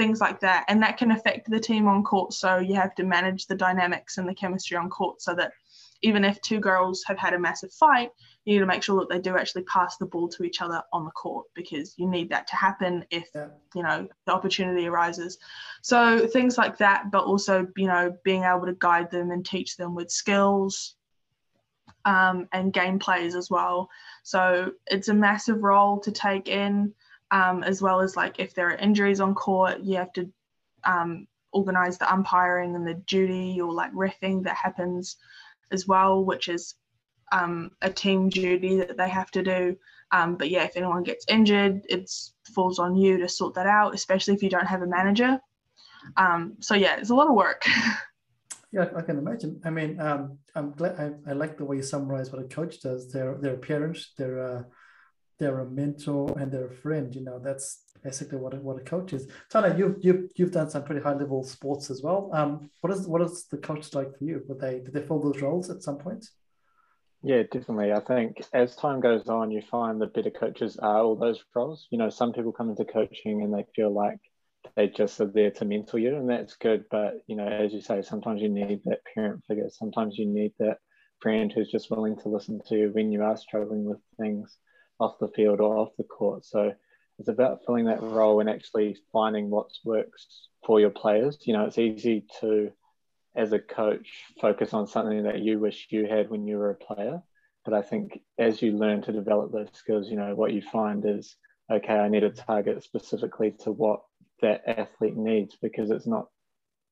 things 0.00 0.18
like 0.18 0.40
that 0.40 0.64
and 0.68 0.82
that 0.82 0.96
can 0.96 1.10
affect 1.10 1.50
the 1.50 1.60
team 1.60 1.86
on 1.86 2.02
court 2.02 2.32
so 2.32 2.56
you 2.56 2.74
have 2.74 2.94
to 2.94 3.04
manage 3.04 3.46
the 3.46 3.54
dynamics 3.54 4.16
and 4.16 4.26
the 4.26 4.34
chemistry 4.34 4.74
on 4.74 4.88
court 4.88 5.20
so 5.20 5.34
that 5.34 5.52
even 6.02 6.24
if 6.24 6.40
two 6.40 6.60
girls 6.60 7.04
have 7.06 7.18
had 7.18 7.34
a 7.34 7.38
massive 7.38 7.72
fight, 7.72 8.10
you 8.44 8.54
need 8.54 8.60
to 8.60 8.66
make 8.66 8.82
sure 8.82 8.98
that 9.00 9.08
they 9.10 9.18
do 9.18 9.36
actually 9.36 9.62
pass 9.64 9.96
the 9.98 10.06
ball 10.06 10.28
to 10.28 10.44
each 10.44 10.62
other 10.62 10.82
on 10.92 11.04
the 11.04 11.10
court 11.10 11.46
because 11.54 11.94
you 11.98 12.08
need 12.08 12.30
that 12.30 12.46
to 12.46 12.56
happen 12.56 13.04
if 13.10 13.28
yeah. 13.34 13.48
you 13.74 13.82
know 13.82 14.08
the 14.26 14.32
opportunity 14.32 14.86
arises. 14.86 15.38
So 15.82 16.26
things 16.26 16.56
like 16.56 16.78
that, 16.78 17.10
but 17.10 17.24
also 17.24 17.66
you 17.76 17.86
know 17.86 18.16
being 18.24 18.44
able 18.44 18.66
to 18.66 18.76
guide 18.78 19.10
them 19.10 19.30
and 19.30 19.44
teach 19.44 19.76
them 19.76 19.94
with 19.94 20.10
skills 20.10 20.96
um, 22.04 22.48
and 22.52 22.72
game 22.72 22.98
plays 22.98 23.34
as 23.34 23.50
well. 23.50 23.90
So 24.22 24.72
it's 24.86 25.08
a 25.08 25.14
massive 25.14 25.62
role 25.62 26.00
to 26.00 26.12
take 26.12 26.48
in, 26.48 26.94
um, 27.30 27.62
as 27.62 27.80
well 27.80 28.00
as 28.00 28.16
like 28.16 28.38
if 28.38 28.54
there 28.54 28.68
are 28.68 28.76
injuries 28.76 29.20
on 29.20 29.34
court, 29.34 29.80
you 29.80 29.96
have 29.96 30.12
to 30.14 30.30
um, 30.84 31.26
organize 31.52 31.98
the 31.98 32.12
umpiring 32.12 32.74
and 32.74 32.86
the 32.86 32.94
duty 32.94 33.60
or 33.60 33.72
like 33.72 33.92
refing 33.92 34.44
that 34.44 34.56
happens 34.56 35.16
as 35.70 35.86
well, 35.86 36.24
which 36.24 36.48
is 36.48 36.74
um, 37.32 37.70
a 37.82 37.90
team 37.90 38.28
duty 38.28 38.76
that 38.76 38.96
they 38.96 39.08
have 39.08 39.30
to 39.32 39.42
do. 39.42 39.76
Um, 40.12 40.36
but 40.36 40.50
yeah, 40.50 40.64
if 40.64 40.76
anyone 40.76 41.04
gets 41.04 41.24
injured, 41.28 41.82
it 41.88 42.10
falls 42.54 42.78
on 42.78 42.96
you 42.96 43.18
to 43.18 43.28
sort 43.28 43.54
that 43.54 43.66
out, 43.66 43.94
especially 43.94 44.34
if 44.34 44.42
you 44.42 44.50
don't 44.50 44.66
have 44.66 44.82
a 44.82 44.86
manager. 44.86 45.40
Um, 46.16 46.56
so 46.60 46.74
yeah, 46.74 46.96
it's 46.96 47.10
a 47.10 47.14
lot 47.14 47.28
of 47.28 47.34
work. 47.34 47.62
yeah, 48.72 48.88
I 48.96 49.02
can 49.02 49.18
imagine. 49.18 49.60
I 49.64 49.70
mean, 49.70 50.00
um, 50.00 50.38
I'm 50.54 50.72
glad 50.72 50.98
I, 50.98 51.30
I, 51.30 51.34
like 51.34 51.56
the 51.56 51.64
way 51.64 51.76
you 51.76 51.82
summarize 51.82 52.32
what 52.32 52.42
a 52.42 52.48
coach 52.48 52.80
does. 52.80 53.12
They're 53.12 53.36
they're 53.40 53.54
a 53.54 53.58
parent, 53.58 53.98
they're 54.16 54.38
a, 54.38 54.66
they're 55.40 55.60
a 55.60 55.66
mentor, 55.66 56.38
and 56.38 56.52
they're 56.52 56.66
a 56.66 56.76
friend. 56.76 57.12
You 57.12 57.24
know, 57.24 57.40
that's 57.40 57.84
basically 58.04 58.38
what 58.38 58.54
a, 58.54 58.58
what 58.58 58.76
a 58.76 58.84
coach 58.84 59.12
is. 59.12 59.26
Tana, 59.50 59.76
you've 59.76 59.96
you've 60.00 60.30
you've 60.36 60.52
done 60.52 60.70
some 60.70 60.84
pretty 60.84 61.00
high 61.00 61.14
level 61.14 61.42
sports 61.42 61.90
as 61.90 62.02
well. 62.02 62.30
Um, 62.32 62.70
what 62.82 62.92
is 62.92 63.08
what 63.08 63.22
is 63.22 63.46
the 63.50 63.56
coach 63.56 63.92
like 63.94 64.16
for 64.16 64.24
you? 64.24 64.44
Would 64.48 64.60
they 64.60 64.80
did 64.80 64.92
they 64.92 65.02
fill 65.02 65.20
those 65.20 65.42
roles 65.42 65.70
at 65.70 65.82
some 65.82 65.98
point? 65.98 66.28
Yeah, 67.22 67.42
definitely. 67.42 67.92
I 67.92 68.00
think 68.00 68.42
as 68.52 68.76
time 68.76 69.00
goes 69.00 69.28
on, 69.28 69.50
you 69.50 69.62
find 69.62 70.00
the 70.00 70.06
better 70.06 70.30
coaches 70.30 70.78
are 70.78 70.98
all 70.98 71.16
those 71.16 71.42
roles. 71.54 71.86
You 71.90 71.98
know, 71.98 72.08
some 72.08 72.32
people 72.32 72.52
come 72.52 72.70
into 72.70 72.84
coaching 72.84 73.42
and 73.42 73.52
they 73.52 73.66
feel 73.74 73.92
like 73.92 74.18
they 74.74 74.88
just 74.88 75.20
are 75.20 75.26
there 75.26 75.50
to 75.52 75.64
mentor 75.64 75.98
you, 75.98 76.16
and 76.16 76.28
that's 76.28 76.56
good. 76.56 76.84
But 76.90 77.14
you 77.26 77.36
know, 77.36 77.46
as 77.46 77.72
you 77.72 77.80
say, 77.80 78.02
sometimes 78.02 78.42
you 78.42 78.50
need 78.50 78.82
that 78.84 79.00
parent 79.14 79.42
figure. 79.48 79.68
Sometimes 79.70 80.18
you 80.18 80.26
need 80.26 80.52
that 80.58 80.78
friend 81.20 81.50
who's 81.52 81.70
just 81.70 81.90
willing 81.90 82.16
to 82.16 82.28
listen 82.28 82.60
to 82.66 82.76
you 82.76 82.90
when 82.92 83.10
you 83.10 83.22
are 83.22 83.36
struggling 83.36 83.84
with 83.84 83.98
things 84.18 84.56
off 85.00 85.18
the 85.18 85.28
field 85.28 85.60
or 85.60 85.76
off 85.76 85.96
the 85.96 86.04
court. 86.04 86.44
So 86.44 86.72
it's 87.18 87.28
about 87.28 87.60
filling 87.66 87.86
that 87.86 88.02
role 88.02 88.40
and 88.40 88.48
actually 88.48 88.96
finding 89.12 89.50
what 89.50 89.70
works 89.84 90.48
for 90.64 90.80
your 90.80 90.90
players. 90.90 91.38
You 91.42 91.54
know, 91.54 91.64
it's 91.64 91.78
easy 91.78 92.26
to, 92.40 92.70
as 93.34 93.52
a 93.52 93.58
coach, 93.58 94.08
focus 94.40 94.72
on 94.72 94.86
something 94.86 95.24
that 95.24 95.40
you 95.40 95.58
wish 95.58 95.88
you 95.90 96.06
had 96.06 96.30
when 96.30 96.46
you 96.46 96.58
were 96.58 96.70
a 96.70 96.74
player. 96.74 97.22
But 97.64 97.74
I 97.74 97.82
think 97.82 98.20
as 98.38 98.62
you 98.62 98.72
learn 98.72 99.02
to 99.02 99.12
develop 99.12 99.52
those 99.52 99.68
skills, 99.74 100.08
you 100.08 100.16
know, 100.16 100.34
what 100.34 100.52
you 100.52 100.62
find 100.62 101.04
is, 101.04 101.36
okay, 101.70 101.94
I 101.94 102.08
need 102.08 102.20
to 102.20 102.30
target 102.30 102.82
specifically 102.82 103.54
to 103.60 103.72
what 103.72 104.00
that 104.40 104.62
athlete 104.66 105.16
needs 105.16 105.56
because 105.60 105.90
it's 105.90 106.06
not 106.06 106.28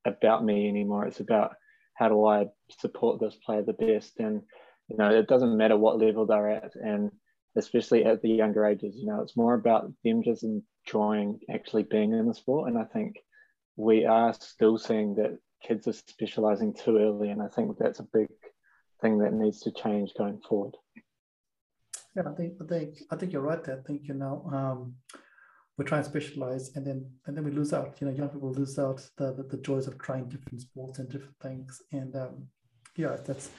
about 0.05 0.45
me 0.45 0.69
anymore. 0.69 1.05
It's 1.05 1.19
about 1.19 1.55
how 1.95 2.09
do 2.09 2.25
I 2.25 2.47
support 2.79 3.19
this 3.19 3.35
player 3.43 3.63
the 3.63 3.73
best. 3.73 4.19
And, 4.19 4.43
you 4.87 4.97
know, 4.97 5.09
it 5.09 5.27
doesn't 5.27 5.57
matter 5.57 5.75
what 5.75 5.99
level 5.99 6.27
they're 6.27 6.51
at. 6.51 6.75
And 6.75 7.11
especially 7.55 8.05
at 8.05 8.21
the 8.21 8.29
younger 8.29 8.65
ages. 8.65 8.95
You 8.95 9.07
know, 9.07 9.21
it's 9.21 9.37
more 9.37 9.53
about 9.53 9.91
them 10.03 10.23
just 10.23 10.43
enjoying 10.43 11.39
actually 11.49 11.83
being 11.83 12.13
in 12.13 12.27
the 12.27 12.33
sport. 12.33 12.69
And 12.69 12.77
I 12.77 12.85
think 12.85 13.17
we 13.75 14.05
are 14.05 14.33
still 14.33 14.77
seeing 14.77 15.15
that 15.15 15.37
kids 15.63 15.87
are 15.87 15.93
specializing 15.93 16.73
too 16.73 16.97
early. 16.97 17.29
And 17.29 17.41
I 17.41 17.47
think 17.47 17.77
that's 17.77 17.99
a 17.99 18.07
big 18.13 18.29
thing 19.01 19.19
that 19.19 19.33
needs 19.33 19.61
to 19.61 19.71
change 19.71 20.13
going 20.17 20.39
forward. 20.47 20.75
Yeah, 22.15 22.23
I 22.27 22.33
think 22.33 22.53
I 22.61 22.65
think 22.65 22.97
I 23.11 23.15
think 23.15 23.33
you're 23.33 23.41
right. 23.41 23.63
There. 23.63 23.77
I 23.77 23.87
think 23.87 24.01
you 24.07 24.15
know 24.15 24.49
um, 24.51 24.95
we 25.79 25.85
try 25.85 25.97
and 25.97 26.05
specialize 26.05 26.75
and 26.75 26.85
then 26.85 27.09
and 27.25 27.35
then 27.35 27.43
we 27.45 27.51
lose 27.51 27.71
out 27.71 27.95
you 27.99 28.07
know 28.07 28.13
young 28.13 28.27
people 28.27 28.51
lose 28.51 28.77
out 28.77 29.01
the 29.17 29.33
the, 29.33 29.43
the 29.43 29.57
joys 29.57 29.87
of 29.87 29.97
trying 29.97 30.27
different 30.27 30.61
sports 30.61 30.99
and 30.99 31.09
different 31.09 31.39
things 31.41 31.81
and 31.93 32.15
um 32.17 32.47
yeah 32.97 33.15
that's 33.25 33.49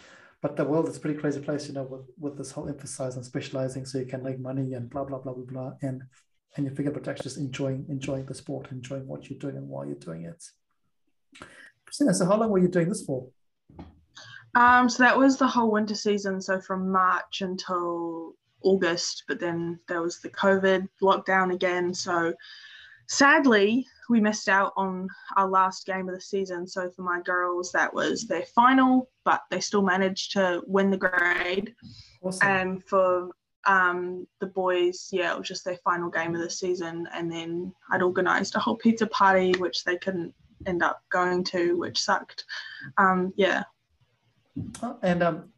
but 0.43 0.57
the 0.57 0.65
world 0.65 0.89
is 0.89 0.97
a 0.97 1.01
pretty 1.01 1.19
crazy 1.19 1.41
place 1.41 1.69
you 1.69 1.75
know 1.75 1.83
with 1.85 2.07
with 2.19 2.37
this 2.37 2.51
whole 2.51 2.69
emphasis 2.69 3.17
on 3.17 3.23
specializing 3.23 3.85
so 3.85 3.99
you 3.99 4.07
can 4.07 4.23
make 4.23 4.39
money 4.39 4.75
and 4.75 4.91
blah 4.91 5.05
blah 5.05 5.19
blah 5.19 5.33
blah 5.33 5.45
blah 5.45 5.73
and 5.83 6.03
and 6.57 6.67
you 6.67 6.75
forget 6.75 6.93
about 6.93 7.09
actually 7.09 7.25
just 7.25 7.39
enjoying 7.39 7.85
enjoying 7.89 8.27
the 8.27 8.35
sport 8.35 8.71
enjoying 8.71 9.07
what 9.07 9.29
you're 9.29 9.39
doing 9.39 9.57
and 9.57 9.69
why 9.69 9.85
you're 9.85 9.95
doing 9.97 10.25
it 10.25 10.43
christina 11.85 12.15
so 12.15 12.25
how 12.25 12.37
long 12.37 12.51
were 12.51 12.59
you 12.59 12.69
doing 12.69 12.89
this 12.89 13.05
for 13.05 13.27
um 14.55 14.89
so 14.89 15.03
that 15.03 15.17
was 15.17 15.37
the 15.37 15.47
whole 15.47 15.71
winter 15.71 15.95
season 15.95 16.41
so 16.41 16.61
from 16.61 16.91
march 16.91 17.41
until 17.41 18.35
August, 18.63 19.25
but 19.29 19.41
then 19.41 19.79
there 19.89 20.03
was 20.03 20.21
the 20.21 20.31
COVID 20.31 20.89
lockdown 21.03 21.53
again. 21.53 21.95
So 21.95 22.35
sadly, 23.09 23.87
we 24.11 24.21
missed 24.21 24.49
out 24.49 24.73
on 24.77 25.09
our 25.37 25.49
last 25.49 25.87
game 25.87 26.09
of 26.09 26.15
the 26.15 26.21
season. 26.21 26.67
So 26.67 26.91
for 26.91 27.03
my 27.03 27.21
girls, 27.23 27.71
that 27.73 27.95
was 27.95 28.27
their 28.27 28.43
final, 28.43 29.09
but 29.25 29.43
they 29.51 29.61
still 29.61 29.83
managed 29.83 30.33
to 30.33 30.63
win 30.67 30.91
the 30.91 30.97
grade. 30.97 31.75
Awesome. 32.21 32.49
And 32.49 32.85
for 32.85 33.31
um, 33.67 34.27
the 34.41 34.49
boys, 34.49 35.09
yeah, 35.13 35.33
it 35.33 35.39
was 35.39 35.47
just 35.47 35.65
their 35.65 35.79
final 35.85 36.11
game 36.11 36.35
of 36.35 36.43
the 36.43 36.51
season. 36.51 37.09
And 37.15 37.31
then 37.31 37.73
I'd 37.93 38.03
organised 38.03 38.57
a 38.57 38.59
whole 38.59 38.77
pizza 38.77 39.07
party, 39.07 39.53
which 39.59 39.85
they 39.85 39.97
couldn't 39.97 40.35
end 40.67 40.83
up 40.83 41.03
going 41.11 41.45
to, 41.45 41.79
which 41.79 42.03
sucked. 42.03 42.45
Um, 42.99 43.33
yeah. 43.37 43.63
Oh, 44.83 44.99
and 45.03 45.23
um, 45.23 45.53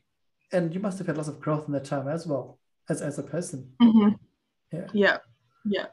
and 0.52 0.74
you 0.74 0.80
must 0.80 0.98
have 0.98 1.06
had 1.06 1.16
lots 1.16 1.30
of 1.30 1.40
growth 1.40 1.66
in 1.66 1.72
that 1.72 1.86
time 1.86 2.06
as 2.06 2.26
well 2.26 2.58
as 2.90 3.00
as 3.00 3.18
a 3.18 3.22
person. 3.22 3.72
Mm-hmm. 3.80 4.10
Yeah. 4.72 4.86
Yeah. 4.92 5.18
Yeah. 5.64 5.86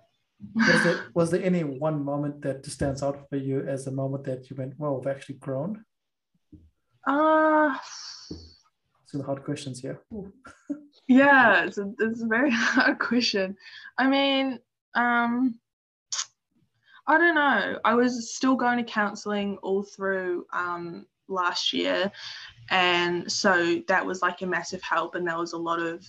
Was 0.56 0.84
there 0.84 1.00
was 1.14 1.32
there 1.32 1.44
any 1.44 1.64
one 1.64 2.04
moment 2.04 2.42
that 2.42 2.66
stands 2.66 3.04
out 3.04 3.28
for 3.30 3.38
you 3.38 3.62
as 3.68 3.88
a 3.88 3.92
moment 3.92 4.24
that 4.26 4.50
you 4.50 4.56
went, 4.56 4.74
"Well, 4.78 4.98
we've 4.98 5.08
actually 5.08 5.36
grown"? 5.36 5.84
Uh 7.08 7.76
some 9.10 9.22
hard 9.22 9.44
questions 9.44 9.80
here. 9.80 10.02
yeah, 11.08 11.66
it's 11.66 11.80
a, 11.80 11.92
it's 12.00 12.22
a 12.22 12.28
very 12.28 12.52
hard 12.54 13.00
question. 13.00 13.58
I 13.98 14.08
mean, 14.08 14.60
um, 14.94 15.56
I 17.08 17.18
don't 17.18 17.36
know. 17.36 17.80
I 17.84 17.96
was 17.96 18.36
still 18.36 18.56
going 18.56 18.78
to 18.78 18.84
counselling 18.84 19.58
all 19.64 19.82
through 19.82 20.46
um, 20.54 21.08
last 21.28 21.74
year, 21.74 22.12
and 22.70 23.32
so 23.32 23.82
that 23.88 24.06
was 24.06 24.22
like 24.22 24.44
a 24.44 24.46
massive 24.46 24.84
help. 24.84 25.16
And 25.16 25.28
there 25.28 25.38
was 25.38 25.54
a 25.54 25.58
lot 25.58 25.80
of 25.80 26.06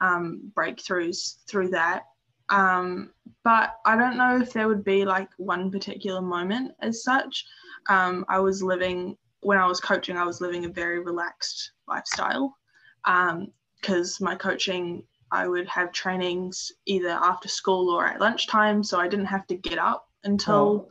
um, 0.00 0.52
breakthroughs 0.56 1.36
through 1.48 1.68
that. 1.68 2.02
Um, 2.50 3.10
but 3.42 3.76
I 3.86 3.96
don't 3.96 4.16
know 4.16 4.40
if 4.40 4.52
there 4.52 4.68
would 4.68 4.84
be 4.84 5.04
like 5.04 5.28
one 5.36 5.70
particular 5.70 6.20
moment 6.20 6.72
as 6.80 7.02
such. 7.02 7.44
Um, 7.88 8.24
I 8.28 8.38
was 8.38 8.62
living, 8.62 9.16
when 9.40 9.58
I 9.58 9.66
was 9.66 9.80
coaching, 9.80 10.16
I 10.16 10.24
was 10.24 10.40
living 10.40 10.64
a 10.64 10.68
very 10.68 11.00
relaxed 11.00 11.72
lifestyle 11.86 12.56
because 13.04 14.20
um, 14.20 14.24
my 14.24 14.34
coaching, 14.34 15.04
I 15.30 15.48
would 15.48 15.68
have 15.68 15.92
trainings 15.92 16.72
either 16.86 17.10
after 17.10 17.48
school 17.48 17.90
or 17.90 18.06
at 18.06 18.20
lunchtime. 18.20 18.82
So 18.82 18.98
I 19.00 19.08
didn't 19.08 19.26
have 19.26 19.46
to 19.48 19.56
get 19.56 19.78
up 19.78 20.08
until. 20.24 20.54
Oh. 20.54 20.88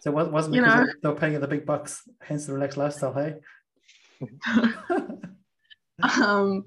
So 0.00 0.16
it 0.18 0.30
wasn't 0.30 0.54
because 0.54 0.74
you 0.74 0.80
know, 0.84 0.86
they 1.02 1.08
were 1.08 1.14
paying 1.16 1.32
you 1.32 1.40
the 1.40 1.48
big 1.48 1.66
bucks, 1.66 2.02
hence 2.20 2.46
the 2.46 2.52
relaxed 2.52 2.76
lifestyle, 2.76 3.12
hey? 3.14 3.36
um, 6.22 6.64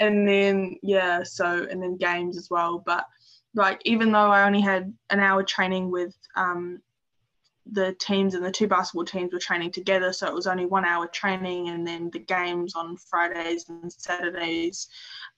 and 0.00 0.26
then 0.26 0.76
yeah 0.82 1.22
so 1.22 1.66
and 1.70 1.82
then 1.82 1.96
games 1.96 2.36
as 2.36 2.48
well. 2.50 2.82
But 2.84 3.04
like 3.54 3.80
even 3.84 4.12
though 4.12 4.30
i 4.30 4.46
only 4.46 4.60
had 4.60 4.94
an 5.10 5.18
hour 5.18 5.42
training 5.42 5.90
with 5.90 6.16
um, 6.36 6.80
the 7.72 7.92
teams 7.94 8.34
and 8.34 8.44
the 8.44 8.50
two 8.52 8.68
basketball 8.68 9.04
teams 9.04 9.32
were 9.32 9.40
training 9.40 9.72
together 9.72 10.12
so 10.12 10.28
it 10.28 10.34
was 10.34 10.46
only 10.46 10.66
one 10.66 10.84
hour 10.84 11.08
training 11.08 11.68
and 11.68 11.84
then 11.84 12.08
the 12.12 12.18
games 12.20 12.76
on 12.76 12.96
fridays 12.96 13.68
and 13.68 13.92
saturdays 13.92 14.86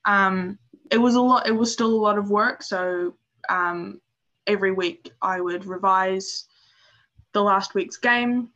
um, 0.04 0.58
it 0.90 0.98
was 0.98 1.14
a 1.14 1.20
lot 1.20 1.46
it 1.46 1.52
was 1.52 1.72
still 1.72 1.92
a 1.92 2.04
lot 2.04 2.18
of 2.18 2.30
work. 2.30 2.62
So 2.62 3.14
um, 3.48 4.00
every 4.46 4.72
week 4.72 5.12
i 5.22 5.40
would 5.40 5.64
revise 5.64 6.46
the 7.32 7.42
last 7.42 7.74
week's 7.74 7.96
game 7.96 8.48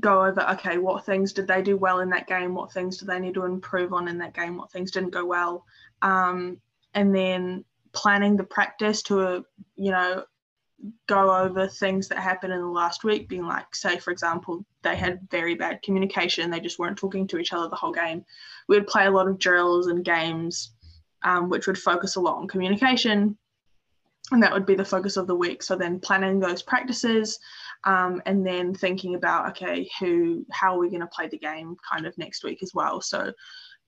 go 0.00 0.24
over 0.24 0.40
okay 0.52 0.78
what 0.78 1.04
things 1.04 1.32
did 1.32 1.46
they 1.46 1.62
do 1.62 1.76
well 1.76 2.00
in 2.00 2.10
that 2.10 2.26
game? 2.26 2.54
What 2.54 2.72
things 2.72 2.96
do 2.96 3.06
they 3.06 3.18
need 3.18 3.34
to 3.34 3.44
improve 3.44 3.92
on 3.92 4.08
in 4.08 4.18
that 4.18 4.34
game? 4.34 4.56
What 4.56 4.70
things 4.70 4.90
didn't 4.90 5.10
go 5.10 5.24
well? 5.24 5.64
Um, 6.00 6.60
and 6.94 7.14
then 7.14 7.64
planning 7.92 8.36
the 8.36 8.44
practice 8.44 9.02
to 9.02 9.44
you 9.76 9.90
know 9.90 10.24
go 11.06 11.36
over 11.36 11.68
things 11.68 12.08
that 12.08 12.18
happened 12.18 12.52
in 12.52 12.60
the 12.60 12.66
last 12.66 13.04
week 13.04 13.28
being 13.28 13.46
like 13.46 13.72
say 13.72 13.98
for 13.98 14.10
example 14.10 14.64
they 14.82 14.96
had 14.96 15.20
very 15.30 15.54
bad 15.54 15.80
communication 15.82 16.50
they 16.50 16.58
just 16.58 16.78
weren't 16.78 16.98
talking 16.98 17.24
to 17.24 17.38
each 17.38 17.52
other 17.52 17.68
the 17.68 17.76
whole 17.76 17.92
game. 17.92 18.24
We 18.68 18.78
would 18.78 18.88
play 18.88 19.06
a 19.06 19.10
lot 19.10 19.28
of 19.28 19.38
drills 19.38 19.88
and 19.88 20.04
games 20.04 20.72
um, 21.22 21.48
which 21.48 21.66
would 21.66 21.78
focus 21.78 22.16
a 22.16 22.20
lot 22.20 22.38
on 22.38 22.48
communication 22.48 23.36
and 24.30 24.42
that 24.42 24.52
would 24.52 24.66
be 24.66 24.74
the 24.74 24.84
focus 24.84 25.16
of 25.16 25.26
the 25.26 25.34
week. 25.34 25.62
So 25.62 25.76
then 25.76 26.00
planning 26.00 26.40
those 26.40 26.62
practices 26.62 27.38
um, 27.84 28.22
and 28.26 28.46
then 28.46 28.74
thinking 28.74 29.14
about 29.14 29.50
okay 29.50 29.90
who 29.98 30.46
how 30.50 30.74
are 30.74 30.78
we 30.78 30.88
going 30.88 31.00
to 31.00 31.06
play 31.06 31.28
the 31.28 31.38
game 31.38 31.76
kind 31.90 32.06
of 32.06 32.16
next 32.18 32.44
week 32.44 32.62
as 32.62 32.72
well. 32.74 33.00
So 33.00 33.32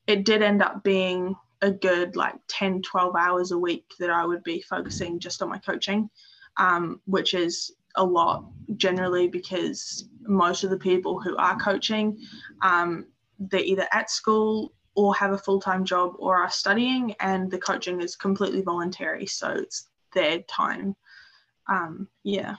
it 0.06 0.24
did 0.24 0.42
end 0.42 0.62
up 0.62 0.82
being 0.82 1.34
a 1.62 1.70
good 1.70 2.14
like 2.14 2.34
10 2.48 2.82
12 2.82 3.16
hours 3.16 3.50
a 3.50 3.58
week 3.58 3.84
that 3.98 4.10
i 4.10 4.24
would 4.24 4.42
be 4.42 4.60
focusing 4.60 5.18
just 5.18 5.40
on 5.42 5.48
my 5.48 5.58
coaching 5.58 6.10
um, 6.56 7.00
which 7.06 7.34
is 7.34 7.72
a 7.96 8.04
lot 8.04 8.44
generally 8.76 9.26
because 9.26 10.08
most 10.22 10.62
of 10.62 10.70
the 10.70 10.78
people 10.78 11.20
who 11.20 11.36
are 11.36 11.58
coaching 11.58 12.18
um, 12.62 13.06
they're 13.38 13.60
either 13.60 13.88
at 13.92 14.10
school 14.10 14.72
or 14.94 15.14
have 15.14 15.32
a 15.32 15.38
full-time 15.38 15.84
job 15.84 16.12
or 16.18 16.36
are 16.36 16.50
studying 16.50 17.14
and 17.20 17.50
the 17.50 17.58
coaching 17.58 18.00
is 18.00 18.14
completely 18.14 18.60
voluntary 18.60 19.26
so 19.26 19.50
it's 19.50 19.88
their 20.12 20.40
time. 20.42 20.94
Um, 21.68 22.08
yeah 22.22 22.56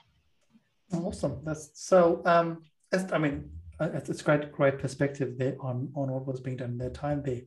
Awesome. 0.93 1.41
That's 1.43 1.71
so. 1.73 2.21
Um, 2.25 2.63
it's, 2.91 3.11
I 3.11 3.17
mean, 3.17 3.49
uh, 3.79 3.89
it's, 3.93 4.09
it's 4.09 4.21
great, 4.21 4.51
great 4.51 4.79
perspective 4.79 5.37
there 5.37 5.55
on 5.59 5.91
on 5.95 6.11
what 6.11 6.27
was 6.27 6.39
being 6.39 6.57
done 6.57 6.71
in 6.71 6.77
their 6.77 6.89
time 6.89 7.23
there. 7.23 7.41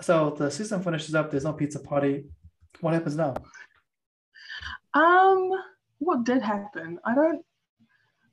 So 0.00 0.34
the 0.36 0.50
season 0.50 0.82
finishes 0.82 1.14
up. 1.14 1.30
There's 1.30 1.44
no 1.44 1.52
pizza 1.52 1.80
party. 1.80 2.24
What 2.80 2.94
happens 2.94 3.16
now? 3.16 3.34
Um, 4.92 5.52
what 5.98 6.24
did 6.24 6.42
happen? 6.42 6.98
I 7.04 7.14
don't 7.14 7.44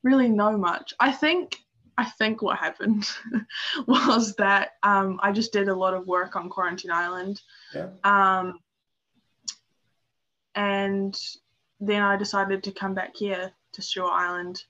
really 0.04 0.30
know 0.30 0.58
much. 0.58 0.94
I 1.00 1.12
think 1.12 1.58
I 1.98 2.06
think 2.06 2.42
what 2.42 2.58
happened 2.58 3.08
was 3.88 4.36
that 4.36 4.72
um, 4.84 5.20
I 5.22 5.32
just 5.32 5.52
did 5.52 5.70
a 5.70 5.76
lot 5.76 5.94
of 5.94 6.08
work 6.08 6.36
on 6.36 6.50
Quarantine 6.50 6.92
Island. 6.92 7.42
Yeah. 7.76 7.90
Um, 8.04 8.60
and 10.56 11.20
then 11.80 12.02
I 12.02 12.18
decided 12.18 12.64
to 12.64 12.72
come 12.72 12.94
back 12.94 13.16
here 13.16 13.52
to 13.74 13.82
Stewart 13.82 14.12
Island. 14.12 14.64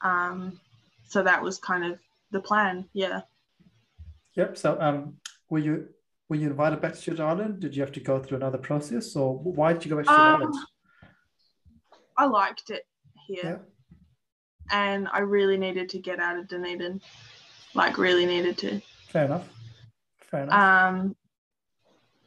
Um, 0.00 0.60
so 1.08 1.22
that 1.22 1.42
was 1.42 1.58
kind 1.58 1.84
of 1.84 1.98
the 2.30 2.40
plan. 2.40 2.88
Yeah. 2.92 3.22
Yep. 4.34 4.56
So 4.56 4.80
um, 4.80 5.16
were 5.50 5.58
you 5.58 5.88
were 6.28 6.36
you 6.36 6.48
invited 6.48 6.80
back 6.80 6.92
to 6.92 6.98
Stewart 6.98 7.20
Island? 7.20 7.60
Did 7.60 7.76
you 7.76 7.82
have 7.82 7.92
to 7.92 8.00
go 8.00 8.18
through 8.18 8.38
another 8.38 8.58
process, 8.58 9.14
or 9.16 9.38
why 9.38 9.72
did 9.72 9.84
you 9.84 9.90
go 9.90 9.96
back 9.96 10.06
to 10.06 10.12
Stewart 10.12 10.26
um, 10.26 10.42
Island? 10.42 10.54
I 12.16 12.24
liked 12.26 12.70
it 12.70 12.86
here, 13.26 13.42
yeah. 13.44 13.58
and 14.70 15.08
I 15.12 15.20
really 15.20 15.56
needed 15.56 15.88
to 15.90 15.98
get 15.98 16.18
out 16.18 16.38
of 16.38 16.48
Dunedin. 16.48 17.00
Like, 17.74 17.96
really 17.96 18.26
needed 18.26 18.58
to. 18.58 18.82
Fair 19.08 19.24
enough. 19.24 19.48
Fair 20.30 20.42
enough. 20.42 20.54
Um, 20.54 21.16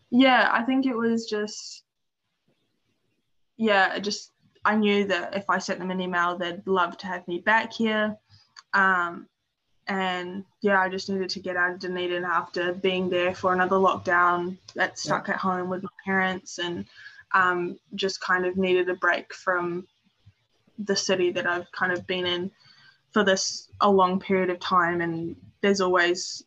yeah, 0.10 0.50
I 0.52 0.64
think 0.64 0.88
it 0.88 0.96
was 0.96 1.28
just, 1.28 1.84
yeah, 3.58 4.00
just 4.00 4.32
I 4.66 4.76
knew 4.76 5.06
that 5.06 5.36
if 5.36 5.50
I 5.50 5.60
sent 5.60 5.80
them 5.80 5.92
an 5.92 6.02
email, 6.02 6.38
they'd 6.38 6.66
love 6.66 6.98
to 6.98 7.08
have 7.08 7.28
me 7.28 7.40
back 7.40 7.72
here. 7.72 8.18
Um, 8.74 9.28
and 9.88 10.44
yeah, 10.62 10.82
I 10.82 10.90
just 10.90 11.10
needed 11.10 11.30
to 11.30 11.40
get 11.40 11.56
out 11.56 11.74
of 11.74 11.80
Dunedin 11.80 12.24
after 12.24 12.74
being 12.74 13.10
there 13.10 13.36
for 13.36 13.54
another 13.54 13.76
lockdown 13.76 14.58
that 14.74 14.98
stuck 14.98 15.28
yeah. 15.28 15.36
at 15.36 15.40
home 15.40 15.70
with 15.70 15.84
my 15.84 15.90
parents 16.04 16.58
and 16.58 16.86
um, 17.34 17.78
just 17.94 18.20
kind 18.22 18.46
of 18.46 18.58
needed 18.58 18.90
a 18.90 18.96
break 18.96 19.34
from 19.34 19.88
the 20.80 20.96
city 20.96 21.32
that 21.32 21.46
I've 21.46 21.72
kind 21.72 21.94
of 21.94 22.08
been 22.08 22.26
in 22.26 22.52
for 23.12 23.24
this 23.24 23.70
a 23.82 23.90
long 23.90 24.20
period 24.20 24.50
of 24.50 24.60
time. 24.60 25.02
And 25.02 25.36
there's 25.62 25.82
always, 25.82 26.44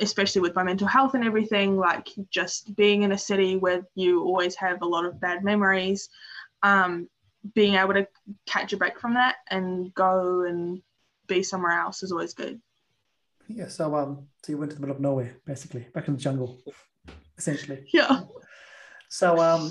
especially 0.00 0.40
with 0.40 0.56
my 0.56 0.64
mental 0.64 0.88
health 0.88 1.14
and 1.14 1.24
everything, 1.24 1.76
like 1.76 2.08
just 2.30 2.74
being 2.74 3.02
in 3.02 3.12
a 3.12 3.18
city 3.18 3.56
where 3.56 3.86
you 3.94 4.22
always 4.24 4.56
have 4.56 4.82
a 4.82 4.86
lot 4.86 5.04
of 5.04 5.20
bad 5.20 5.44
memories. 5.44 6.08
Um, 6.64 7.08
being 7.54 7.74
able 7.74 7.94
to 7.94 8.06
catch 8.46 8.72
a 8.72 8.76
break 8.76 9.00
from 9.00 9.14
that 9.14 9.36
and 9.50 9.92
go 9.94 10.42
and 10.42 10.82
be 11.26 11.42
somewhere 11.42 11.78
else 11.78 12.02
is 12.02 12.12
always 12.12 12.34
good. 12.34 12.60
Yeah, 13.48 13.68
so 13.68 13.94
um, 13.94 14.28
so 14.42 14.52
you 14.52 14.58
went 14.58 14.70
to 14.70 14.76
the 14.76 14.80
middle 14.80 14.94
of 14.94 15.00
nowhere, 15.00 15.36
basically, 15.44 15.86
back 15.92 16.08
in 16.08 16.14
the 16.14 16.20
jungle, 16.20 16.58
essentially. 17.36 17.84
Yeah. 17.92 18.22
So 19.08 19.38
um, 19.38 19.70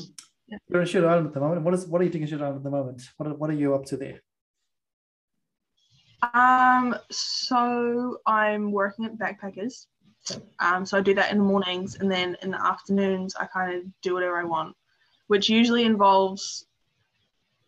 You're 0.69 0.81
in 0.81 0.87
Stewart 0.87 1.05
Island 1.05 1.27
at 1.27 1.33
the 1.33 1.39
moment. 1.39 1.63
What 1.63 1.73
is 1.73 1.87
what 1.87 2.01
are 2.01 2.03
you 2.03 2.11
doing 2.11 2.23
in 2.23 2.27
Stewart 2.27 2.43
Island 2.43 2.57
at 2.57 2.63
the 2.63 2.69
moment? 2.69 3.01
What 3.17 3.29
are, 3.29 3.33
what 3.33 3.49
are 3.49 3.53
you 3.53 3.73
up 3.73 3.85
to 3.85 3.97
there? 3.97 4.21
Um, 6.33 6.95
so 7.09 8.19
I'm 8.27 8.71
working 8.71 9.05
at 9.05 9.17
Backpackers. 9.17 9.87
Um, 10.59 10.85
so 10.85 10.99
I 10.99 11.01
do 11.01 11.15
that 11.15 11.31
in 11.31 11.39
the 11.39 11.43
mornings, 11.43 11.95
and 11.95 12.11
then 12.11 12.37
in 12.43 12.51
the 12.51 12.63
afternoons 12.63 13.35
I 13.35 13.47
kind 13.47 13.75
of 13.75 13.83
do 14.03 14.13
whatever 14.13 14.37
I 14.37 14.43
want, 14.43 14.75
which 15.27 15.49
usually 15.49 15.85
involves 15.85 16.67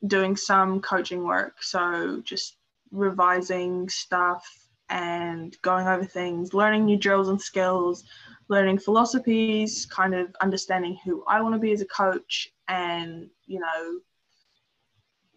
doing 0.08 0.36
some 0.36 0.82
coaching 0.82 1.26
work. 1.26 1.62
So 1.62 2.22
just 2.24 2.58
revising 2.92 3.90
stuff 3.90 4.46
and 4.90 5.56
going 5.62 5.88
over 5.88 6.06
things, 6.06 6.54
learning 6.54 6.86
new 6.86 6.98
drills 6.98 7.30
and 7.30 7.42
skills, 7.42 8.04
learning 8.50 8.80
philosophies, 8.80 9.86
kind 9.86 10.14
of 10.14 10.36
understanding 10.42 10.98
who 11.04 11.24
I 11.28 11.42
want 11.42 11.56
to 11.56 11.60
be 11.60 11.72
as 11.72 11.82
a 11.82 11.86
coach, 11.86 12.50
and 12.68 13.30
you 13.46 13.60
know 13.60 14.00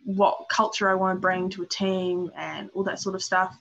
what 0.05 0.47
culture 0.51 0.89
I 0.89 0.95
want 0.95 1.17
to 1.17 1.21
bring 1.21 1.49
to 1.51 1.63
a 1.63 1.67
team 1.67 2.31
and 2.37 2.71
all 2.75 2.85
that 2.85 3.01
sort 3.01 3.15
of 3.15 3.23
stuff. 3.23 3.57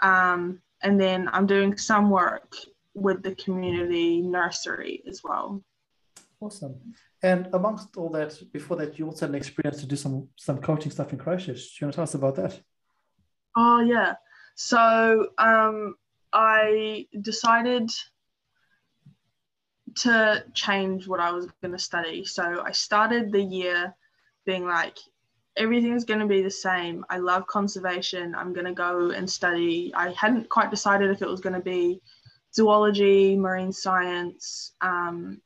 Um, 0.00 0.60
and 0.82 1.00
then 1.00 1.28
I'm 1.32 1.46
doing 1.46 1.76
some 1.76 2.10
work 2.10 2.54
with 2.94 3.22
the 3.22 3.34
community 3.36 4.20
nursery 4.20 5.02
as 5.08 5.22
well. 5.24 5.62
Awesome. 6.40 6.76
And 7.22 7.48
amongst 7.52 7.96
all 7.96 8.10
that, 8.10 8.36
before 8.52 8.76
that, 8.78 8.98
you 8.98 9.06
also 9.06 9.26
had 9.26 9.30
an 9.30 9.36
experience 9.36 9.80
to 9.80 9.86
do 9.86 9.96
some 9.96 10.28
some 10.36 10.58
coaching 10.58 10.90
stuff 10.90 11.12
in 11.12 11.18
Christchurch. 11.18 11.56
Do 11.56 11.76
you 11.80 11.86
want 11.86 11.92
to 11.92 11.96
tell 11.96 12.02
us 12.02 12.14
about 12.14 12.36
that? 12.36 12.60
Oh 13.56 13.80
yeah. 13.80 14.14
So 14.56 15.28
um, 15.38 15.94
I 16.32 17.06
decided 17.20 17.90
to 19.96 20.44
change 20.54 21.06
what 21.06 21.20
I 21.20 21.32
was 21.32 21.46
going 21.60 21.72
to 21.72 21.78
study. 21.78 22.24
So 22.24 22.62
I 22.64 22.72
started 22.72 23.30
the 23.30 23.42
year 23.42 23.94
being 24.46 24.66
like, 24.66 24.96
everything's 25.56 26.04
going 26.04 26.20
to 26.20 26.26
be 26.26 26.42
the 26.42 26.50
same. 26.50 27.04
I 27.10 27.18
love 27.18 27.46
conservation. 27.46 28.34
I'm 28.34 28.52
going 28.52 28.66
to 28.66 28.72
go 28.72 29.10
and 29.10 29.28
study. 29.28 29.92
I 29.94 30.12
hadn't 30.12 30.48
quite 30.48 30.70
decided 30.70 31.10
if 31.10 31.22
it 31.22 31.28
was 31.28 31.40
going 31.40 31.54
to 31.54 31.60
be 31.60 32.00
zoology, 32.54 33.36
marine 33.36 33.72
science, 33.72 34.72
um, 34.80 35.40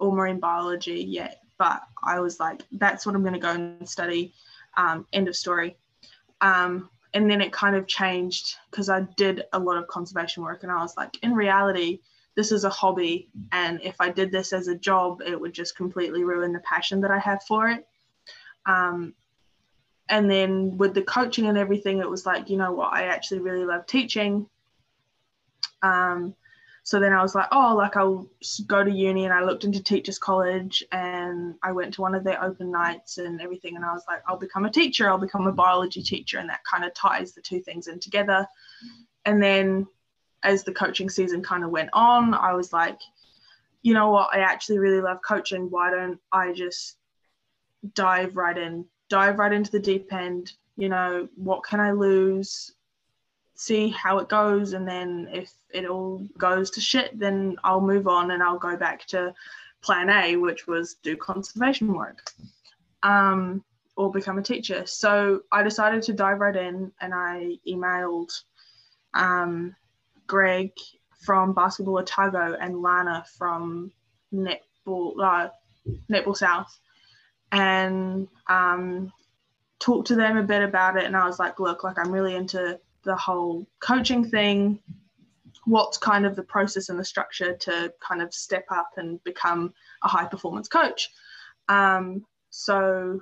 or 0.00 0.12
marine 0.12 0.40
biology 0.40 1.04
yet. 1.04 1.42
But 1.58 1.82
I 2.02 2.20
was 2.20 2.40
like, 2.40 2.62
that's 2.72 3.06
what 3.06 3.14
I'm 3.14 3.22
going 3.22 3.34
to 3.34 3.40
go 3.40 3.50
and 3.50 3.88
study. 3.88 4.32
Um, 4.76 5.06
end 5.12 5.28
of 5.28 5.36
story. 5.36 5.76
Um, 6.40 6.88
and 7.12 7.30
then 7.30 7.40
it 7.40 7.52
kind 7.52 7.76
of 7.76 7.86
changed 7.86 8.56
because 8.70 8.88
I 8.88 9.00
did 9.16 9.44
a 9.52 9.58
lot 9.58 9.76
of 9.76 9.88
conservation 9.88 10.42
work, 10.42 10.62
and 10.62 10.70
I 10.72 10.80
was 10.80 10.96
like, 10.96 11.18
in 11.22 11.34
reality, 11.34 12.00
this 12.36 12.52
is 12.52 12.64
a 12.64 12.70
hobby. 12.70 13.28
And 13.52 13.80
if 13.82 13.96
I 14.00 14.10
did 14.10 14.30
this 14.30 14.52
as 14.52 14.68
a 14.68 14.76
job, 14.76 15.20
it 15.26 15.38
would 15.38 15.52
just 15.52 15.76
completely 15.76 16.24
ruin 16.24 16.52
the 16.52 16.60
passion 16.60 17.00
that 17.00 17.10
I 17.10 17.18
have 17.18 17.42
for 17.42 17.68
it. 17.68 17.86
Um, 18.64 19.14
and 20.08 20.30
then 20.30 20.78
with 20.78 20.94
the 20.94 21.02
coaching 21.02 21.46
and 21.46 21.58
everything, 21.58 21.98
it 21.98 22.08
was 22.08 22.26
like, 22.26 22.48
you 22.48 22.56
know 22.56 22.72
what, 22.72 22.92
I 22.92 23.04
actually 23.04 23.40
really 23.40 23.64
love 23.64 23.86
teaching. 23.86 24.46
Um, 25.82 26.34
so 26.82 26.98
then 26.98 27.12
I 27.12 27.22
was 27.22 27.34
like, 27.34 27.48
oh, 27.52 27.74
like 27.76 27.96
I'll 27.96 28.26
go 28.66 28.82
to 28.82 28.90
uni 28.90 29.24
and 29.24 29.34
I 29.34 29.44
looked 29.44 29.64
into 29.64 29.82
teachers 29.82 30.18
college 30.18 30.82
and 30.92 31.54
I 31.62 31.72
went 31.72 31.94
to 31.94 32.00
one 32.00 32.14
of 32.14 32.24
their 32.24 32.42
open 32.42 32.70
nights 32.70 33.18
and 33.18 33.40
everything. 33.40 33.76
And 33.76 33.84
I 33.84 33.92
was 33.92 34.04
like, 34.08 34.22
I'll 34.26 34.38
become 34.38 34.64
a 34.64 34.70
teacher, 34.70 35.08
I'll 35.08 35.18
become 35.18 35.46
a 35.46 35.52
biology 35.52 36.02
teacher. 36.02 36.38
And 36.38 36.48
that 36.48 36.64
kind 36.70 36.84
of 36.84 36.94
ties 36.94 37.32
the 37.32 37.42
two 37.42 37.60
things 37.60 37.86
in 37.86 38.00
together. 38.00 38.46
And 39.24 39.42
then 39.42 39.86
as 40.42 40.64
the 40.64 40.72
coaching 40.72 41.10
season 41.10 41.42
kind 41.42 41.64
of 41.64 41.70
went 41.70 41.90
on, 41.92 42.32
I 42.34 42.54
was 42.54 42.72
like, 42.72 42.98
you 43.82 43.94
know 43.94 44.10
what, 44.10 44.34
I 44.34 44.40
actually 44.40 44.78
really 44.78 45.00
love 45.00 45.18
coaching. 45.26 45.70
Why 45.70 45.90
don't 45.90 46.18
I 46.32 46.52
just 46.52 46.96
dive 47.94 48.36
right 48.36 48.56
in, 48.56 48.86
dive 49.08 49.38
right 49.38 49.52
into 49.52 49.70
the 49.70 49.80
deep 49.80 50.12
end? 50.12 50.52
You 50.76 50.88
know, 50.88 51.28
what 51.36 51.62
can 51.62 51.80
I 51.80 51.92
lose? 51.92 52.72
See 53.60 53.90
how 53.90 54.18
it 54.18 54.28
goes 54.30 54.72
and 54.72 54.88
then 54.88 55.28
if 55.30 55.52
it 55.68 55.84
all 55.84 56.26
goes 56.38 56.70
to 56.70 56.80
shit 56.80 57.18
then 57.18 57.56
i'll 57.62 57.82
move 57.82 58.08
on 58.08 58.30
and 58.30 58.42
i'll 58.42 58.58
go 58.58 58.74
back 58.74 59.04
to 59.04 59.34
plan 59.82 60.08
a 60.08 60.34
which 60.34 60.66
was 60.66 60.94
do 61.02 61.14
conservation 61.14 61.92
work 61.92 62.32
um, 63.02 63.62
or 63.96 64.10
become 64.10 64.38
a 64.38 64.42
teacher. 64.42 64.86
So 64.86 65.42
i 65.52 65.62
decided 65.62 66.02
to 66.04 66.14
dive 66.14 66.40
right 66.40 66.56
in 66.56 66.90
and 67.02 67.12
i 67.14 67.58
emailed 67.68 68.32
um, 69.12 69.76
greg 70.26 70.70
from 71.26 71.52
basketball 71.52 71.98
otago 71.98 72.56
and 72.58 72.80
lana 72.80 73.26
from 73.36 73.92
netball 74.32 75.12
uh, 75.22 75.48
netball 76.10 76.36
south. 76.36 76.78
And 77.52 78.28
um, 78.48 79.12
talked 79.80 80.06
to 80.06 80.14
them 80.14 80.38
a 80.38 80.42
bit 80.42 80.62
about 80.62 80.96
it 80.96 81.04
and 81.04 81.16
i 81.16 81.26
was 81.26 81.38
like 81.38 81.58
look 81.58 81.82
like 81.82 81.98
i'm 81.98 82.12
really 82.12 82.34
into 82.36 82.78
the 83.02 83.16
whole 83.16 83.66
coaching 83.80 84.28
thing 84.28 84.78
what's 85.64 85.98
kind 85.98 86.26
of 86.26 86.36
the 86.36 86.42
process 86.42 86.88
and 86.88 86.98
the 86.98 87.04
structure 87.04 87.54
to 87.54 87.92
kind 88.00 88.22
of 88.22 88.32
step 88.32 88.64
up 88.70 88.90
and 88.96 89.22
become 89.24 89.72
a 90.02 90.08
high 90.08 90.24
performance 90.24 90.68
coach. 90.68 91.10
Um, 91.68 92.24
so 92.50 93.20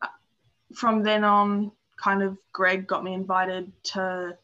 uh, 0.00 0.06
from 0.74 1.02
then 1.02 1.24
on 1.24 1.72
kind 1.96 2.22
of 2.22 2.36
greg 2.52 2.86
got 2.86 3.04
me 3.04 3.14
invited 3.14 3.72
to 3.82 4.36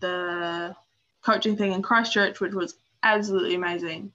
the 0.00 0.74
coaching 1.24 1.56
thing 1.56 1.72
in 1.72 1.82
christchurch 1.82 2.40
which 2.40 2.54
was 2.54 2.76
absolutely 3.02 3.54
amazing. 3.54 4.12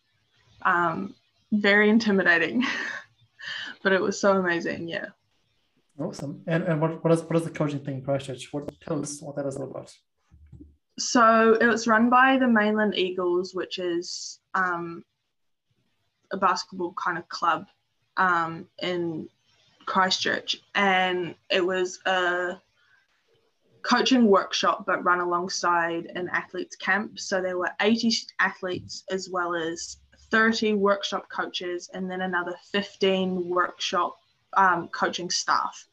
Um, 0.63 1.15
very 1.51 1.89
intimidating 1.89 2.65
but 3.83 3.93
it 3.93 4.01
was 4.01 4.19
so 4.19 4.33
amazing 4.33 4.87
yeah 4.87 5.07
Awesome. 5.99 6.43
And, 6.45 6.63
and 6.63 6.79
what, 6.79 7.03
what, 7.03 7.11
is, 7.11 7.21
what 7.23 7.35
is 7.37 7.43
the 7.43 7.49
coaching 7.49 7.79
thing 7.79 7.95
in 7.95 8.01
Christchurch? 8.03 8.51
What, 8.51 8.69
tell 8.81 8.99
us 9.01 9.21
what 9.21 9.35
that 9.35 9.45
is 9.47 9.57
all 9.57 9.71
about. 9.71 9.91
So 10.99 11.57
it 11.59 11.65
was 11.65 11.87
run 11.87 12.09
by 12.09 12.37
the 12.37 12.47
Mainland 12.47 12.95
Eagles, 12.95 13.53
which 13.53 13.79
is 13.79 14.39
um, 14.53 15.03
a 16.31 16.37
basketball 16.37 16.93
kind 16.93 17.17
of 17.17 17.27
club 17.29 17.65
um, 18.17 18.67
in 18.81 19.27
Christchurch. 19.85 20.57
And 20.75 21.35
it 21.49 21.65
was 21.65 21.99
a 22.05 22.61
coaching 23.81 24.27
workshop, 24.27 24.85
but 24.85 25.03
run 25.03 25.19
alongside 25.19 26.11
an 26.15 26.29
athletes 26.29 26.75
camp. 26.75 27.19
So 27.19 27.41
there 27.41 27.57
were 27.57 27.71
80 27.81 28.11
athletes 28.39 29.03
as 29.09 29.29
well 29.29 29.55
as 29.55 29.97
30 30.29 30.73
workshop 30.73 31.27
coaches, 31.29 31.89
and 31.93 32.11
then 32.11 32.21
another 32.21 32.55
15 32.71 33.49
workshop 33.49 34.17
um, 34.55 34.87
coaching 34.89 35.29
staff. 35.29 35.87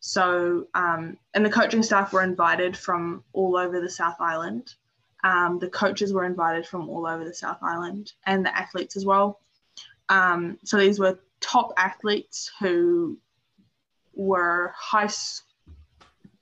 So, 0.00 0.68
um, 0.74 1.16
and 1.34 1.44
the 1.44 1.50
coaching 1.50 1.82
staff 1.82 2.12
were 2.12 2.22
invited 2.22 2.76
from 2.76 3.24
all 3.32 3.56
over 3.56 3.80
the 3.80 3.90
South 3.90 4.20
Island. 4.20 4.74
Um, 5.24 5.58
the 5.58 5.68
coaches 5.68 6.12
were 6.12 6.24
invited 6.24 6.66
from 6.66 6.88
all 6.88 7.06
over 7.06 7.24
the 7.24 7.34
South 7.34 7.58
Island 7.62 8.12
and 8.26 8.44
the 8.44 8.56
athletes 8.56 8.96
as 8.96 9.04
well. 9.04 9.40
Um, 10.08 10.58
so 10.64 10.78
these 10.78 10.98
were 10.98 11.18
top 11.40 11.72
athletes 11.76 12.50
who 12.60 13.18
were 14.14 14.72
high, 14.76 15.08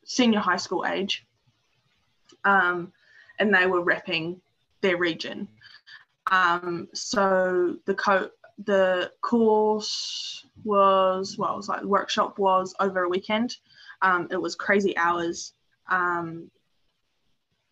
senior 0.05 0.41
high 0.41 0.57
school 0.57 0.85
age, 0.87 1.27
um, 2.45 2.93
and 3.39 3.55
they 3.55 3.67
were 3.67 3.85
repping 3.85 4.41
their 4.83 4.97
region. 4.97 5.49
Um, 6.31 6.89
so 6.93 7.77
the 7.85 7.95
co- 7.95 8.31
the 8.65 9.13
course 9.21 10.46
was 10.67 11.37
well, 11.39 11.55
it 11.55 11.57
was 11.57 11.69
like 11.69 11.81
the 11.81 11.89
workshop 11.89 12.39
was 12.39 12.75
over 12.81 13.05
a 13.05 13.09
weekend. 13.09 13.57
Um, 14.03 14.29
it 14.31 14.41
was 14.41 14.55
crazy 14.55 14.97
hours. 14.97 15.53
Um, 15.89 16.51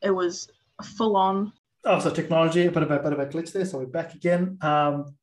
it 0.00 0.10
was 0.10 0.48
full 0.82 1.16
on. 1.16 1.52
Oh, 1.84 1.98
so 1.98 2.10
technology, 2.10 2.66
a 2.66 2.70
bit 2.70 2.82
of 2.82 2.90
a 2.90 2.98
bit 3.00 3.12
of 3.12 3.18
a 3.18 3.26
glitch 3.26 3.52
there. 3.52 3.64
So 3.66 3.78
we're 3.78 3.86
back 3.86 4.14
again. 4.14 4.58
Um, 4.62 5.14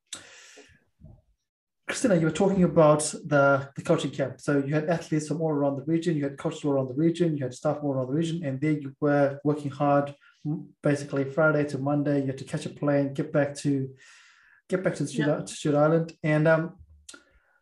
Christina, 1.88 2.16
you 2.16 2.26
were 2.26 2.32
talking 2.32 2.64
about 2.64 3.02
the, 3.26 3.70
the 3.76 3.82
coaching 3.82 4.12
camp. 4.12 4.40
So 4.40 4.64
you 4.66 4.74
had 4.74 4.88
athletes 4.88 5.28
from 5.28 5.42
all 5.42 5.50
around 5.52 5.76
the 5.76 5.84
region, 5.84 6.16
you 6.16 6.24
had 6.24 6.38
coaches 6.38 6.62
from 6.62 6.70
all 6.70 6.76
around 6.78 6.88
the 6.88 6.94
region, 6.94 7.36
you 7.36 7.44
had 7.44 7.54
staff 7.54 7.80
from 7.80 7.88
all 7.88 7.96
around 7.96 8.08
the 8.08 8.14
region, 8.14 8.46
and 8.46 8.62
there 8.62 8.72
you 8.72 8.96
were 9.02 9.42
working 9.44 9.72
hard 9.72 10.16
basically 10.82 11.26
Friday 11.26 11.66
to 11.66 11.78
Monday. 11.78 12.22
You 12.22 12.28
had 12.28 12.38
to 12.38 12.44
catch 12.46 12.66
a 12.66 12.70
plane, 12.70 13.14
get 13.14 13.32
back 13.34 13.56
to 13.58 13.90
get 14.70 14.84
back 14.84 14.96
to 14.96 15.08
Stewart, 15.08 15.48
yeah. 15.64 15.72
Island. 15.80 16.14
And 16.24 16.48
um, 16.48 16.74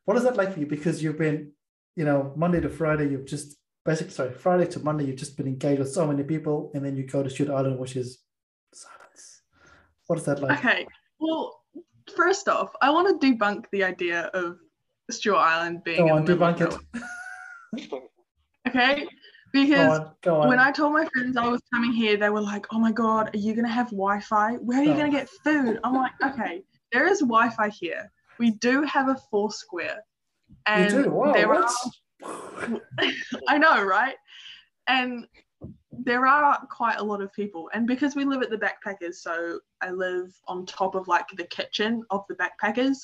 what 0.10 0.18
is 0.18 0.24
that 0.24 0.38
like 0.38 0.52
for 0.54 0.60
you? 0.60 0.66
Because 0.66 1.04
you've 1.04 1.20
been, 1.20 1.52
you 1.96 2.04
know, 2.04 2.34
Monday 2.36 2.60
to 2.62 2.68
Friday, 2.68 3.10
you've 3.10 3.28
just 3.28 3.58
basically, 3.86 4.12
sorry, 4.12 4.34
Friday 4.34 4.66
to 4.66 4.80
Monday, 4.80 5.06
you've 5.06 5.18
just 5.18 5.38
been 5.38 5.46
engaged 5.46 5.78
with 5.78 5.94
so 5.94 6.08
many 6.08 6.24
people, 6.24 6.72
and 6.74 6.84
then 6.84 6.96
you 6.96 7.06
go 7.06 7.22
to 7.22 7.30
Stewart 7.30 7.52
Island, 7.52 7.78
which 7.78 7.96
is 7.96 8.24
silence. 8.74 9.44
What 10.08 10.18
is 10.18 10.26
that 10.26 10.42
like? 10.42 10.58
Okay. 10.58 10.88
Well, 11.20 11.62
first 12.16 12.50
off, 12.50 12.72
I 12.82 12.90
want 12.90 13.22
to 13.22 13.28
debunk 13.28 13.66
the 13.72 13.84
idea 13.84 14.32
of 14.34 14.58
Stewart 15.12 15.38
Island 15.38 15.84
being. 15.84 16.08
Go 16.08 16.10
on, 16.16 16.26
debunk 16.26 16.62
it. 16.62 17.94
okay. 18.68 19.08
Because 19.54 20.00
go 20.00 20.06
on, 20.06 20.12
go 20.24 20.42
on. 20.42 20.48
when 20.48 20.60
I 20.60 20.72
told 20.72 20.94
my 20.94 21.06
friends 21.14 21.38
I 21.38 21.48
was 21.48 21.62
coming 21.72 21.92
here, 21.92 22.18
they 22.18 22.32
were 22.32 22.42
like, 22.42 22.66
"Oh 22.72 22.80
my 22.80 22.92
god, 22.92 23.30
are 23.36 23.38
you 23.38 23.54
gonna 23.54 23.68
have 23.68 23.92
Wi-Fi? 23.92 24.54
Where 24.56 24.80
are 24.80 24.84
you 24.84 24.96
gonna 24.96 25.12
get 25.12 25.30
food?" 25.44 25.80
I'm 25.84 25.94
like, 25.94 26.14
"Okay, 26.24 26.64
there 26.92 27.08
is 27.08 27.20
Wi-Fi 27.20 27.70
here. 27.70 28.12
We 28.40 28.52
do 28.52 28.84
have 28.84 29.10
a 29.10 29.16
Four 29.30 29.52
Square. 29.52 30.04
And 30.66 30.92
you 30.92 31.04
do? 31.04 31.10
Wow, 31.12 31.34
there 31.34 31.50
what? 31.50 31.72
are 32.24 32.82
I 33.48 33.58
know, 33.58 33.84
right? 33.84 34.16
And 34.88 35.28
there 35.92 36.26
are 36.26 36.66
quite 36.72 36.98
a 36.98 37.04
lot 37.04 37.22
of 37.22 37.34
people. 37.34 37.70
And 37.74 37.86
because 37.86 38.16
we 38.16 38.26
live 38.26 38.42
at 38.42 38.50
the 38.50 38.58
backpackers, 38.58 39.16
so 39.16 39.60
I 39.82 39.92
live 39.92 40.34
on 40.48 40.66
top 40.66 40.96
of 40.96 41.08
like 41.08 41.28
the 41.36 41.44
kitchen 41.46 42.04
of 42.10 42.26
the 42.30 42.36
backpackers, 42.36 42.98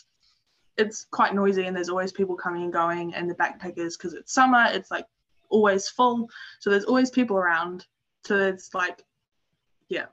it's 0.77 1.05
quite 1.11 1.33
noisy 1.33 1.65
and 1.65 1.75
there's 1.75 1.89
always 1.89 2.11
people 2.11 2.36
coming 2.36 2.63
and 2.63 2.73
going. 2.73 3.13
And 3.13 3.29
the 3.29 3.36
backpackers, 3.36 3.97
because 3.97 4.13
it's 4.13 4.33
summer, 4.33 4.67
it's 4.71 4.91
like 4.91 5.05
always 5.49 5.88
full. 5.89 6.29
So 6.59 6.69
there's 6.69 6.86
always 6.86 7.11
people 7.11 7.38
around. 7.38 7.86
So 8.25 8.38
it's 8.38 8.73
like, 8.73 9.03
yeah, 9.89 10.05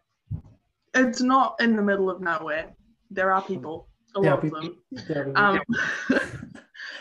it's 0.95 1.21
not 1.21 1.57
in 1.61 1.77
the 1.77 1.83
middle 1.83 2.11
of 2.11 2.21
nowhere. 2.21 2.75
There 3.11 3.33
are 3.33 3.43
people, 3.43 3.89
a 4.17 4.23
yeah, 4.23 4.31
lot 4.31 4.43
people, 4.43 4.59
of 4.59 4.65
them. 4.65 4.77
Yeah, 5.09 5.33
um, 5.37 5.61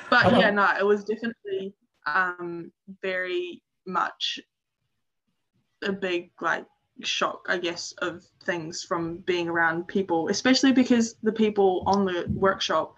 but 0.10 0.38
yeah, 0.38 0.52
no, 0.52 0.68
it 0.80 0.86
was 0.86 1.04
definitely 1.04 1.74
um, 2.06 2.72
very 3.02 3.62
much 3.86 4.40
a 5.84 5.92
big 5.92 6.32
like 6.42 6.66
shock, 7.04 7.46
I 7.50 7.58
guess, 7.58 7.94
of 8.00 8.24
things 8.44 8.84
from 8.84 9.18
being 9.20 9.50
around 9.50 9.88
people, 9.88 10.30
especially 10.30 10.72
because 10.72 11.16
the 11.24 11.32
people 11.32 11.84
on 11.86 12.06
the 12.06 12.26
workshop 12.30 12.96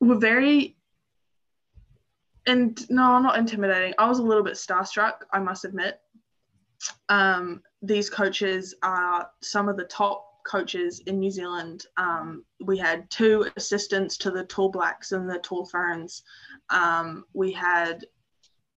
were 0.00 0.16
very 0.18 0.76
and 2.46 2.88
no, 2.90 3.18
not 3.18 3.38
intimidating. 3.38 3.94
I 3.98 4.08
was 4.08 4.18
a 4.18 4.22
little 4.22 4.42
bit 4.42 4.54
starstruck, 4.54 5.22
I 5.32 5.38
must 5.38 5.64
admit. 5.64 6.00
Um, 7.08 7.62
these 7.82 8.08
coaches 8.08 8.74
are 8.82 9.28
some 9.42 9.68
of 9.68 9.76
the 9.76 9.84
top 9.84 10.26
coaches 10.44 11.00
in 11.06 11.18
New 11.18 11.30
Zealand. 11.30 11.86
Um, 11.96 12.44
we 12.64 12.78
had 12.78 13.08
two 13.10 13.46
assistants 13.56 14.16
to 14.18 14.30
the 14.30 14.44
Tall 14.44 14.70
Blacks 14.70 15.12
and 15.12 15.28
the 15.28 15.38
Tall 15.38 15.66
Ferns. 15.66 16.22
Um, 16.70 17.24
we 17.32 17.52
had 17.52 18.04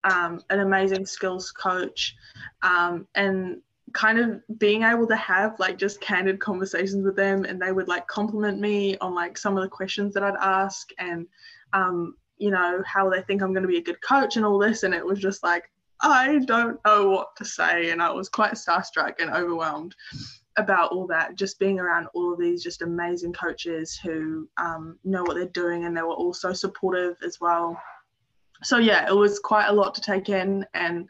um, 0.05 0.41
an 0.51 0.61
amazing 0.61 1.07
skills 1.07 1.51
coach, 1.51 2.15
um, 2.63 3.07
and 3.15 3.61
kind 3.93 4.19
of 4.19 4.41
being 4.59 4.85
able 4.85 5.07
to 5.07 5.17
have 5.17 5.59
like 5.59 5.77
just 5.77 6.01
candid 6.01 6.41
conversations 6.41 7.05
with 7.05 7.17
them, 7.17 7.45
and 7.45 7.61
they 7.61 7.73
would 7.73 7.89
like 7.89 8.07
compliment 8.07 8.61
me 8.61 8.97
on 8.99 9.15
like 9.15 9.37
some 9.37 9.57
of 9.57 9.63
the 9.63 9.69
questions 9.69 10.15
that 10.15 10.23
I'd 10.23 10.37
ask, 10.41 10.91
and 10.99 11.27
um, 11.73 12.15
you 12.39 12.51
know 12.51 12.83
how 12.87 13.11
they 13.11 13.23
think 13.23 13.43
I'm 13.43 13.53
going 13.53 13.63
to 13.63 13.69
be 13.69 13.79
a 13.79 13.83
good 13.83 14.01
coach 14.01 14.37
and 14.37 14.45
all 14.45 14.59
this, 14.59 14.83
and 14.83 14.95
it 14.95 15.05
was 15.05 15.19
just 15.19 15.43
like 15.43 15.71
I 16.01 16.39
don't 16.47 16.81
know 16.87 17.11
what 17.11 17.37
to 17.37 17.45
say, 17.45 17.91
and 17.91 18.03
I 18.03 18.11
was 18.11 18.29
quite 18.29 18.55
starstruck 18.55 19.21
and 19.21 19.31
overwhelmed 19.31 19.95
about 20.57 20.93
all 20.93 21.07
that 21.07 21.37
just 21.37 21.59
being 21.59 21.79
around 21.79 22.07
all 22.13 22.33
of 22.33 22.41
these 22.41 22.63
just 22.63 22.83
amazing 22.83 23.33
coaches 23.33 23.97
who 23.97 24.49
um, 24.57 24.99
know 25.05 25.23
what 25.23 25.35
they're 25.35 25.47
doing 25.47 25.85
and 25.85 25.97
they 25.97 26.03
were 26.03 26.09
also 26.09 26.53
supportive 26.53 27.17
as 27.25 27.41
well 27.41 27.81
so 28.63 28.79
yeah, 28.79 29.07
it 29.09 29.17
was 29.17 29.39
quite 29.39 29.69
a 29.69 29.73
lot 29.73 29.95
to 29.95 30.01
take 30.01 30.29
in, 30.29 30.67
and 30.75 31.09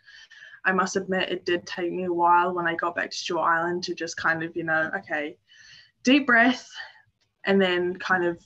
I 0.65 0.73
must 0.73 0.97
admit 0.97 1.31
it 1.31 1.45
did 1.45 1.67
take 1.67 1.93
me 1.93 2.05
a 2.05 2.13
while 2.13 2.55
when 2.55 2.67
I 2.67 2.75
got 2.75 2.95
back 2.95 3.11
to 3.11 3.17
Stewart 3.17 3.49
Island 3.49 3.83
to 3.85 3.95
just 3.95 4.17
kind 4.17 4.43
of 4.43 4.55
you 4.57 4.65
know 4.65 4.91
okay, 4.99 5.37
deep 6.05 6.27
breath, 6.27 6.69
and 7.45 7.61
then 7.61 7.97
kind 7.97 8.25
of 8.25 8.43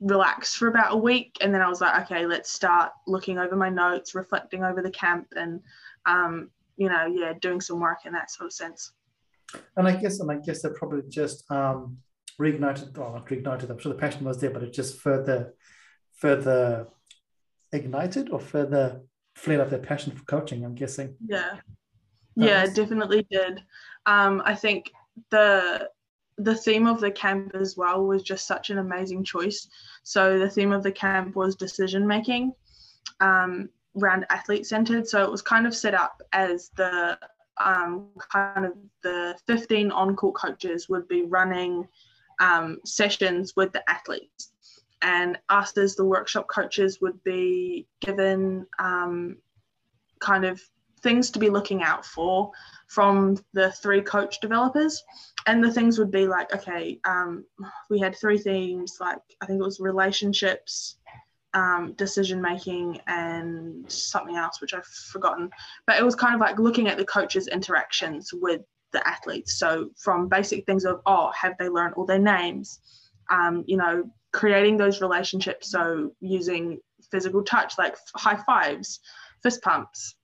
relax 0.00 0.54
for 0.54 0.68
about 0.68 0.94
a 0.94 0.96
week, 0.96 1.36
and 1.40 1.52
then 1.54 1.60
I 1.60 1.68
was 1.68 1.80
like 1.80 2.04
okay, 2.04 2.26
let's 2.26 2.50
start 2.50 2.92
looking 3.06 3.38
over 3.38 3.56
my 3.56 3.68
notes, 3.68 4.14
reflecting 4.14 4.64
over 4.64 4.82
the 4.82 4.90
camp, 4.90 5.26
and 5.36 5.60
um, 6.06 6.50
you 6.76 6.88
know 6.88 7.06
yeah, 7.06 7.34
doing 7.40 7.60
some 7.60 7.80
work 7.80 8.06
in 8.06 8.12
that 8.12 8.30
sort 8.30 8.46
of 8.46 8.52
sense. 8.52 8.92
And 9.76 9.86
I 9.86 9.96
guess, 9.96 10.20
and 10.20 10.30
I 10.30 10.36
guess 10.36 10.62
that 10.62 10.74
probably 10.74 11.02
just 11.08 11.50
um, 11.50 11.98
reignited, 12.40 12.98
or 12.98 13.12
not 13.12 13.26
reignited. 13.26 13.70
I'm 13.70 13.78
sure 13.78 13.92
the 13.92 13.98
passion 13.98 14.24
was 14.24 14.40
there, 14.40 14.50
but 14.50 14.62
it 14.62 14.72
just 14.72 15.00
further, 15.00 15.54
further 16.16 16.88
ignited 17.72 18.30
or 18.30 18.40
further 18.40 19.00
flared 19.34 19.60
up 19.60 19.70
their 19.70 19.78
passion 19.78 20.12
for 20.12 20.24
coaching 20.24 20.64
i'm 20.64 20.74
guessing. 20.74 21.14
Yeah. 21.26 21.56
Yeah 22.36 22.66
definitely 22.66 23.26
did. 23.30 23.62
Um, 24.06 24.42
i 24.44 24.54
think 24.54 24.92
the 25.30 25.88
the 26.38 26.54
theme 26.54 26.86
of 26.86 27.00
the 27.00 27.10
camp 27.10 27.52
as 27.54 27.76
well 27.76 28.04
was 28.04 28.22
just 28.22 28.46
such 28.46 28.68
an 28.68 28.78
amazing 28.78 29.24
choice. 29.24 29.68
So 30.02 30.38
the 30.38 30.50
theme 30.50 30.70
of 30.70 30.82
the 30.82 30.92
camp 30.92 31.34
was 31.34 31.56
decision 31.56 32.06
making 32.06 32.52
um, 33.20 33.70
around 34.00 34.26
athlete 34.28 34.66
centered. 34.66 35.08
So 35.08 35.24
it 35.24 35.30
was 35.30 35.40
kind 35.40 35.66
of 35.66 35.74
set 35.74 35.94
up 35.94 36.20
as 36.34 36.70
the 36.76 37.18
um, 37.64 38.08
kind 38.32 38.66
of 38.66 38.72
the 39.02 39.36
15 39.46 39.90
on-court 39.90 40.34
coaches 40.34 40.88
would 40.88 41.08
be 41.08 41.22
running 41.22 41.86
um, 42.40 42.78
sessions 42.84 43.54
with 43.56 43.72
the 43.72 43.88
athletes. 43.88 44.52
And 45.02 45.38
us 45.48 45.76
as 45.76 45.94
the 45.94 46.04
workshop 46.04 46.48
coaches 46.48 47.00
would 47.00 47.22
be 47.22 47.86
given 48.00 48.66
um, 48.78 49.36
kind 50.20 50.44
of 50.44 50.60
things 51.02 51.30
to 51.30 51.38
be 51.38 51.50
looking 51.50 51.82
out 51.82 52.04
for 52.04 52.50
from 52.88 53.38
the 53.52 53.70
three 53.72 54.00
coach 54.00 54.40
developers. 54.40 55.04
And 55.46 55.62
the 55.62 55.72
things 55.72 55.98
would 55.98 56.10
be 56.10 56.26
like 56.26 56.52
okay 56.54 56.98
um, 57.04 57.44
we 57.88 58.00
had 58.00 58.16
three 58.16 58.38
themes 58.38 58.98
like 59.00 59.20
i 59.40 59.46
think 59.46 59.60
it 59.60 59.64
was 59.64 59.78
relationships 59.78 60.96
um, 61.54 61.94
decision 61.96 62.40
making 62.42 63.00
and 63.06 63.90
something 63.90 64.36
else 64.36 64.60
which 64.60 64.74
i've 64.74 64.84
forgotten. 64.84 65.50
But 65.86 65.98
it 65.98 66.04
was 66.04 66.14
kind 66.14 66.34
of 66.34 66.40
like 66.40 66.58
looking 66.58 66.88
at 66.88 66.98
the 66.98 67.04
coaches 67.04 67.48
interactions 67.48 68.30
with 68.32 68.62
the 68.92 69.06
athletes. 69.06 69.58
So 69.58 69.90
from 69.96 70.28
basic 70.28 70.66
things 70.66 70.84
of 70.84 71.00
oh 71.06 71.30
have 71.40 71.54
they 71.58 71.68
learned 71.68 71.94
all 71.94 72.06
their 72.06 72.18
names? 72.18 72.80
Um, 73.30 73.64
you 73.66 73.76
know 73.76 74.10
creating 74.36 74.76
those 74.76 75.00
relationships. 75.00 75.70
So 75.70 76.12
using 76.20 76.78
physical 77.10 77.42
touch, 77.42 77.78
like 77.78 77.96
high 78.14 78.38
fives, 78.44 79.00
fist 79.42 79.62
pumps, 79.62 80.14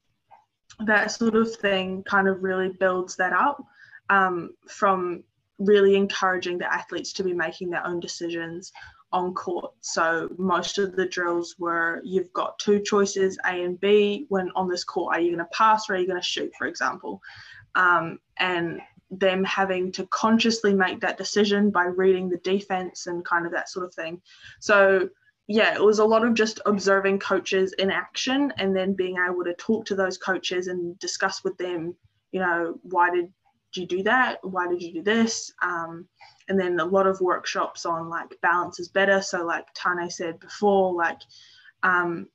that 0.85 1.11
sort 1.11 1.35
of 1.35 1.55
thing 1.57 2.03
kind 2.05 2.29
of 2.29 2.43
really 2.43 2.68
builds 2.68 3.16
that 3.16 3.33
up 3.33 3.64
um, 4.11 4.51
from 4.68 5.25
really 5.59 5.97
encouraging 5.97 6.59
the 6.59 6.73
athletes 6.73 7.14
to 7.14 7.25
be 7.25 7.33
making 7.33 7.70
their 7.70 7.87
own 7.87 8.01
decisions 8.01 8.70
on 9.12 9.34
court. 9.34 9.72
So 9.80 10.28
most 10.38 10.78
of 10.78 10.96
the 10.96 11.06
drills 11.06 11.56
were 11.58 12.00
you've 12.04 12.32
got 12.32 12.58
two 12.58 12.80
choices, 12.80 13.38
A 13.44 13.62
and 13.64 13.80
B. 13.80 14.26
When 14.28 14.50
on 14.56 14.68
this 14.68 14.84
court, 14.84 15.16
are 15.16 15.20
you 15.20 15.34
going 15.34 15.44
to 15.44 15.56
pass 15.56 15.88
or 15.88 15.94
are 15.94 15.98
you 15.98 16.06
going 16.06 16.20
to 16.20 16.26
shoot, 16.26 16.52
for 16.56 16.66
example? 16.66 17.20
Um, 17.74 18.18
and 18.38 18.80
them 19.10 19.44
having 19.44 19.92
to 19.92 20.06
consciously 20.06 20.74
make 20.74 21.00
that 21.00 21.18
decision 21.18 21.70
by 21.70 21.84
reading 21.84 22.28
the 22.28 22.38
defense 22.38 23.06
and 23.06 23.24
kind 23.24 23.44
of 23.44 23.52
that 23.52 23.68
sort 23.68 23.84
of 23.84 23.94
thing. 23.94 24.20
So, 24.60 25.08
yeah, 25.48 25.74
it 25.74 25.82
was 25.82 25.98
a 25.98 26.04
lot 26.04 26.24
of 26.24 26.34
just 26.34 26.60
observing 26.64 27.18
coaches 27.18 27.74
in 27.78 27.90
action 27.90 28.52
and 28.56 28.74
then 28.74 28.94
being 28.94 29.16
able 29.28 29.44
to 29.44 29.54
talk 29.54 29.84
to 29.86 29.94
those 29.94 30.16
coaches 30.16 30.68
and 30.68 30.98
discuss 30.98 31.44
with 31.44 31.58
them, 31.58 31.94
you 32.30 32.40
know, 32.40 32.78
why 32.82 33.10
did 33.10 33.30
you 33.74 33.86
do 33.86 34.02
that? 34.04 34.38
Why 34.42 34.66
did 34.66 34.82
you 34.82 34.94
do 34.94 35.02
this? 35.02 35.52
Um, 35.62 36.08
and 36.49 36.59
then 36.59 36.80
a 36.80 36.84
lot 36.84 37.07
of 37.07 37.20
workshops 37.20 37.86
on 37.86 38.09
like 38.09 38.40
balance 38.43 38.80
is 38.80 38.88
better. 38.88 39.22
So, 39.22 39.45
like 39.45 39.66
Tane 39.74 40.11
said 40.11 40.40
before, 40.40 40.95
like 40.95 41.20
um, 41.82 42.28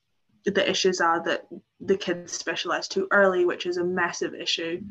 the 0.46 0.70
issues 0.70 1.02
are 1.02 1.24
that 1.24 1.48
the 1.80 1.98
kids 1.98 2.32
specialize 2.34 2.88
too 2.88 3.08
early, 3.12 3.46
which 3.46 3.66
is 3.66 3.78
a 3.78 3.84
massive 3.84 4.34
issue 4.34 4.82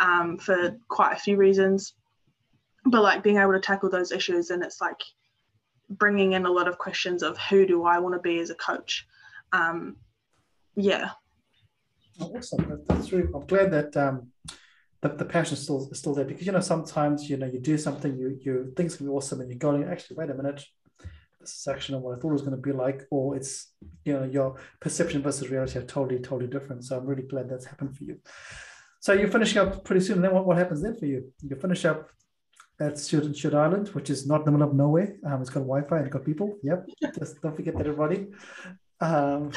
um, 0.00 0.38
for 0.38 0.76
quite 0.88 1.12
a 1.12 1.20
few 1.20 1.36
reasons. 1.36 1.94
But 2.84 3.02
like 3.02 3.22
being 3.22 3.38
able 3.38 3.52
to 3.52 3.60
tackle 3.60 3.90
those 3.90 4.12
issues, 4.12 4.50
and 4.50 4.62
it's 4.62 4.80
like 4.80 5.00
bringing 5.88 6.32
in 6.32 6.46
a 6.46 6.50
lot 6.50 6.68
of 6.68 6.78
questions 6.78 7.22
of 7.22 7.38
who 7.38 7.66
do 7.66 7.84
I 7.84 7.98
want 7.98 8.14
to 8.14 8.20
be 8.20 8.38
as 8.38 8.50
a 8.50 8.54
coach. 8.54 9.06
Um, 9.52 9.96
yeah. 10.76 11.10
Oh, 12.20 12.32
awesome. 12.36 12.82
That's 12.88 13.12
really. 13.12 13.28
I'm 13.34 13.46
glad 13.46 13.70
that 13.70 13.96
um, 13.96 14.30
the, 15.04 15.10
the 15.10 15.24
passion 15.24 15.54
is 15.54 15.62
still 15.62 15.88
is 15.90 15.98
still 15.98 16.14
there 16.14 16.24
because 16.24 16.46
you 16.46 16.52
know 16.52 16.60
sometimes 16.60 17.28
you 17.28 17.36
know 17.36 17.46
you 17.46 17.60
do 17.60 17.76
something 17.76 18.16
you 18.16 18.38
you 18.40 18.72
things 18.74 18.96
can 18.96 19.06
be 19.06 19.12
awesome 19.12 19.40
and 19.40 19.50
you're 19.50 19.58
going 19.58 19.84
actually 19.84 20.16
wait 20.16 20.30
a 20.30 20.34
minute 20.34 20.64
this 21.40 21.58
is 21.60 21.68
actually 21.68 21.96
not 21.96 22.04
what 22.04 22.16
I 22.16 22.20
thought 22.20 22.30
it 22.30 22.40
was 22.40 22.42
going 22.42 22.56
to 22.56 22.62
be 22.62 22.72
like 22.72 23.02
or 23.10 23.36
it's 23.36 23.72
you 24.06 24.14
know 24.14 24.24
your 24.24 24.56
perception 24.80 25.20
versus 25.20 25.50
reality 25.50 25.78
are 25.78 25.84
totally 25.84 26.18
totally 26.20 26.50
different. 26.50 26.84
So 26.84 26.96
I'm 26.96 27.06
really 27.06 27.24
glad 27.24 27.50
that's 27.50 27.66
happened 27.66 27.96
for 27.96 28.04
you. 28.04 28.18
So 29.00 29.12
you're 29.12 29.28
finishing 29.28 29.60
up 29.60 29.84
pretty 29.84 30.00
soon. 30.00 30.22
Then 30.22 30.32
what, 30.32 30.46
what 30.46 30.56
happens 30.56 30.80
then 30.82 30.96
for 30.96 31.04
you? 31.04 31.30
You 31.42 31.56
finish 31.56 31.84
up 31.84 32.08
at 32.80 32.98
Stewart, 32.98 33.36
Stewart 33.36 33.52
Island, 33.52 33.88
which 33.88 34.08
is 34.08 34.26
not 34.26 34.40
in 34.40 34.44
the 34.46 34.52
middle 34.52 34.68
of 34.68 34.74
nowhere. 34.74 35.16
Um, 35.26 35.42
it's 35.42 35.50
got 35.50 35.60
Wi-Fi 35.60 35.96
and 35.98 36.06
it's 36.06 36.12
got 36.14 36.24
people. 36.24 36.56
Yep. 36.62 36.86
Just 37.18 37.42
don't 37.42 37.54
forget 37.54 37.76
that, 37.76 37.86
everybody. 37.86 38.28
Um, 39.00 39.52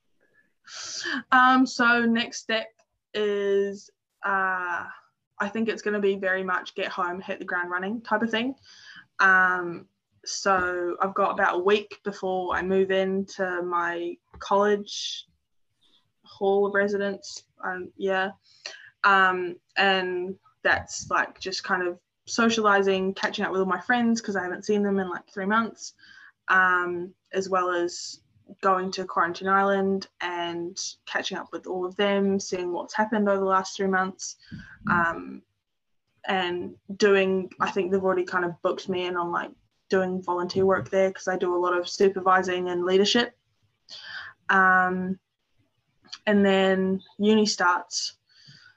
um, 1.30 1.64
so 1.64 2.04
next 2.04 2.38
step 2.38 2.66
is 3.14 3.88
uh, 4.26 4.84
I 5.38 5.48
think 5.48 5.68
it's 5.68 5.82
going 5.82 5.94
to 5.94 6.00
be 6.00 6.16
very 6.16 6.42
much 6.42 6.74
get 6.74 6.88
home, 6.88 7.20
hit 7.20 7.38
the 7.38 7.44
ground 7.44 7.70
running 7.70 8.00
type 8.02 8.22
of 8.22 8.30
thing. 8.30 8.54
Um, 9.20 9.86
so 10.24 10.96
I've 11.00 11.14
got 11.14 11.32
about 11.32 11.56
a 11.56 11.62
week 11.62 12.00
before 12.04 12.54
I 12.56 12.62
move 12.62 12.90
into 12.90 13.62
my 13.62 14.16
college 14.38 15.26
hall 16.24 16.66
of 16.66 16.74
residence 16.74 17.44
um, 17.64 17.90
yeah 17.96 18.30
um, 19.06 19.54
and 19.76 20.34
that's 20.64 21.08
like 21.10 21.38
just 21.38 21.62
kind 21.62 21.86
of 21.86 21.98
socializing, 22.26 23.14
catching 23.14 23.44
up 23.44 23.52
with 23.52 23.60
all 23.60 23.66
my 23.66 23.80
friends 23.80 24.20
because 24.20 24.36
I 24.36 24.42
haven't 24.42 24.64
seen 24.64 24.82
them 24.82 24.98
in 24.98 25.08
like 25.08 25.22
three 25.32 25.46
months, 25.46 25.94
um, 26.48 27.14
as 27.32 27.48
well 27.48 27.70
as 27.70 28.20
going 28.60 28.90
to 28.92 29.04
Quarantine 29.04 29.48
Island 29.48 30.08
and 30.20 30.80
catching 31.06 31.38
up 31.38 31.48
with 31.52 31.66
all 31.66 31.84
of 31.84 31.96
them, 31.96 32.38
seeing 32.38 32.72
what's 32.72 32.94
happened 32.94 33.28
over 33.28 33.40
the 33.40 33.46
last 33.46 33.76
three 33.76 33.86
months, 33.86 34.36
um, 34.90 35.42
and 36.28 36.74
doing. 36.96 37.50
I 37.60 37.70
think 37.70 37.90
they've 37.90 38.02
already 38.02 38.24
kind 38.24 38.44
of 38.44 38.60
booked 38.62 38.88
me 38.88 39.06
in 39.06 39.16
on 39.16 39.32
like 39.32 39.50
doing 39.88 40.22
volunteer 40.22 40.64
work 40.66 40.90
there 40.90 41.10
because 41.10 41.28
I 41.28 41.36
do 41.36 41.54
a 41.54 41.58
lot 41.58 41.76
of 41.76 41.88
supervising 41.88 42.68
and 42.68 42.84
leadership. 42.84 43.36
Um, 44.48 45.18
and 46.26 46.44
then 46.44 47.02
uni 47.18 47.46
starts. 47.46 48.14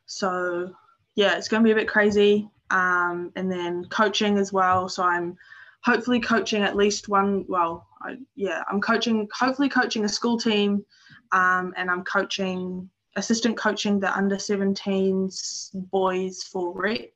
So 0.06 0.74
yeah, 1.16 1.38
it's 1.38 1.48
going 1.48 1.64
to 1.64 1.68
be 1.68 1.72
a 1.72 1.76
bit 1.76 1.88
crazy. 1.88 2.50
Um, 2.72 3.32
and 3.36 3.52
then 3.52 3.86
coaching 3.86 4.38
as 4.38 4.54
well. 4.54 4.88
So 4.90 5.04
I'm 5.04 5.38
hopefully 5.82 6.20
coaching 6.20 6.62
at 6.62 6.76
least 6.76 7.10
one. 7.10 7.46
Well, 7.48 7.88
I, 8.02 8.18
yeah, 8.36 8.64
I'm 8.70 8.82
coaching. 8.82 9.28
Hopefully 9.38 9.70
coaching 9.70 10.06
a 10.06 10.10
school 10.10 10.38
team, 10.38 10.86
um, 11.32 11.74
and 11.78 11.90
I'm 11.90 12.04
coaching 12.04 12.90
assistant 13.16 13.58
coaching 13.58 14.00
the 14.00 14.16
under 14.16 14.38
17s 14.38 15.70
boys 15.74 16.44
for 16.44 16.74
rep, 16.74 17.12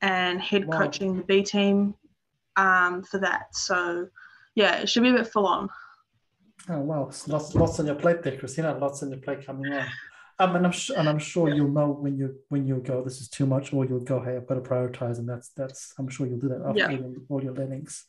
and 0.00 0.40
head 0.40 0.66
wow. 0.66 0.78
coaching 0.78 1.16
the 1.16 1.22
B 1.22 1.42
team 1.42 1.94
um, 2.56 3.02
for 3.04 3.18
that. 3.18 3.54
So 3.54 4.08
yeah, 4.54 4.76
it 4.76 4.88
should 4.88 5.02
be 5.02 5.10
a 5.10 5.14
bit 5.14 5.28
full 5.28 5.46
on. 5.46 5.68
Oh 6.68 6.80
wow, 6.80 7.10
lots 7.26 7.54
lots 7.54 7.80
on 7.80 7.86
your 7.86 7.96
plate 7.96 8.22
there, 8.22 8.36
Christina. 8.36 8.76
Lots 8.78 9.02
on 9.02 9.10
your 9.10 9.18
plate 9.18 9.44
coming 9.44 9.72
on. 9.72 9.86
Um, 10.38 10.56
and 10.56 10.66
I'm 10.66 10.72
sure, 10.72 10.98
and 10.98 11.08
I'm 11.08 11.18
sure 11.18 11.54
you'll 11.54 11.70
know 11.70 11.88
when 11.88 12.16
you 12.16 12.36
when 12.48 12.66
you 12.66 12.76
go, 12.78 13.02
this 13.02 13.20
is 13.20 13.28
too 13.28 13.46
much, 13.46 13.72
or 13.72 13.84
you'll 13.84 14.00
go, 14.00 14.20
hey, 14.20 14.36
I've 14.36 14.46
got 14.46 14.54
to 14.54 14.60
prioritize, 14.60 15.18
and 15.18 15.28
that's 15.28 15.50
that's. 15.50 15.94
I'm 15.98 16.08
sure 16.08 16.26
you'll 16.26 16.38
do 16.38 16.48
that 16.48 16.62
after 16.66 16.92
yeah. 16.92 17.08
all 17.28 17.42
your 17.42 17.52
learnings. 17.52 18.04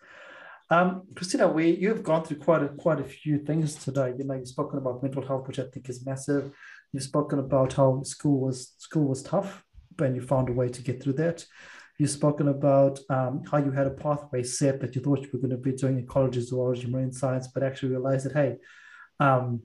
Um, 0.74 1.04
Christina, 1.14 1.48
we 1.48 1.66
you've 1.76 2.02
gone 2.02 2.24
through 2.24 2.38
quite 2.38 2.64
a 2.64 2.70
quite 2.70 3.00
a 3.00 3.04
few 3.04 3.38
things 3.38 3.76
today. 3.76 4.12
You 4.18 4.24
know, 4.24 4.34
you've 4.34 4.48
spoken 4.48 4.80
about 4.80 5.04
mental 5.04 5.26
health, 5.26 5.48
which 5.48 5.60
I 5.60 5.66
think 5.66 5.88
is 5.88 6.04
massive. 6.04 6.52
You've 6.92 7.04
spoken 7.04 7.38
about 7.38 7.74
how 7.74 8.02
school 8.02 8.40
was 8.40 8.74
school 8.80 9.08
was 9.10 9.22
tough, 9.22 9.64
but 9.96 10.16
you 10.16 10.22
found 10.22 10.50
a 10.50 10.54
way 10.54 10.70
to 10.70 10.82
get 10.82 11.04
through 11.04 11.18
that. 11.24 11.46
You've 12.00 12.10
spoken 12.10 12.48
about 12.48 13.00
um, 13.12 13.44
how 13.52 13.60
you 13.60 13.70
had 13.70 13.86
a 13.86 13.92
pathway 13.92 14.42
set 14.42 14.82
that 14.82 14.96
you 14.96 15.02
thought 15.02 15.22
you 15.22 15.30
were 15.32 15.46
going 15.46 15.52
to 15.52 15.58
be 15.58 15.74
doing 15.74 16.00
in 16.00 16.08
college 16.08 16.38
ecology, 16.38 16.50
zoology, 16.50 16.88
marine 16.88 17.14
science, 17.14 17.50
but 17.54 17.62
actually 17.62 17.90
realized 17.90 18.26
that 18.26 18.34
hey, 18.34 18.56
um, 19.20 19.62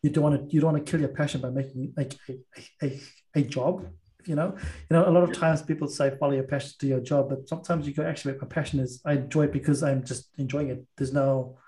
you 0.00 0.10
don't 0.10 0.22
want 0.22 0.48
to 0.48 0.54
you 0.54 0.60
don't 0.60 0.74
want 0.74 0.86
to 0.86 0.88
kill 0.88 1.00
your 1.00 1.16
passion 1.20 1.40
by 1.40 1.50
making 1.50 1.92
like 1.96 2.14
a, 2.28 2.38
a, 2.84 3.00
a 3.34 3.42
job. 3.42 3.84
You 4.26 4.34
know, 4.34 4.54
you 4.56 4.96
know, 4.96 5.08
a 5.08 5.10
lot 5.10 5.22
of 5.22 5.32
times 5.32 5.62
people 5.62 5.88
say 5.88 6.16
follow 6.18 6.32
your 6.32 6.44
passion 6.44 6.72
to 6.80 6.86
your 6.86 7.00
job, 7.00 7.28
but 7.28 7.48
sometimes 7.48 7.86
you 7.86 7.94
go 7.94 8.04
actually 8.04 8.36
my 8.40 8.46
passion 8.46 8.80
is 8.80 9.00
I 9.04 9.14
enjoy 9.14 9.44
it 9.44 9.52
because 9.52 9.82
I'm 9.82 10.04
just 10.04 10.28
enjoying 10.38 10.70
it. 10.70 10.84
There's 10.96 11.12
no 11.12 11.58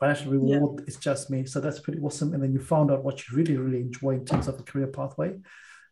financial 0.00 0.32
reward. 0.32 0.80
Yeah. 0.80 0.84
It's 0.86 0.96
just 0.96 1.30
me. 1.30 1.46
So 1.46 1.60
that's 1.60 1.80
pretty 1.80 2.00
awesome. 2.00 2.34
And 2.34 2.42
then 2.42 2.52
you 2.52 2.60
found 2.60 2.90
out 2.90 3.04
what 3.04 3.28
you 3.28 3.36
really, 3.36 3.56
really 3.56 3.80
enjoy 3.80 4.10
in 4.10 4.24
terms 4.24 4.48
of 4.48 4.58
a 4.58 4.62
career 4.62 4.88
pathway 4.88 5.34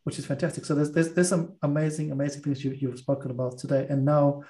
which 0.04 0.18
is 0.18 0.26
fantastic. 0.26 0.64
So 0.64 0.74
there's 0.74 0.92
there's, 0.92 1.12
there's 1.12 1.28
some 1.28 1.56
amazing 1.62 2.10
amazing 2.10 2.42
things 2.42 2.64
you, 2.64 2.72
you've 2.72 2.98
spoken 2.98 3.30
about 3.30 3.58
today, 3.58 3.86
and 3.88 4.04
now 4.04 4.42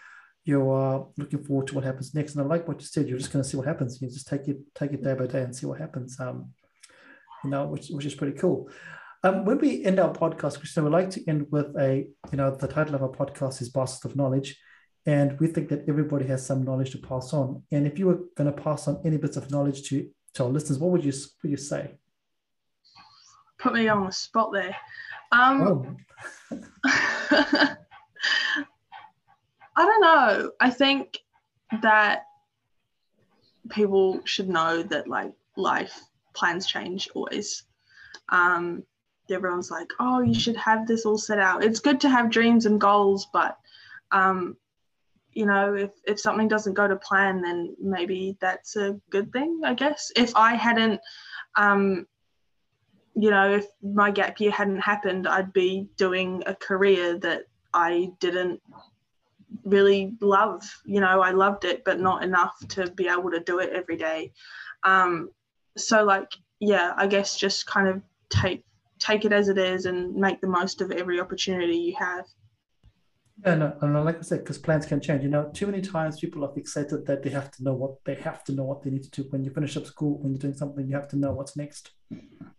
you 0.45 0.71
are 0.71 1.07
looking 1.17 1.43
forward 1.45 1.67
to 1.69 1.75
what 1.75 1.85
happens 1.85 2.15
next. 2.15 2.35
And 2.35 2.43
I 2.43 2.47
like 2.47 2.67
what 2.67 2.81
you 2.81 2.87
said. 2.87 3.09
You're 3.09 3.19
just 3.19 3.33
going 3.33 3.43
to 3.43 3.49
see 3.49 3.57
what 3.57 3.67
happens. 3.67 4.01
You 4.01 4.09
just 4.09 4.29
take 4.29 4.49
it 4.49 4.59
take 4.75 4.93
it 4.93 5.03
day 5.03 5.15
by 5.15 5.27
day 5.27 5.43
and 5.43 5.55
see 5.55 5.67
what 5.67 5.81
happens. 5.81 6.19
Um, 6.21 6.51
you 7.45 7.51
know, 7.51 7.67
which 7.67 7.89
which 7.89 8.07
is 8.07 8.15
pretty 8.15 8.39
cool. 8.39 8.69
Um, 9.23 9.45
when 9.45 9.59
we 9.59 9.85
end 9.85 10.01
our 10.01 10.13
podcast, 10.13 10.59
Christian, 10.59 10.85
we 10.85 10.91
like 10.91 11.11
to 11.11 11.29
end 11.29 11.47
with 11.51 11.77
a, 11.79 12.09
you 12.31 12.39
know, 12.39 12.55
the 12.55 12.67
title 12.67 12.95
of 12.95 13.03
our 13.03 13.11
podcast 13.11 13.61
is 13.61 13.69
Basket 13.69 14.11
of 14.11 14.17
Knowledge. 14.17 14.59
And 15.05 15.39
we 15.39 15.47
think 15.47 15.69
that 15.69 15.85
everybody 15.89 16.27
has 16.27 16.45
some 16.45 16.63
knowledge 16.65 16.93
to 16.93 16.99
pass 16.99 17.35
on. 17.35 17.63
And 17.71 17.87
if 17.87 17.99
you 17.99 18.07
were 18.07 18.21
going 18.37 18.53
to 18.53 18.63
pass 18.63 18.89
on 18.89 19.01
any 19.05 19.19
bits 19.19 19.37
of 19.37 19.51
knowledge 19.51 19.89
to, 19.89 20.09
to 20.35 20.45
our 20.45 20.51
listeners, 20.51 20.79
what 20.79 20.91
would 20.91 21.05
you, 21.05 21.13
what 21.13 21.43
would 21.43 21.51
you 21.51 21.57
say? 21.59 21.93
Put 23.59 23.75
me 23.75 23.89
on 23.89 24.07
the 24.07 24.13
spot 24.13 24.53
there. 24.53 24.77
Um, 25.33 25.97
oh. 26.51 26.59
I 26.91 27.77
don't 29.77 30.01
know. 30.01 30.51
I 30.61 30.71
think 30.71 31.19
that 31.83 32.25
people 33.69 34.21
should 34.25 34.49
know 34.49 34.83
that 34.83 35.09
like 35.09 35.33
life 35.57 36.01
plans 36.35 36.67
change 36.67 37.11
always. 37.15 37.65
Um, 38.31 38.85
everyone's 39.31 39.71
like, 39.71 39.91
oh, 39.99 40.21
you 40.21 40.39
should 40.39 40.57
have 40.57 40.87
this 40.87 41.05
all 41.07 41.19
set 41.19 41.39
out. 41.39 41.65
It's 41.65 41.81
good 41.81 42.01
to 42.01 42.09
have 42.09 42.31
dreams 42.31 42.67
and 42.67 42.81
goals, 42.81 43.29
but 43.33 43.57
um, 44.13 44.57
you 45.33 45.47
know, 45.47 45.75
if 45.75 45.91
if 46.07 46.19
something 46.19 46.49
doesn't 46.49 46.75
go 46.75 46.89
to 46.89 46.97
plan, 46.97 47.41
then 47.43 47.77
maybe 47.81 48.37
that's 48.41 48.77
a 48.77 49.01
good 49.11 49.33
thing, 49.33 49.61
I 49.65 49.75
guess. 49.75 50.11
If 50.17 50.35
I 50.37 50.55
hadn't 50.55 51.01
um, 51.57 52.07
you 53.15 53.31
know, 53.31 53.55
if 53.55 53.67
my 53.83 54.11
gap 54.11 54.41
year 54.41 54.51
hadn't 54.51 54.81
happened, 54.81 55.27
I'd 55.27 55.53
be 55.53 55.89
doing 55.97 56.43
a 56.47 56.55
career 56.55 57.19
that 57.19 57.43
I 57.75 58.13
didn't 58.21 58.61
really 59.65 60.15
love. 60.21 60.63
You 60.85 61.01
know, 61.01 61.21
I 61.21 61.33
loved 61.33 61.65
it, 61.65 61.85
but 61.85 62.01
not 62.01 62.23
enough 62.23 62.57
to 62.71 62.91
be 62.91 63.09
able 63.09 63.31
to 63.33 63.41
do 63.41 63.59
it 63.59 63.71
every 63.73 63.97
day. 63.97 64.33
Um, 64.85 65.31
so, 65.77 66.05
like, 66.05 66.33
yeah, 66.61 66.95
I 66.97 67.07
guess 67.07 67.37
just 67.37 67.67
kind 67.67 67.89
of 67.89 68.03
take 68.29 68.65
take 69.01 69.25
it 69.25 69.33
as 69.33 69.49
it 69.49 69.59
is 69.59 69.87
and 69.87 70.15
make 70.15 70.41
the 70.41 70.47
most 70.47 70.81
of 70.81 70.93
every 70.93 71.19
opportunity 71.21 71.77
you 71.77 71.97
have. 71.97 72.27
Yeah, 73.45 73.55
no, 73.55 73.75
no, 73.81 74.03
like 74.03 74.19
I 74.19 74.21
said, 74.21 74.41
because 74.41 74.59
plans 74.59 74.85
can 74.85 75.01
change. 75.01 75.23
You 75.23 75.31
know, 75.31 75.51
too 75.55 75.67
many 75.67 75.81
times 75.81 76.21
people 76.21 76.45
are 76.45 76.53
fixated 76.53 77.07
that 77.07 77.23
they 77.23 77.31
have 77.31 77.51
to 77.53 77.65
know 77.65 77.73
what 77.73 77.95
they 78.05 78.15
have 78.17 78.45
to 78.45 78.53
know 78.53 78.65
what 78.65 78.83
they 78.83 78.91
need 78.91 79.03
to 79.05 79.11
do. 79.11 79.29
When 79.31 79.45
you 79.45 79.51
finish 79.51 79.77
up 79.79 79.87
school, 79.87 80.19
when 80.19 80.33
you're 80.33 80.39
doing 80.39 80.55
something, 80.55 80.87
you 80.87 80.95
have 80.95 81.09
to 81.09 81.17
know 81.17 81.33
what's 81.33 81.57
next. 81.57 81.93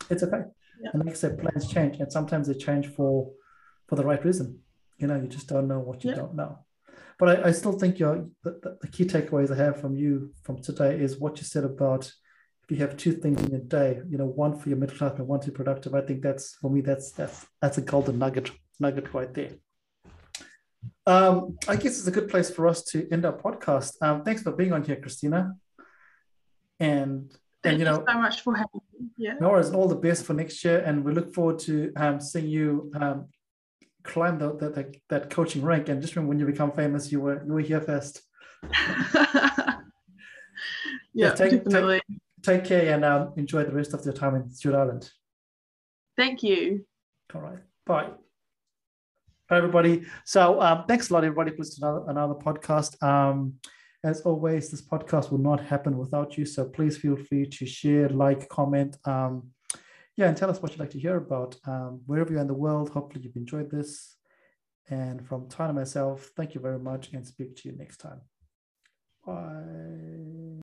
It's 0.10 0.24
okay. 0.24 0.42
Yeah. 0.84 0.90
And 0.94 1.06
like 1.06 1.14
I 1.14 1.18
said, 1.18 1.38
plans 1.38 1.72
change, 1.72 2.00
and 2.00 2.12
sometimes 2.12 2.48
they 2.48 2.56
change 2.56 2.88
for 2.88 3.32
for 3.88 3.96
the 3.96 4.04
right 4.04 4.24
reason. 4.26 4.60
You 4.98 5.06
know, 5.08 5.18
you 5.18 5.28
just 5.28 5.48
don't 5.48 5.68
know 5.68 5.80
what 5.80 6.04
you 6.04 6.10
yeah. 6.10 6.16
don't 6.16 6.36
know. 6.36 6.58
But 7.20 7.46
I, 7.46 7.50
I 7.50 7.52
still 7.52 7.74
think 7.74 8.00
your 8.00 8.28
the, 8.44 8.78
the 8.82 8.88
key 8.88 9.06
takeaways 9.06 9.52
I 9.52 9.58
have 9.58 9.80
from 9.80 9.96
you 9.96 10.34
from 10.42 10.64
today 10.64 11.00
is 11.00 11.20
what 11.20 11.38
you 11.38 11.44
said 11.44 11.64
about 11.64 12.12
you 12.72 12.78
have 12.78 12.96
two 12.96 13.12
things 13.12 13.44
in 13.44 13.54
a 13.54 13.60
day, 13.60 14.02
you 14.10 14.18
know, 14.18 14.26
one 14.26 14.58
for 14.58 14.70
your 14.70 14.78
mental 14.78 14.98
health 14.98 15.20
and 15.20 15.28
one 15.28 15.42
to 15.42 15.52
productive. 15.52 15.94
I 15.94 16.02
think 16.02 16.22
that's 16.22 16.56
for 16.56 16.72
me, 16.72 16.82
that's 16.82 17.12
that's 17.12 17.46
that's 17.62 17.78
a 17.78 17.82
golden 17.82 18.18
nugget 18.18 18.50
nugget 18.80 19.14
right 19.14 19.34
there. 19.34 19.52
Um, 21.06 21.58
I 21.68 21.76
guess 21.76 22.00
it's 22.00 22.08
a 22.08 22.12
good 22.12 22.30
place 22.30 22.50
for 22.50 22.68
us 22.68 22.84
to 22.86 23.08
end 23.12 23.26
our 23.26 23.38
podcast. 23.38 24.02
Um, 24.02 24.24
thanks 24.24 24.42
for 24.42 24.54
being 24.54 24.72
on 24.72 24.84
here, 24.84 24.96
Christina. 24.96 25.56
And 26.80 27.32
Thank 27.64 27.74
and 27.74 27.80
you, 27.82 27.86
you 27.86 27.92
know, 27.92 28.06
so 28.08 28.18
much 28.18 28.42
for 28.42 28.56
having 28.56 28.82
me. 29.00 29.08
Yeah. 29.18 29.34
No 29.40 29.50
worries, 29.50 29.72
all 29.72 29.88
the 29.88 29.96
best 29.96 30.26
for 30.26 30.34
next 30.34 30.64
year, 30.64 30.80
and 30.80 31.04
we 31.04 31.14
look 31.14 31.34
forward 31.34 31.60
to 31.60 31.92
um, 31.96 32.20
seeing 32.20 32.48
you 32.48 32.92
um, 32.96 33.28
climb 34.04 34.40
the, 34.40 34.56
the, 34.56 34.70
the, 34.70 34.96
that 35.10 35.30
coaching 35.30 35.62
rank. 35.62 35.90
And 35.90 36.02
just 36.02 36.16
remember, 36.16 36.30
when 36.30 36.40
you 36.40 36.46
become 36.46 36.72
famous, 36.72 37.12
you 37.12 37.20
were 37.20 37.44
you 37.46 37.54
were 37.54 37.60
here 37.60 37.82
first. 37.82 38.22
yeah, 38.64 39.76
yeah, 41.14 41.34
take, 41.34 41.64
definitely. 41.64 42.02
Take, 42.10 42.22
take 42.42 42.66
care 42.66 42.94
and 42.94 43.06
um, 43.06 43.34
enjoy 43.38 43.64
the 43.64 43.74
rest 43.74 43.94
of 43.94 44.04
your 44.06 44.14
time 44.14 44.36
in 44.36 44.50
Stewart 44.52 44.76
Island. 44.76 45.10
Thank 46.18 46.44
you. 46.44 46.86
All 47.34 47.42
right. 47.42 47.60
Bye. 47.86 48.10
Hi, 49.50 49.58
everybody. 49.58 50.04
So 50.26 50.62
um, 50.62 50.86
thanks 50.88 51.10
a 51.10 51.14
lot, 51.14 51.24
everybody, 51.24 51.52
for 51.52 51.58
listening 51.58 51.90
to 51.90 52.04
another, 52.06 52.12
another 52.12 52.34
podcast. 52.36 53.02
Um, 53.04 53.56
as 54.04 54.22
always, 54.22 54.70
this 54.70 54.82
podcast 54.82 55.30
will 55.30 55.40
not 55.40 55.60
happen 55.62 55.98
without 55.98 56.38
you. 56.38 56.46
So 56.46 56.66
please 56.66 56.98
feel 56.98 57.16
free 57.16 57.46
to 57.46 57.66
share, 57.66 58.10
like, 58.10 58.50
comment. 58.50 58.98
Um, 59.06 59.50
yeah, 60.18 60.28
and 60.28 60.38
tell 60.38 60.50
us 60.50 60.62
what 60.62 60.72
you'd 60.72 60.80
like 60.80 60.90
to 60.92 61.00
hear 61.00 61.18
about. 61.18 61.56
Um, 61.66 62.02
wherever 62.06 62.32
you're 62.32 62.42
in 62.42 62.48
the 62.48 62.54
world, 62.54 62.90
hopefully 62.90 63.24
you've 63.24 63.36
enjoyed 63.36 63.70
this. 63.70 64.16
And 64.90 65.26
from 65.26 65.48
Tyler 65.48 65.74
myself, 65.74 66.32
thank 66.36 66.56
you 66.56 66.62
very 66.62 66.80
much 66.80 67.12
and 67.14 67.26
speak 67.26 67.56
to 67.58 67.70
you 67.70 67.78
next 67.78 67.98
time. 67.98 68.22
Bye. 69.26 70.52